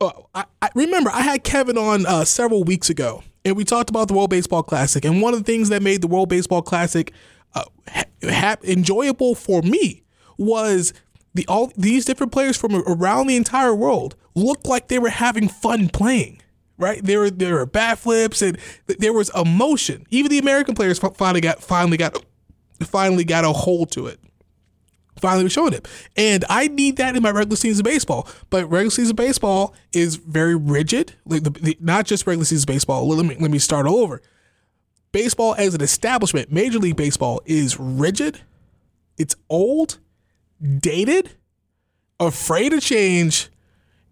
Uh, 0.00 0.10
I, 0.34 0.44
I, 0.60 0.70
remember 0.74 1.10
I 1.10 1.20
had 1.20 1.44
Kevin 1.44 1.78
on 1.78 2.06
uh, 2.06 2.24
several 2.24 2.64
weeks 2.64 2.90
ago, 2.90 3.22
and 3.44 3.56
we 3.56 3.64
talked 3.64 3.90
about 3.90 4.08
the 4.08 4.14
World 4.14 4.30
Baseball 4.30 4.62
Classic. 4.62 5.04
And 5.04 5.20
one 5.20 5.34
of 5.34 5.40
the 5.40 5.44
things 5.44 5.68
that 5.70 5.82
made 5.82 6.00
the 6.00 6.06
World 6.06 6.28
Baseball 6.28 6.62
Classic 6.62 7.12
uh, 7.54 7.64
ha- 8.24 8.56
enjoyable 8.62 9.34
for 9.34 9.62
me 9.62 10.02
was 10.38 10.92
the 11.34 11.46
all 11.48 11.72
these 11.76 12.04
different 12.04 12.32
players 12.32 12.56
from 12.56 12.76
around 12.86 13.26
the 13.26 13.36
entire 13.36 13.74
world 13.74 14.16
looked 14.34 14.66
like 14.66 14.88
they 14.88 14.98
were 14.98 15.08
having 15.08 15.48
fun 15.48 15.88
playing. 15.88 16.40
Right 16.78 17.04
there, 17.04 17.20
were 17.20 17.30
there 17.30 17.54
were 17.54 17.66
bat 17.66 17.98
flips 17.98 18.42
and 18.42 18.58
there 18.86 19.12
was 19.12 19.30
emotion. 19.36 20.04
Even 20.10 20.30
the 20.30 20.38
American 20.38 20.74
players 20.74 20.98
finally 20.98 21.40
got 21.40 21.62
finally 21.62 21.96
got 21.96 22.24
finally 22.80 23.24
got 23.24 23.44
a 23.44 23.52
hold 23.52 23.92
to 23.92 24.06
it 24.06 24.18
finally 25.22 25.48
showing 25.48 25.72
it. 25.72 25.88
And 26.16 26.44
I 26.50 26.68
need 26.68 26.96
that 26.98 27.16
in 27.16 27.22
my 27.22 27.30
regular 27.30 27.56
season 27.56 27.86
of 27.86 27.90
baseball. 27.90 28.28
But 28.50 28.66
regular 28.66 28.90
season 28.90 29.12
of 29.12 29.16
baseball 29.16 29.74
is 29.92 30.16
very 30.16 30.56
rigid. 30.56 31.14
Like 31.24 31.44
the, 31.44 31.50
the, 31.50 31.78
not 31.80 32.04
just 32.04 32.26
regular 32.26 32.44
season 32.44 32.68
of 32.68 32.74
baseball. 32.74 33.08
Let 33.08 33.24
me 33.24 33.36
let 33.40 33.50
me 33.50 33.58
start 33.58 33.86
all 33.86 34.00
over. 34.00 34.20
Baseball 35.12 35.54
as 35.56 35.74
an 35.74 35.82
establishment, 35.82 36.52
Major 36.52 36.78
League 36.78 36.96
Baseball 36.96 37.40
is 37.44 37.78
rigid. 37.78 38.40
It's 39.18 39.36
old, 39.48 39.98
dated, 40.80 41.32
afraid 42.18 42.72
of 42.72 42.80
change, 42.80 43.50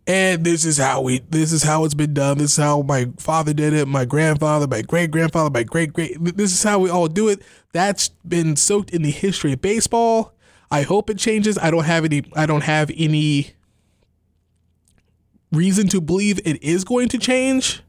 and 0.06 0.44
this 0.44 0.64
is 0.64 0.76
how 0.76 1.00
we 1.00 1.20
this 1.20 1.52
is 1.52 1.62
how 1.62 1.84
it's 1.84 1.94
been 1.94 2.12
done. 2.12 2.38
This 2.38 2.52
is 2.52 2.56
how 2.56 2.82
my 2.82 3.08
father 3.18 3.52
did 3.54 3.72
it, 3.72 3.88
my 3.88 4.04
grandfather, 4.04 4.66
my 4.66 4.82
great 4.82 5.10
grandfather, 5.10 5.50
my 5.50 5.62
great 5.62 5.92
great 5.92 6.16
this 6.36 6.52
is 6.52 6.62
how 6.62 6.78
we 6.78 6.90
all 6.90 7.08
do 7.08 7.28
it. 7.28 7.42
That's 7.72 8.10
been 8.26 8.56
soaked 8.56 8.90
in 8.90 9.02
the 9.02 9.10
history 9.10 9.52
of 9.54 9.62
baseball 9.62 10.34
I 10.70 10.82
hope 10.82 11.10
it 11.10 11.18
changes. 11.18 11.58
I 11.58 11.70
don't 11.70 11.84
have 11.84 12.04
any 12.04 12.24
I 12.34 12.46
don't 12.46 12.62
have 12.62 12.90
any 12.96 13.52
reason 15.52 15.88
to 15.88 16.00
believe 16.00 16.40
it 16.44 16.62
is 16.62 16.84
going 16.84 17.08
to 17.08 17.18
change. 17.18 17.82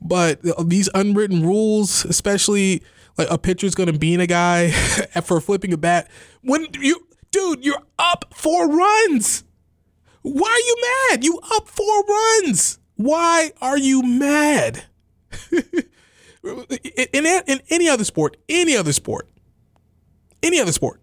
But 0.00 0.40
these 0.68 0.88
unwritten 0.94 1.42
rules, 1.42 2.04
especially 2.04 2.82
like 3.16 3.28
a 3.30 3.38
pitcher's 3.38 3.74
going 3.74 3.90
to 3.90 3.98
beat 3.98 4.20
a 4.20 4.26
guy 4.26 4.70
for 5.24 5.40
flipping 5.40 5.72
a 5.72 5.76
bat 5.76 6.10
when 6.42 6.66
you 6.78 7.06
dude, 7.30 7.64
you're 7.64 7.82
up 7.98 8.26
4 8.34 8.68
runs. 8.68 9.44
Why 10.22 10.50
are 10.50 10.66
you 10.66 10.76
mad? 11.10 11.24
You 11.24 11.40
up 11.56 11.68
4 11.68 12.04
runs. 12.04 12.78
Why 12.96 13.52
are 13.60 13.78
you 13.78 14.02
mad? 14.02 14.84
in, 16.42 17.26
in, 17.26 17.42
in 17.46 17.60
any 17.70 17.88
other 17.88 18.04
sport, 18.04 18.36
any 18.48 18.76
other 18.76 18.92
sport, 18.92 19.28
any 20.42 20.60
other 20.60 20.72
sport, 20.72 21.01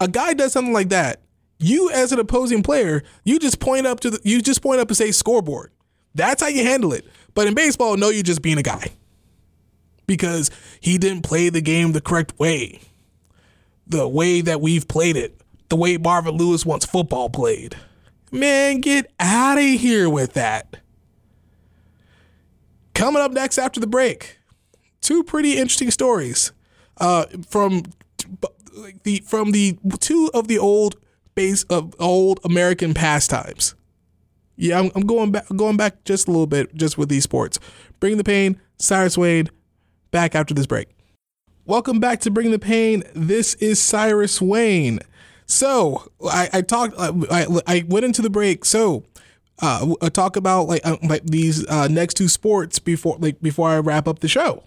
a 0.00 0.08
guy 0.08 0.34
does 0.34 0.52
something 0.52 0.72
like 0.72 0.90
that, 0.90 1.22
you 1.58 1.90
as 1.90 2.12
an 2.12 2.18
opposing 2.18 2.62
player, 2.62 3.02
you 3.24 3.38
just 3.38 3.60
point 3.60 3.86
up 3.86 4.00
to 4.00 4.10
the 4.10 4.20
you 4.24 4.40
just 4.40 4.62
point 4.62 4.80
up 4.80 4.88
and 4.88 4.96
say 4.96 5.10
scoreboard. 5.10 5.72
That's 6.14 6.42
how 6.42 6.48
you 6.48 6.64
handle 6.64 6.92
it. 6.92 7.06
But 7.34 7.46
in 7.46 7.54
baseball, 7.54 7.96
no, 7.96 8.10
you're 8.10 8.22
just 8.22 8.42
being 8.42 8.58
a 8.58 8.62
guy. 8.62 8.92
Because 10.06 10.50
he 10.80 10.98
didn't 10.98 11.22
play 11.22 11.48
the 11.50 11.60
game 11.60 11.92
the 11.92 12.00
correct 12.00 12.38
way. 12.38 12.80
The 13.86 14.08
way 14.08 14.40
that 14.40 14.60
we've 14.60 14.88
played 14.88 15.16
it. 15.16 15.40
The 15.68 15.76
way 15.76 15.96
Marvin 15.98 16.36
Lewis 16.36 16.64
wants 16.64 16.86
football 16.86 17.28
played. 17.28 17.76
Man, 18.32 18.80
get 18.80 19.12
out 19.20 19.58
of 19.58 19.64
here 19.64 20.08
with 20.08 20.32
that. 20.32 20.78
Coming 22.94 23.22
up 23.22 23.32
next 23.32 23.58
after 23.58 23.78
the 23.78 23.86
break, 23.86 24.38
two 25.00 25.22
pretty 25.22 25.52
interesting 25.52 25.90
stories 25.90 26.52
uh, 26.96 27.26
from 27.48 27.84
the 29.02 29.22
from 29.26 29.52
the 29.52 29.78
two 30.00 30.30
of 30.34 30.48
the 30.48 30.58
old 30.58 30.96
base 31.34 31.62
of 31.64 31.94
old 31.98 32.40
American 32.44 32.94
pastimes. 32.94 33.74
Yeah, 34.56 34.80
I'm, 34.80 34.90
I'm 34.94 35.06
going 35.06 35.30
back 35.32 35.46
going 35.54 35.76
back 35.76 36.04
just 36.04 36.28
a 36.28 36.30
little 36.30 36.46
bit 36.46 36.74
just 36.74 36.98
with 36.98 37.08
these 37.08 37.24
sports. 37.24 37.58
Bring 38.00 38.16
the 38.16 38.24
pain, 38.24 38.60
Cyrus 38.78 39.16
Wayne, 39.16 39.48
back 40.10 40.34
after 40.34 40.54
this 40.54 40.66
break. 40.66 40.88
Welcome 41.64 42.00
back 42.00 42.20
to 42.20 42.30
Bring 42.30 42.50
the 42.50 42.58
Pain. 42.58 43.02
This 43.14 43.54
is 43.56 43.78
Cyrus 43.78 44.40
Wayne. 44.40 45.00
So 45.46 46.10
I, 46.24 46.48
I 46.52 46.62
talked. 46.62 46.94
I, 46.98 47.46
I 47.66 47.84
went 47.88 48.04
into 48.04 48.22
the 48.22 48.30
break. 48.30 48.64
So 48.64 49.04
uh, 49.60 49.94
I 50.00 50.08
talk 50.08 50.36
about 50.36 50.68
like 50.68 50.86
uh, 50.86 50.96
like 51.02 51.24
these 51.24 51.66
uh, 51.68 51.88
next 51.88 52.14
two 52.14 52.28
sports 52.28 52.78
before 52.78 53.16
like 53.18 53.40
before 53.40 53.68
I 53.68 53.78
wrap 53.78 54.08
up 54.08 54.20
the 54.20 54.28
show. 54.28 54.64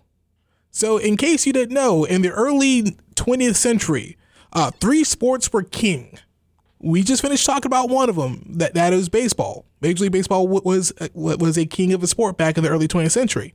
So 0.71 0.97
in 0.97 1.17
case 1.17 1.45
you 1.45 1.53
didn't 1.53 1.73
know, 1.73 2.05
in 2.05 2.21
the 2.21 2.31
early 2.31 2.95
20th 3.15 3.55
century, 3.55 4.17
uh, 4.53 4.71
three 4.79 5.03
sports 5.03 5.51
were 5.51 5.63
king. 5.63 6.17
We 6.79 7.03
just 7.03 7.21
finished 7.21 7.45
talking 7.45 7.67
about 7.67 7.89
one 7.89 8.09
of 8.09 8.15
them. 8.15 8.43
That 8.49 8.73
that 8.73 8.91
is 8.91 9.07
baseball. 9.07 9.65
Major 9.81 10.03
League 10.03 10.11
Baseball 10.11 10.47
was 10.47 10.91
was 11.13 11.57
a 11.57 11.65
king 11.65 11.93
of 11.93 12.01
a 12.01 12.07
sport 12.07 12.37
back 12.37 12.57
in 12.57 12.63
the 12.63 12.69
early 12.69 12.87
20th 12.87 13.11
century. 13.11 13.53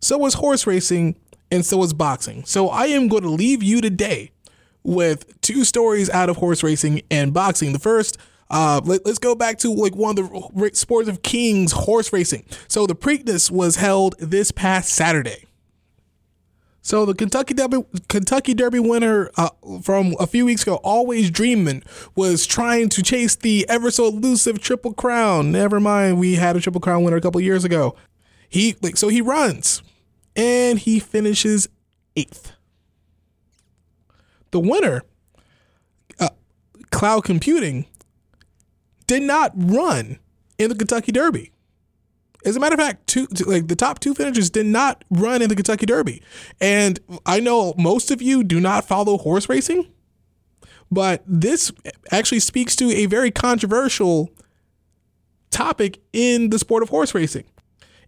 So 0.00 0.18
was 0.18 0.34
horse 0.34 0.66
racing, 0.66 1.16
and 1.50 1.64
so 1.64 1.78
was 1.78 1.92
boxing. 1.92 2.44
So 2.44 2.68
I 2.68 2.86
am 2.86 3.08
going 3.08 3.22
to 3.22 3.30
leave 3.30 3.62
you 3.62 3.80
today 3.80 4.32
with 4.82 5.40
two 5.40 5.64
stories 5.64 6.10
out 6.10 6.28
of 6.28 6.36
horse 6.36 6.62
racing 6.62 7.02
and 7.10 7.32
boxing. 7.32 7.72
The 7.72 7.78
first, 7.78 8.18
uh, 8.50 8.80
let, 8.84 9.06
us 9.06 9.18
go 9.18 9.34
back 9.34 9.58
to 9.58 9.72
like 9.72 9.96
one 9.96 10.18
of 10.18 10.30
the 10.30 10.70
sports 10.74 11.08
of 11.08 11.22
kings, 11.22 11.72
horse 11.72 12.12
racing. 12.12 12.44
So 12.68 12.86
the 12.86 12.94
Preakness 12.94 13.50
was 13.50 13.76
held 13.76 14.16
this 14.18 14.50
past 14.50 14.90
Saturday. 14.90 15.45
So 16.86 17.04
the 17.04 17.14
Kentucky 17.14 17.52
Derby, 17.52 17.84
Kentucky 18.08 18.54
Derby 18.54 18.78
winner 18.78 19.28
uh, 19.36 19.48
from 19.82 20.14
a 20.20 20.26
few 20.28 20.44
weeks 20.46 20.62
ago, 20.62 20.76
Always 20.84 21.32
Dreaming, 21.32 21.82
was 22.14 22.46
trying 22.46 22.90
to 22.90 23.02
chase 23.02 23.34
the 23.34 23.68
ever 23.68 23.90
so 23.90 24.06
elusive 24.06 24.60
Triple 24.60 24.94
Crown. 24.94 25.50
Never 25.50 25.80
mind, 25.80 26.20
we 26.20 26.36
had 26.36 26.54
a 26.54 26.60
Triple 26.60 26.80
Crown 26.80 27.02
winner 27.02 27.16
a 27.16 27.20
couple 27.20 27.40
years 27.40 27.64
ago. 27.64 27.96
He 28.48 28.76
like 28.82 28.96
so 28.96 29.08
he 29.08 29.20
runs, 29.20 29.82
and 30.36 30.78
he 30.78 31.00
finishes 31.00 31.68
eighth. 32.14 32.52
The 34.52 34.60
winner, 34.60 35.02
uh, 36.20 36.28
Cloud 36.92 37.24
Computing, 37.24 37.86
did 39.08 39.24
not 39.24 39.50
run 39.56 40.20
in 40.56 40.68
the 40.68 40.76
Kentucky 40.76 41.10
Derby. 41.10 41.50
As 42.44 42.56
a 42.56 42.60
matter 42.60 42.74
of 42.74 42.80
fact, 42.80 43.06
two 43.06 43.26
like 43.46 43.68
the 43.68 43.76
top 43.76 43.98
two 43.98 44.14
finishers 44.14 44.50
did 44.50 44.66
not 44.66 45.04
run 45.10 45.42
in 45.42 45.48
the 45.48 45.56
Kentucky 45.56 45.86
Derby. 45.86 46.22
And 46.60 47.00
I 47.24 47.40
know 47.40 47.74
most 47.76 48.10
of 48.10 48.22
you 48.22 48.44
do 48.44 48.60
not 48.60 48.86
follow 48.86 49.18
horse 49.18 49.48
racing, 49.48 49.86
but 50.90 51.22
this 51.26 51.72
actually 52.12 52.40
speaks 52.40 52.76
to 52.76 52.90
a 52.92 53.06
very 53.06 53.30
controversial 53.30 54.30
topic 55.50 56.00
in 56.12 56.50
the 56.50 56.58
sport 56.58 56.82
of 56.82 56.90
horse 56.90 57.14
racing. 57.14 57.44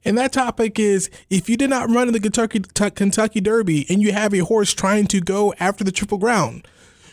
And 0.05 0.17
that 0.17 0.33
topic 0.33 0.79
is 0.79 1.11
if 1.29 1.49
you 1.49 1.57
did 1.57 1.71
not 1.71 1.91
run 1.91 2.07
in 2.09 2.15
the 2.15 2.21
Kentucky 2.21 2.61
Kentucky 2.61 3.41
Derby 3.41 3.87
and 3.89 4.01
you 4.01 4.13
have 4.13 4.33
a 4.33 4.39
horse 4.39 4.73
trying 4.73 5.07
to 5.09 5.21
go 5.21 5.53
after 5.59 5.83
the 5.83 5.93
Triple 5.93 6.19
Crown, 6.19 6.63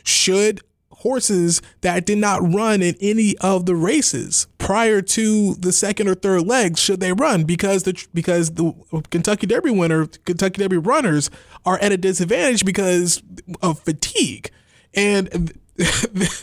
should 0.03 0.61
horses 1.06 1.62
that 1.82 2.03
did 2.03 2.18
not 2.18 2.41
run 2.41 2.82
in 2.82 2.95
any 2.99 3.38
of 3.38 3.68
the 3.68 3.76
races 3.76 4.47
prior 4.58 5.03
to 5.03 5.53
the 5.53 5.72
second 5.72 6.08
or 6.08 6.16
third 6.16 6.47
legs 6.47 6.80
should 6.80 6.99
they 6.99 7.14
run 7.14 7.43
because 7.43 7.84
the 7.84 8.08
because 8.12 8.56
the 8.56 8.74
Kentucky 9.12 9.45
Derby 9.45 9.70
winner 9.70 10.08
Kentucky 10.26 10.64
Derby 10.64 10.78
runners 10.78 11.30
are 11.64 11.78
at 11.78 11.91
a 11.91 11.97
disadvantage 11.97 12.66
because 12.66 13.22
of 13.62 13.80
fatigue 13.82 14.49
and 14.95 15.53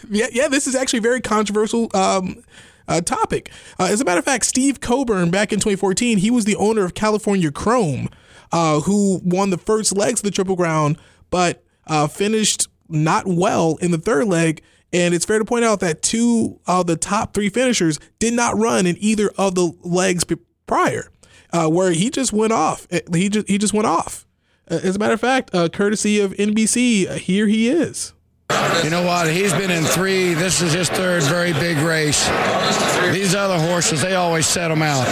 yeah, 0.09 0.29
yeah 0.31 0.47
this 0.47 0.69
is 0.69 0.77
actually 0.77 1.01
a 1.01 1.03
very 1.03 1.21
controversial 1.21 1.91
um, 1.93 2.45
uh, 2.87 3.01
topic. 3.01 3.51
Uh, 3.81 3.87
as 3.87 4.01
a 4.01 4.05
matter 4.05 4.21
of 4.21 4.25
fact, 4.25 4.45
Steve 4.45 4.79
Coburn 4.79 5.33
back 5.33 5.53
in 5.53 5.59
2014, 5.59 6.19
he 6.19 6.31
was 6.31 6.45
the 6.45 6.55
owner 6.55 6.85
of 6.85 6.95
California 6.95 7.51
Chrome, 7.51 8.09
uh, 8.53 8.79
who 8.81 9.21
won 9.25 9.51
the 9.51 9.59
first 9.59 9.97
legs 9.97 10.21
of 10.21 10.25
the 10.25 10.31
Triple 10.31 10.57
Crown, 10.57 10.97
but 11.31 11.65
uh, 11.89 12.07
finished 12.07 12.69
not 12.93 13.26
well 13.26 13.76
in 13.80 13.90
the 13.90 13.99
third 13.99 14.26
leg. 14.26 14.62
And 14.93 15.14
it's 15.14 15.24
fair 15.24 15.38
to 15.38 15.45
point 15.45 15.64
out 15.64 15.80
that 15.80 16.03
two 16.03 16.61
of 16.66 16.86
the 16.86 16.97
top 16.97 17.32
three 17.32 17.49
finishers 17.49 17.99
did 18.18 18.34
not 18.34 18.59
run 18.59 18.86
in 18.86 18.97
either 19.01 19.30
of 19.38 19.55
the 19.55 19.72
legs 19.82 20.24
prior, 20.66 21.11
uh, 21.53 21.68
where 21.68 21.93
he 21.93 22.11
just 22.11 22.32
went 22.32 22.53
off. 22.53 22.86
Uh, 22.93 23.01
he 23.14 23.28
just 23.30 23.49
he 23.49 23.57
just 23.57 23.72
went 23.72 23.86
off. 23.86 24.26
Uh, 24.70 24.80
as 24.82 24.97
a 24.97 24.99
matter 24.99 25.14
of 25.14 25.20
fact, 25.20 25.51
uh, 25.55 25.68
courtesy 25.70 26.20
of 26.20 26.32
NBC, 26.34 27.09
uh, 27.09 27.14
here 27.14 27.47
he 27.47 27.68
is. 27.68 28.12
You 28.85 28.91
know 28.91 29.03
what? 29.03 29.31
He's 29.31 29.53
been 29.53 29.71
in 29.71 29.85
three. 29.85 30.35
This 30.35 30.61
is 30.61 30.73
his 30.73 30.89
third 30.89 31.23
very 31.25 31.53
big 31.53 31.79
race. 31.79 32.29
These 33.13 33.35
other 33.35 33.59
horses, 33.59 34.01
they 34.01 34.15
always 34.15 34.47
set 34.47 34.69
them 34.69 34.83
out. 34.83 35.07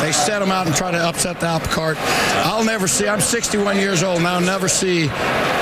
They 0.00 0.12
set 0.12 0.40
them 0.40 0.50
out 0.50 0.66
and 0.66 0.74
try 0.74 0.90
to 0.90 0.98
upset 0.98 1.40
the 1.40 1.46
apple 1.46 1.68
cart. 1.68 1.96
I'll 2.46 2.64
never 2.64 2.88
see, 2.88 3.08
I'm 3.08 3.20
61 3.20 3.78
years 3.78 4.02
old 4.02 4.22
I'll 4.22 4.40
never 4.40 4.68
see, 4.68 5.10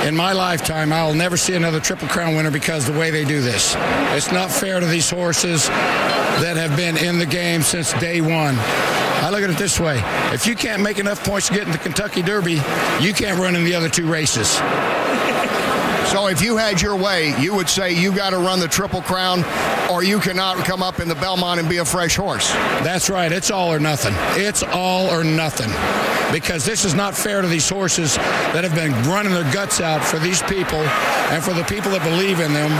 in 0.05 0.15
my 0.15 0.31
lifetime, 0.31 0.91
I'll 0.93 1.13
never 1.13 1.37
see 1.37 1.53
another 1.53 1.79
Triple 1.79 2.07
Crown 2.07 2.35
winner 2.35 2.51
because 2.51 2.85
the 2.85 2.97
way 2.97 3.11
they 3.11 3.25
do 3.25 3.41
this. 3.41 3.75
It's 4.15 4.31
not 4.31 4.51
fair 4.51 4.79
to 4.79 4.85
these 4.85 5.09
horses 5.09 5.67
that 5.67 6.57
have 6.57 6.75
been 6.75 6.97
in 6.97 7.19
the 7.19 7.25
game 7.25 7.61
since 7.61 7.93
day 7.93 8.21
one. 8.21 8.55
I 9.23 9.29
look 9.29 9.43
at 9.43 9.49
it 9.49 9.57
this 9.57 9.79
way. 9.79 10.01
If 10.33 10.45
you 10.47 10.55
can't 10.55 10.81
make 10.81 10.99
enough 10.99 11.23
points 11.23 11.47
to 11.47 11.53
get 11.53 11.65
in 11.65 11.71
the 11.71 11.77
Kentucky 11.77 12.21
Derby, 12.21 12.61
you 12.99 13.13
can't 13.13 13.39
run 13.39 13.55
in 13.55 13.63
the 13.63 13.75
other 13.75 13.89
two 13.89 14.09
races. 14.09 14.59
So 16.11 16.27
if 16.27 16.41
you 16.41 16.57
had 16.57 16.81
your 16.81 16.95
way, 16.95 17.33
you 17.39 17.55
would 17.55 17.69
say 17.69 17.91
you 17.91 18.15
got 18.15 18.31
to 18.31 18.37
run 18.37 18.59
the 18.59 18.67
Triple 18.67 19.01
Crown 19.01 19.43
or 19.89 20.03
you 20.03 20.19
cannot 20.19 20.57
come 20.65 20.83
up 20.83 20.99
in 20.99 21.07
the 21.07 21.15
Belmont 21.15 21.59
and 21.59 21.67
be 21.67 21.77
a 21.77 21.85
fresh 21.85 22.15
horse. 22.15 22.51
That's 22.83 23.09
right. 23.09 23.31
It's 23.31 23.51
all 23.51 23.73
or 23.73 23.79
nothing. 23.79 24.13
It's 24.39 24.63
all 24.63 25.07
or 25.07 25.23
nothing. 25.23 25.69
Because 26.31 26.65
this 26.65 26.85
is 26.85 26.93
not 26.93 27.15
fair 27.15 27.41
to 27.41 27.47
these 27.47 27.67
horses 27.67 28.15
that 28.15 28.63
have 28.63 28.75
been 28.75 28.91
running 29.09 29.33
their 29.33 29.51
guts 29.53 29.81
out 29.81 30.03
for 30.03 30.19
these 30.19 30.41
people 30.43 30.79
and 30.79 31.43
for 31.43 31.53
the 31.53 31.63
people 31.63 31.91
that 31.91 32.03
believe 32.03 32.39
in 32.39 32.53
them 32.53 32.71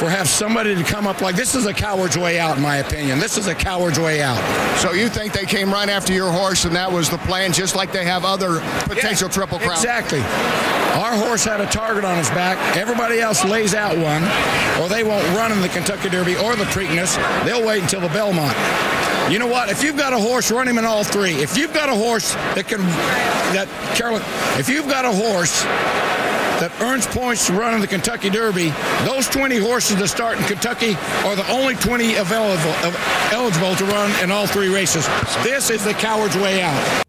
for 0.00 0.08
have 0.08 0.30
somebody 0.30 0.74
to 0.74 0.82
come 0.82 1.06
up 1.06 1.20
like 1.20 1.36
this 1.36 1.54
is 1.54 1.66
a 1.66 1.74
coward's 1.74 2.16
way 2.16 2.40
out, 2.40 2.56
in 2.56 2.62
my 2.62 2.78
opinion. 2.78 3.18
This 3.18 3.36
is 3.36 3.48
a 3.48 3.54
coward's 3.54 4.00
way 4.00 4.22
out. 4.22 4.40
So 4.78 4.92
you 4.92 5.10
think 5.10 5.34
they 5.34 5.44
came 5.44 5.70
right 5.70 5.90
after 5.90 6.14
your 6.14 6.32
horse, 6.32 6.64
and 6.64 6.74
that 6.74 6.90
was 6.90 7.10
the 7.10 7.18
plan, 7.18 7.52
just 7.52 7.76
like 7.76 7.92
they 7.92 8.06
have 8.06 8.24
other 8.24 8.60
potential 8.84 9.28
yeah, 9.28 9.34
triple 9.34 9.58
crowns? 9.58 9.80
Exactly. 9.80 10.20
Our 10.94 11.14
horse 11.14 11.44
had 11.44 11.60
a 11.60 11.66
target 11.66 12.04
on 12.04 12.18
his 12.18 12.28
back. 12.30 12.76
Everybody 12.76 13.20
else 13.20 13.44
lays 13.44 13.74
out 13.74 13.96
one, 13.96 14.22
or 14.82 14.88
they 14.88 15.04
won't 15.04 15.26
run 15.36 15.52
in 15.52 15.60
the 15.60 15.68
Kentucky 15.68 16.08
Derby 16.08 16.36
or 16.36 16.56
the 16.56 16.64
Preakness. 16.64 17.16
They'll 17.44 17.64
wait 17.64 17.82
until 17.82 18.00
the 18.00 18.08
Belmont. 18.08 18.56
You 19.30 19.38
know 19.38 19.46
what? 19.46 19.68
If 19.68 19.84
you've 19.84 19.96
got 19.96 20.12
a 20.12 20.18
horse, 20.18 20.50
run 20.50 20.66
him 20.66 20.78
in 20.78 20.84
all 20.84 21.04
three. 21.04 21.34
If 21.34 21.56
you've 21.56 21.72
got 21.72 21.88
a 21.88 21.94
horse 21.94 22.34
that 22.54 22.66
can, 22.66 22.80
that 23.54 23.68
Carolyn, 23.94 24.22
if 24.58 24.68
you've 24.68 24.88
got 24.88 25.04
a 25.04 25.12
horse 25.12 25.62
that 26.58 26.72
earns 26.80 27.06
points 27.06 27.46
to 27.46 27.52
run 27.52 27.72
in 27.74 27.80
the 27.80 27.86
Kentucky 27.86 28.28
Derby, 28.28 28.70
those 29.04 29.28
20 29.28 29.58
horses 29.58 29.96
that 29.96 30.08
start 30.08 30.38
in 30.38 30.44
Kentucky 30.44 30.96
are 31.24 31.36
the 31.36 31.48
only 31.52 31.74
20 31.76 32.16
available, 32.16 32.74
eligible 33.30 33.76
to 33.76 33.84
run 33.84 34.10
in 34.22 34.32
all 34.32 34.48
three 34.48 34.72
races. 34.72 35.06
This 35.44 35.70
is 35.70 35.84
the 35.84 35.94
coward's 35.94 36.36
way 36.36 36.62
out. 36.62 37.04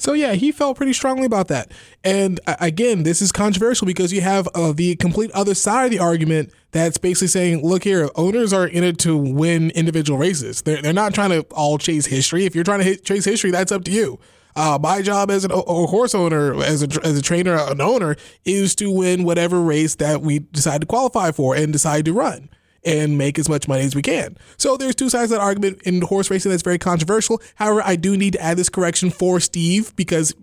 So 0.00 0.14
yeah, 0.14 0.32
he 0.32 0.50
felt 0.50 0.76
pretty 0.76 0.92
strongly 0.92 1.26
about 1.26 1.48
that. 1.48 1.70
And 2.02 2.40
again, 2.46 3.02
this 3.02 3.20
is 3.20 3.32
controversial 3.32 3.86
because 3.86 4.12
you 4.12 4.22
have 4.22 4.48
uh, 4.54 4.72
the 4.72 4.96
complete 4.96 5.30
other 5.32 5.54
side 5.54 5.86
of 5.86 5.90
the 5.90 5.98
argument 5.98 6.52
that's 6.72 6.98
basically 6.98 7.28
saying, 7.28 7.62
look 7.62 7.84
here, 7.84 8.08
owners 8.14 8.52
are 8.52 8.66
in 8.66 8.82
it 8.82 8.98
to 9.00 9.16
win 9.16 9.70
individual 9.70 10.18
races. 10.18 10.62
They're, 10.62 10.80
they're 10.80 10.92
not 10.92 11.14
trying 11.14 11.30
to 11.30 11.42
all 11.50 11.78
chase 11.78 12.06
history. 12.06 12.46
If 12.46 12.54
you're 12.54 12.64
trying 12.64 12.78
to 12.78 12.84
hit, 12.84 13.04
chase 13.04 13.24
history, 13.24 13.50
that's 13.50 13.72
up 13.72 13.84
to 13.84 13.90
you. 13.90 14.18
Uh, 14.56 14.78
my 14.80 15.00
job 15.02 15.30
as 15.30 15.44
an, 15.44 15.52
a 15.52 15.56
horse 15.56 16.14
owner, 16.14 16.60
as 16.62 16.82
a, 16.82 16.88
as 17.04 17.16
a 17.18 17.22
trainer, 17.22 17.56
an 17.56 17.80
owner, 17.80 18.16
is 18.44 18.74
to 18.76 18.90
win 18.90 19.24
whatever 19.24 19.60
race 19.60 19.94
that 19.96 20.22
we 20.22 20.40
decide 20.40 20.80
to 20.80 20.86
qualify 20.86 21.30
for 21.30 21.54
and 21.54 21.72
decide 21.72 22.04
to 22.06 22.12
run 22.12 22.48
and 22.84 23.18
make 23.18 23.38
as 23.38 23.48
much 23.48 23.68
money 23.68 23.84
as 23.84 23.94
we 23.94 24.02
can. 24.02 24.36
So 24.56 24.76
there's 24.76 24.94
two 24.94 25.10
sides 25.10 25.30
of 25.30 25.38
that 25.38 25.44
argument 25.44 25.82
in 25.82 26.00
horse 26.02 26.30
racing 26.30 26.50
that's 26.50 26.62
very 26.62 26.78
controversial. 26.78 27.40
However, 27.56 27.82
I 27.84 27.96
do 27.96 28.16
need 28.16 28.32
to 28.34 28.42
add 28.42 28.56
this 28.56 28.68
correction 28.68 29.10
for 29.10 29.40
Steve 29.40 29.94
because 29.96 30.34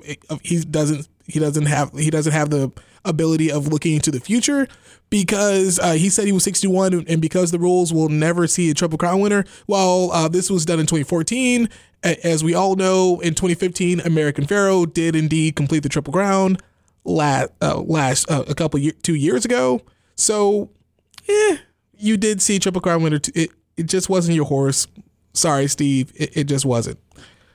he 0.44 0.64
doesn't 0.64 1.08
he 1.26 1.40
doesn't 1.40 1.66
have 1.66 1.92
he 1.94 2.10
doesn't 2.10 2.34
have 2.34 2.50
the 2.50 2.72
ability 3.06 3.52
of 3.52 3.68
looking 3.68 3.94
into 3.94 4.12
the 4.12 4.20
future 4.20 4.68
because 5.10 5.80
uh, 5.80 5.94
he 5.94 6.10
said 6.10 6.26
he 6.26 6.32
was 6.32 6.44
61 6.44 7.06
and 7.08 7.22
because 7.22 7.52
the 7.52 7.60
rules 7.60 7.94
will 7.94 8.10
never 8.10 8.48
see 8.48 8.70
a 8.70 8.74
triple 8.74 8.98
crown 8.98 9.22
winner. 9.22 9.46
Well, 9.66 10.12
uh, 10.12 10.28
this 10.28 10.50
was 10.50 10.66
done 10.66 10.80
in 10.80 10.86
2014. 10.86 11.70
As 12.04 12.44
we 12.44 12.54
all 12.54 12.76
know, 12.76 13.20
in 13.22 13.34
2015, 13.34 14.02
American 14.02 14.46
Pharoah 14.46 14.88
did 14.88 15.16
indeed 15.16 15.56
complete 15.56 15.84
the 15.84 15.90
triple 15.90 16.14
crown 16.14 16.58
last 17.04 17.52
uh, 17.62 17.80
last 17.80 18.30
uh, 18.30 18.44
a 18.48 18.54
couple 18.54 18.80
year, 18.80 18.94
two 19.02 19.16
years 19.16 19.46
ago. 19.46 19.82
So, 20.16 20.70
yeah, 21.28 21.58
you 22.00 22.18
did 22.18 22.42
see 22.42 22.60
triple 22.60 22.82
crown 22.82 23.04
winner. 23.04 23.20
T- 23.20 23.32
it 23.44 23.52
it 23.76 23.86
just 23.88 24.10
wasn't 24.10 24.36
your 24.36 24.46
horse. 24.46 24.88
Sorry, 25.34 25.68
Steve. 25.68 26.12
It, 26.16 26.36
it 26.36 26.44
just 26.46 26.66
wasn't. 26.66 27.00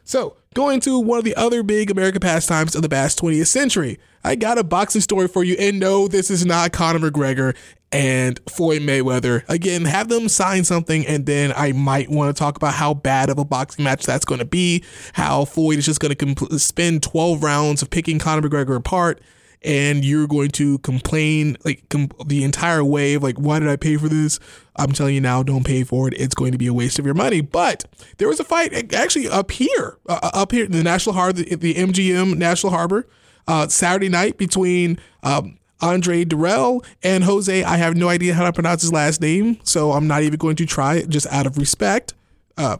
So, 0.04 0.36
going 0.54 0.80
to 0.80 0.98
one 0.98 1.18
of 1.18 1.24
the 1.24 1.34
other 1.36 1.62
big 1.62 1.90
American 1.90 2.20
pastimes 2.20 2.74
of 2.74 2.82
the 2.82 2.88
past 2.88 3.20
20th 3.20 3.46
century, 3.46 3.98
I 4.24 4.34
got 4.34 4.58
a 4.58 4.64
boxing 4.64 5.00
story 5.00 5.28
for 5.28 5.44
you. 5.44 5.54
And 5.58 5.78
no, 5.78 6.08
this 6.08 6.30
is 6.30 6.44
not 6.44 6.72
Conor 6.72 7.10
McGregor 7.10 7.56
and 7.92 8.40
Floyd 8.48 8.82
Mayweather. 8.82 9.44
Again, 9.48 9.84
have 9.84 10.08
them 10.08 10.28
sign 10.28 10.64
something, 10.64 11.06
and 11.06 11.26
then 11.26 11.52
I 11.54 11.72
might 11.72 12.08
want 12.08 12.34
to 12.34 12.38
talk 12.38 12.56
about 12.56 12.74
how 12.74 12.94
bad 12.94 13.30
of 13.30 13.38
a 13.38 13.44
boxing 13.44 13.84
match 13.84 14.04
that's 14.04 14.24
going 14.24 14.40
to 14.40 14.44
be, 14.44 14.82
how 15.12 15.44
Floyd 15.44 15.78
is 15.78 15.86
just 15.86 16.00
going 16.00 16.14
to 16.14 16.26
compl- 16.26 16.58
spend 16.58 17.02
12 17.02 17.42
rounds 17.42 17.82
of 17.82 17.90
picking 17.90 18.18
Conor 18.18 18.48
McGregor 18.48 18.76
apart 18.76 19.20
and 19.64 20.04
you're 20.04 20.26
going 20.26 20.50
to 20.50 20.78
complain 20.78 21.56
like 21.64 21.88
com- 21.88 22.10
the 22.26 22.44
entire 22.44 22.84
way 22.84 23.14
of 23.14 23.22
like 23.22 23.36
why 23.36 23.58
did 23.58 23.68
I 23.68 23.76
pay 23.76 23.96
for 23.96 24.08
this? 24.08 24.38
I'm 24.76 24.92
telling 24.92 25.14
you 25.14 25.20
now, 25.20 25.42
don't 25.42 25.64
pay 25.64 25.84
for 25.84 26.08
it. 26.08 26.14
It's 26.14 26.34
going 26.34 26.52
to 26.52 26.58
be 26.58 26.66
a 26.66 26.72
waste 26.72 26.98
of 26.98 27.04
your 27.04 27.14
money. 27.14 27.40
But 27.40 27.84
there 28.18 28.28
was 28.28 28.40
a 28.40 28.44
fight 28.44 28.94
actually 28.94 29.28
up 29.28 29.50
here, 29.50 29.98
uh, 30.08 30.20
uh 30.22 30.30
up 30.34 30.52
here 30.52 30.64
in 30.64 30.72
the 30.72 30.82
National 30.82 31.14
Harbor, 31.14 31.42
the, 31.42 31.54
the 31.56 31.74
MGM 31.74 32.36
National 32.36 32.72
Harbor, 32.72 33.06
uh, 33.46 33.68
Saturday 33.68 34.08
night 34.08 34.38
between 34.38 34.98
um, 35.22 35.58
Andre 35.80 36.24
Dirrell 36.24 36.84
and 37.02 37.24
Jose. 37.24 37.64
I 37.64 37.76
have 37.76 37.96
no 37.96 38.08
idea 38.08 38.34
how 38.34 38.44
to 38.44 38.52
pronounce 38.52 38.82
his 38.82 38.92
last 38.92 39.20
name, 39.20 39.58
so 39.64 39.92
I'm 39.92 40.06
not 40.06 40.22
even 40.22 40.38
going 40.38 40.56
to 40.56 40.66
try 40.66 40.96
it 40.96 41.08
just 41.08 41.26
out 41.26 41.46
of 41.46 41.58
respect. 41.58 42.14
Uh, 42.56 42.78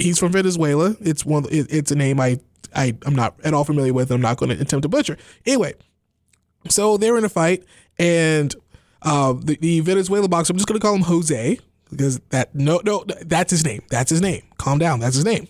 he's 0.00 0.18
from 0.18 0.32
Venezuela. 0.32 0.96
It's 1.00 1.26
one. 1.26 1.46
It's 1.50 1.90
a 1.90 1.96
name 1.96 2.20
I 2.20 2.38
I 2.74 2.96
am 3.06 3.14
not 3.14 3.34
at 3.44 3.54
all 3.54 3.64
familiar 3.64 3.92
with. 3.92 4.10
I'm 4.10 4.20
not 4.20 4.36
going 4.36 4.54
to 4.54 4.60
attempt 4.60 4.82
to 4.82 4.88
butcher. 4.88 5.16
Anyway, 5.46 5.74
so 6.68 6.96
they're 6.96 7.16
in 7.16 7.24
a 7.24 7.28
fight, 7.28 7.64
and 7.98 8.54
uh, 9.02 9.34
the, 9.34 9.56
the 9.56 9.80
Venezuela 9.80 10.28
boxer, 10.28 10.52
I'm 10.52 10.56
just 10.56 10.68
going 10.68 10.80
to 10.80 10.84
call 10.84 10.94
him 10.94 11.02
Jose 11.02 11.58
because 11.90 12.18
that 12.30 12.54
no 12.54 12.80
no 12.84 13.04
that's 13.22 13.50
his 13.50 13.64
name. 13.64 13.82
That's 13.90 14.10
his 14.10 14.20
name. 14.20 14.42
Calm 14.58 14.78
down. 14.78 15.00
That's 15.00 15.16
his 15.16 15.24
name. 15.24 15.48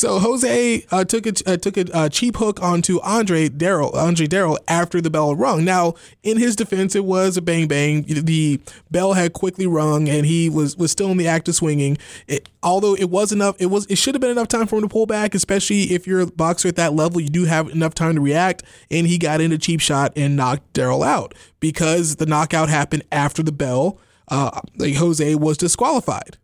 So 0.00 0.18
Jose 0.18 0.86
uh, 0.90 1.04
took 1.04 1.26
a 1.26 1.32
uh, 1.44 1.58
took 1.58 1.76
a 1.76 1.94
uh, 1.94 2.08
cheap 2.08 2.38
hook 2.38 2.62
onto 2.62 3.00
Andre 3.02 3.50
Dirrell 3.50 3.94
Andre 3.94 4.26
Dirrell 4.26 4.56
after 4.66 4.98
the 5.02 5.10
bell 5.10 5.34
rung. 5.34 5.62
Now, 5.62 5.92
in 6.22 6.38
his 6.38 6.56
defense, 6.56 6.94
it 6.94 7.04
was 7.04 7.36
a 7.36 7.42
bang 7.42 7.68
bang. 7.68 8.04
The 8.04 8.62
bell 8.90 9.12
had 9.12 9.34
quickly 9.34 9.66
rung, 9.66 10.08
and 10.08 10.24
he 10.24 10.48
was 10.48 10.74
was 10.74 10.90
still 10.90 11.10
in 11.10 11.18
the 11.18 11.28
act 11.28 11.48
of 11.48 11.54
swinging. 11.54 11.98
It, 12.26 12.48
although 12.62 12.94
it 12.94 13.10
was 13.10 13.30
enough, 13.30 13.56
it 13.58 13.66
was 13.66 13.84
it 13.88 13.98
should 13.98 14.14
have 14.14 14.22
been 14.22 14.30
enough 14.30 14.48
time 14.48 14.66
for 14.66 14.76
him 14.76 14.84
to 14.84 14.88
pull 14.88 15.04
back, 15.04 15.34
especially 15.34 15.92
if 15.92 16.06
you're 16.06 16.20
a 16.20 16.26
boxer 16.28 16.68
at 16.68 16.76
that 16.76 16.94
level. 16.94 17.20
You 17.20 17.28
do 17.28 17.44
have 17.44 17.68
enough 17.68 17.92
time 17.92 18.14
to 18.14 18.22
react, 18.22 18.62
and 18.90 19.06
he 19.06 19.18
got 19.18 19.42
in 19.42 19.52
a 19.52 19.58
cheap 19.58 19.82
shot 19.82 20.14
and 20.16 20.34
knocked 20.34 20.72
Dirrell 20.72 21.04
out 21.04 21.34
because 21.60 22.16
the 22.16 22.24
knockout 22.24 22.70
happened 22.70 23.02
after 23.12 23.42
the 23.42 23.52
bell. 23.52 23.98
Uh, 24.28 24.62
like 24.78 24.94
Jose 24.94 25.34
was 25.34 25.58
disqualified. 25.58 26.38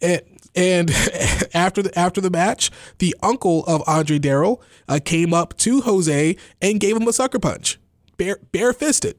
And 0.00 0.20
and 0.54 0.90
after 1.54 1.82
the 1.82 1.98
after 1.98 2.20
the 2.20 2.30
match, 2.30 2.70
the 2.98 3.14
uncle 3.22 3.64
of 3.66 3.82
Andre 3.86 4.18
Dirrell 4.18 4.60
uh, 4.88 5.00
came 5.04 5.32
up 5.32 5.56
to 5.58 5.82
Jose 5.82 6.36
and 6.60 6.80
gave 6.80 6.96
him 6.96 7.08
a 7.08 7.12
sucker 7.12 7.38
punch, 7.38 7.78
bare 8.16 8.38
barefisted. 8.52 9.16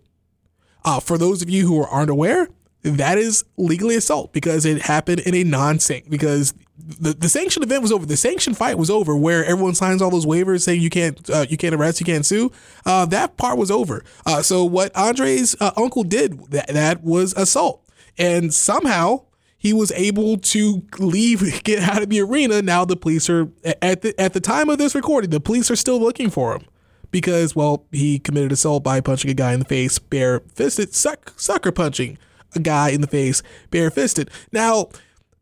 Uh, 0.86 0.99
for 0.99 1.17
those 1.17 1.41
of 1.41 1.49
you 1.49 1.65
who 1.65 1.81
aren't 1.81 2.09
aware, 2.09 2.49
that 2.84 3.17
is 3.17 3.45
legally 3.55 3.95
assault 3.95 4.34
because 4.34 4.65
it 4.65 4.81
happened 4.81 5.21
in 5.21 5.34
a 5.34 5.43
non-sanct 5.43 6.09
because 6.09 6.53
the, 6.77 7.13
the 7.13 7.29
sanctioned 7.29 7.63
event 7.63 7.81
was 7.81 7.91
over. 7.91 8.05
The 8.05 8.17
sanctioned 8.17 8.57
fight 8.57 8.77
was 8.77 8.89
over, 8.89 9.15
where 9.15 9.45
everyone 9.45 9.75
signs 9.75 10.01
all 10.01 10.09
those 10.09 10.25
waivers 10.25 10.63
saying 10.63 10.81
you 10.81 10.89
can't 10.89 11.29
uh, 11.29 11.45
you 11.49 11.57
can't 11.57 11.73
arrest, 11.73 11.99
you 11.99 12.05
can't 12.05 12.25
sue. 12.25 12.51
Uh, 12.86 13.05
that 13.07 13.38
part 13.38 13.57
was 13.57 13.71
over. 13.71 14.03
Uh, 14.25 14.41
so 14.41 14.65
what 14.65 14.95
Andre's 14.95 15.55
uh, 15.59 15.71
uncle 15.77 16.03
did 16.03 16.51
that 16.51 16.67
that 16.67 17.03
was 17.03 17.34
assault, 17.34 17.88
and 18.17 18.53
somehow 18.53 19.23
he 19.64 19.72
was 19.72 19.93
able 19.93 20.38
to 20.38 20.84
leave, 20.99 21.41
get 21.64 21.82
out 21.82 22.03
of 22.03 22.09
the 22.09 22.20
arena. 22.20 22.61
Now 22.61 22.84
the 22.84 22.97
police 22.97 23.30
are 23.30 23.47
at 23.82 24.01
the 24.01 24.14
at 24.20 24.34
the 24.34 24.41
time 24.41 24.70
of 24.70 24.78
this 24.78 24.93
recording, 24.93 25.30
the 25.30 25.39
police 25.39 25.72
are 25.72 25.76
still 25.78 25.99
looking 25.99 26.30
for 26.30 26.53
him 26.53 26.66
because 27.09 27.55
well, 27.55 27.86
he 27.91 28.20
committed 28.20 28.51
assault 28.51 28.84
by 28.84 28.99
punching 28.99 29.32
a 29.32 29.34
guy 29.34 29.53
in 29.53 29.59
the 29.59 29.66
face, 29.66 29.97
bare 29.97 30.41
fisted, 30.53 30.93
suck, 30.93 31.34
sucker 31.38 31.72
punching 31.72 32.18
a 32.53 32.59
guy 32.59 32.89
in 32.89 32.99
the 32.99 33.07
face, 33.07 33.41
bare 33.72 33.89
fisted. 33.89 34.30
Now, 34.51 34.89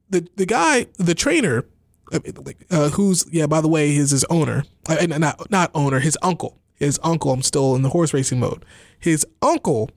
the 0.09 0.27
the 0.35 0.45
guy, 0.45 0.85
the 0.97 1.15
trainer, 1.15 1.65
uh, 2.13 2.89
who's 2.89 3.25
yeah, 3.31 3.47
by 3.47 3.59
the 3.59 3.67
way, 3.67 3.95
is 3.95 4.11
his 4.11 4.23
owner, 4.25 4.65
uh, 4.87 5.03
not 5.07 5.49
not 5.49 5.71
owner, 5.73 5.99
his 5.99 6.17
uncle. 6.21 6.57
His 6.75 6.99
uncle. 7.03 7.31
I'm 7.31 7.43
still 7.43 7.75
in 7.75 7.83
the 7.83 7.89
horse 7.89 8.11
racing 8.11 8.39
mode. 8.39 8.65
His 8.99 9.23
uncle 9.43 9.91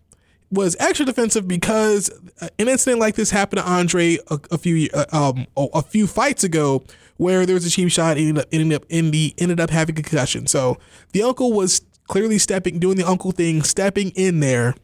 was 0.50 0.76
extra 0.78 1.04
defensive 1.06 1.48
because 1.48 2.10
uh, 2.40 2.48
an 2.58 2.68
incident 2.68 3.00
like 3.00 3.16
this 3.16 3.30
happened 3.30 3.62
to 3.62 3.68
Andre 3.68 4.18
a, 4.30 4.38
a 4.52 4.58
few 4.58 4.88
uh, 4.94 5.04
um 5.12 5.46
a 5.56 5.82
few 5.82 6.06
fights 6.06 6.44
ago 6.44 6.84
where 7.16 7.46
there 7.46 7.54
was 7.54 7.66
a 7.66 7.70
cheap 7.70 7.90
shot 7.90 8.16
ended 8.16 8.38
up 8.38 8.46
ended 8.52 8.72
up 8.72 8.84
in 8.88 9.10
the 9.10 9.34
ended 9.38 9.60
up 9.60 9.70
having 9.70 9.98
a 9.98 10.02
concussion. 10.02 10.46
So 10.46 10.78
the 11.12 11.22
uncle 11.22 11.52
was 11.52 11.82
clearly 12.08 12.38
stepping 12.38 12.78
doing 12.78 12.96
the 12.96 13.06
uncle 13.06 13.32
thing, 13.32 13.62
stepping 13.62 14.10
in 14.10 14.40
there 14.40 14.74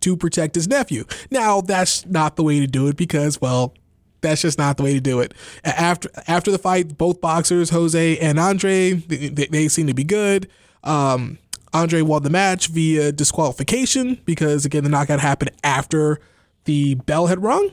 to 0.00 0.16
protect 0.16 0.54
his 0.54 0.68
nephew. 0.68 1.04
Now 1.30 1.60
that's 1.60 2.06
not 2.06 2.36
the 2.36 2.42
way 2.42 2.60
to 2.60 2.66
do 2.66 2.88
it 2.88 2.96
because 2.96 3.40
well 3.40 3.74
that's 4.20 4.42
just 4.42 4.58
not 4.58 4.76
the 4.76 4.82
way 4.82 4.94
to 4.94 5.00
do 5.00 5.20
it. 5.20 5.34
After 5.64 6.08
after 6.26 6.50
the 6.50 6.58
fight, 6.58 6.98
both 6.98 7.20
boxers, 7.20 7.70
Jose 7.70 8.18
and 8.18 8.38
Andre, 8.38 8.94
they, 8.94 9.46
they 9.46 9.68
seem 9.68 9.86
to 9.86 9.94
be 9.94 10.04
good. 10.04 10.48
Um, 10.82 11.38
Andre 11.72 12.02
won 12.02 12.22
the 12.22 12.30
match 12.30 12.68
via 12.68 13.12
disqualification 13.12 14.20
because, 14.24 14.64
again, 14.64 14.84
the 14.84 14.90
knockout 14.90 15.20
happened 15.20 15.50
after 15.62 16.18
the 16.64 16.94
bell 16.94 17.26
had 17.26 17.42
rung. 17.42 17.70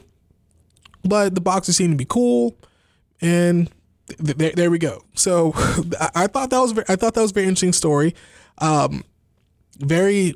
But 1.03 1.35
the 1.35 1.41
boxers 1.41 1.77
seemed 1.77 1.93
to 1.93 1.97
be 1.97 2.05
cool, 2.05 2.57
and 3.21 3.69
th- 4.07 4.37
th- 4.37 4.55
there 4.55 4.71
we 4.71 4.79
go. 4.79 5.03
So 5.13 5.53
I 6.15 6.27
thought 6.27 6.49
that 6.49 6.59
was 6.59 6.71
very, 6.71 6.85
I 6.89 6.95
thought 6.95 7.13
that 7.13 7.21
was 7.21 7.31
a 7.31 7.33
very 7.35 7.45
interesting 7.45 7.73
story. 7.73 8.15
Um, 8.57 9.03
very 9.77 10.35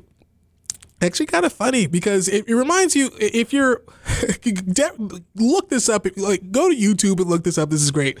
actually 1.02 1.26
kind 1.26 1.44
of 1.44 1.52
funny 1.52 1.86
because 1.86 2.28
it, 2.28 2.46
it, 2.46 2.54
reminds 2.54 2.94
you 2.94 3.10
if 3.18 3.52
you're 3.52 3.82
look 5.34 5.68
this 5.70 5.88
up 5.88 6.06
like 6.16 6.50
go 6.52 6.68
to 6.68 6.76
youtube 6.76 7.18
and 7.18 7.30
look 7.30 7.42
this 7.42 7.56
up 7.56 7.70
this 7.70 7.80
is 7.80 7.90
great 7.90 8.18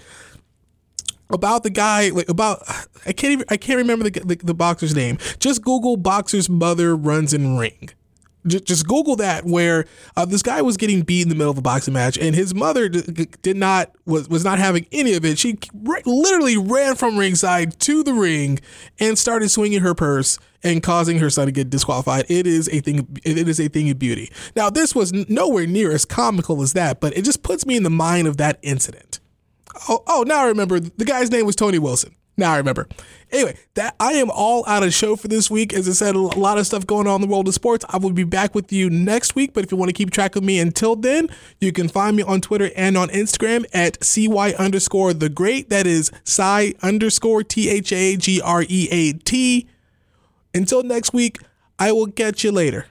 about 1.32 1.62
the 1.62 1.70
guy 1.70 2.10
like 2.10 2.28
about 2.28 2.62
I 3.06 3.12
can't 3.12 3.32
even 3.32 3.46
I 3.48 3.56
can't 3.56 3.78
remember 3.78 4.08
the, 4.08 4.20
the, 4.20 4.36
the 4.36 4.54
boxer's 4.54 4.94
name. 4.94 5.18
Just 5.38 5.62
Google 5.62 5.96
boxer's 5.96 6.48
mother 6.48 6.96
runs 6.96 7.32
in 7.32 7.56
ring. 7.56 7.90
Just, 8.46 8.86
Google 8.86 9.16
that 9.16 9.44
where 9.44 9.84
uh, 10.16 10.24
this 10.24 10.42
guy 10.42 10.62
was 10.62 10.78
getting 10.78 11.02
beat 11.02 11.22
in 11.22 11.28
the 11.28 11.34
middle 11.34 11.50
of 11.50 11.58
a 11.58 11.62
boxing 11.62 11.92
match 11.92 12.16
and 12.16 12.34
his 12.34 12.54
mother 12.54 12.88
did 12.88 13.56
not 13.56 13.92
was 14.06 14.30
was 14.30 14.44
not 14.44 14.58
having 14.58 14.86
any 14.92 15.12
of 15.12 15.26
it. 15.26 15.38
She 15.38 15.58
literally 16.06 16.56
ran 16.56 16.96
from 16.96 17.18
ringside 17.18 17.78
to 17.80 18.02
the 18.02 18.14
ring 18.14 18.58
and 18.98 19.18
started 19.18 19.50
swinging 19.50 19.80
her 19.80 19.94
purse 19.94 20.38
and 20.62 20.82
causing 20.82 21.18
her 21.18 21.28
son 21.28 21.46
to 21.46 21.52
get 21.52 21.68
disqualified. 21.68 22.24
It 22.30 22.46
is 22.46 22.68
a 22.72 22.80
thing. 22.80 23.06
It 23.24 23.46
is 23.46 23.60
a 23.60 23.68
thing 23.68 23.90
of 23.90 23.98
beauty. 23.98 24.32
Now 24.56 24.70
this 24.70 24.94
was 24.94 25.12
nowhere 25.12 25.66
near 25.66 25.92
as 25.92 26.06
comical 26.06 26.62
as 26.62 26.72
that, 26.72 26.98
but 26.98 27.14
it 27.16 27.26
just 27.26 27.42
puts 27.42 27.66
me 27.66 27.76
in 27.76 27.82
the 27.82 27.90
mind 27.90 28.26
of 28.26 28.38
that 28.38 28.58
incident. 28.62 29.19
Oh, 29.88 30.02
oh, 30.06 30.24
now 30.26 30.42
I 30.42 30.48
remember. 30.48 30.80
The 30.80 31.04
guy's 31.04 31.30
name 31.30 31.46
was 31.46 31.56
Tony 31.56 31.78
Wilson. 31.78 32.14
Now 32.36 32.52
I 32.54 32.56
remember. 32.56 32.88
Anyway, 33.30 33.56
that 33.74 33.94
I 34.00 34.12
am 34.12 34.30
all 34.30 34.64
out 34.66 34.82
of 34.82 34.94
show 34.94 35.14
for 35.14 35.28
this 35.28 35.50
week. 35.50 35.74
As 35.74 35.86
I 35.88 35.92
said, 35.92 36.14
a 36.14 36.18
lot 36.18 36.56
of 36.56 36.66
stuff 36.66 36.86
going 36.86 37.06
on 37.06 37.16
in 37.16 37.28
the 37.28 37.32
world 37.32 37.46
of 37.48 37.54
sports. 37.54 37.84
I 37.90 37.98
will 37.98 38.12
be 38.12 38.24
back 38.24 38.54
with 38.54 38.72
you 38.72 38.88
next 38.88 39.34
week. 39.34 39.52
But 39.52 39.64
if 39.64 39.70
you 39.70 39.76
want 39.76 39.90
to 39.90 39.92
keep 39.92 40.10
track 40.10 40.36
of 40.36 40.42
me 40.42 40.58
until 40.58 40.96
then, 40.96 41.28
you 41.60 41.70
can 41.70 41.88
find 41.88 42.16
me 42.16 42.22
on 42.22 42.40
Twitter 42.40 42.70
and 42.76 42.96
on 42.96 43.08
Instagram 43.10 43.66
at 43.74 44.02
cy 44.02 44.52
underscore 44.58 45.12
the 45.12 45.28
great. 45.28 45.68
That 45.68 45.86
is 45.86 46.10
cy 46.24 46.72
underscore 46.82 47.42
t 47.42 47.68
h 47.68 47.92
a 47.92 48.16
g 48.16 48.40
r 48.40 48.64
e 48.66 48.88
a 48.90 49.12
t. 49.12 49.68
Until 50.54 50.82
next 50.82 51.12
week, 51.12 51.38
I 51.78 51.92
will 51.92 52.10
catch 52.10 52.42
you 52.42 52.52
later. 52.52 52.86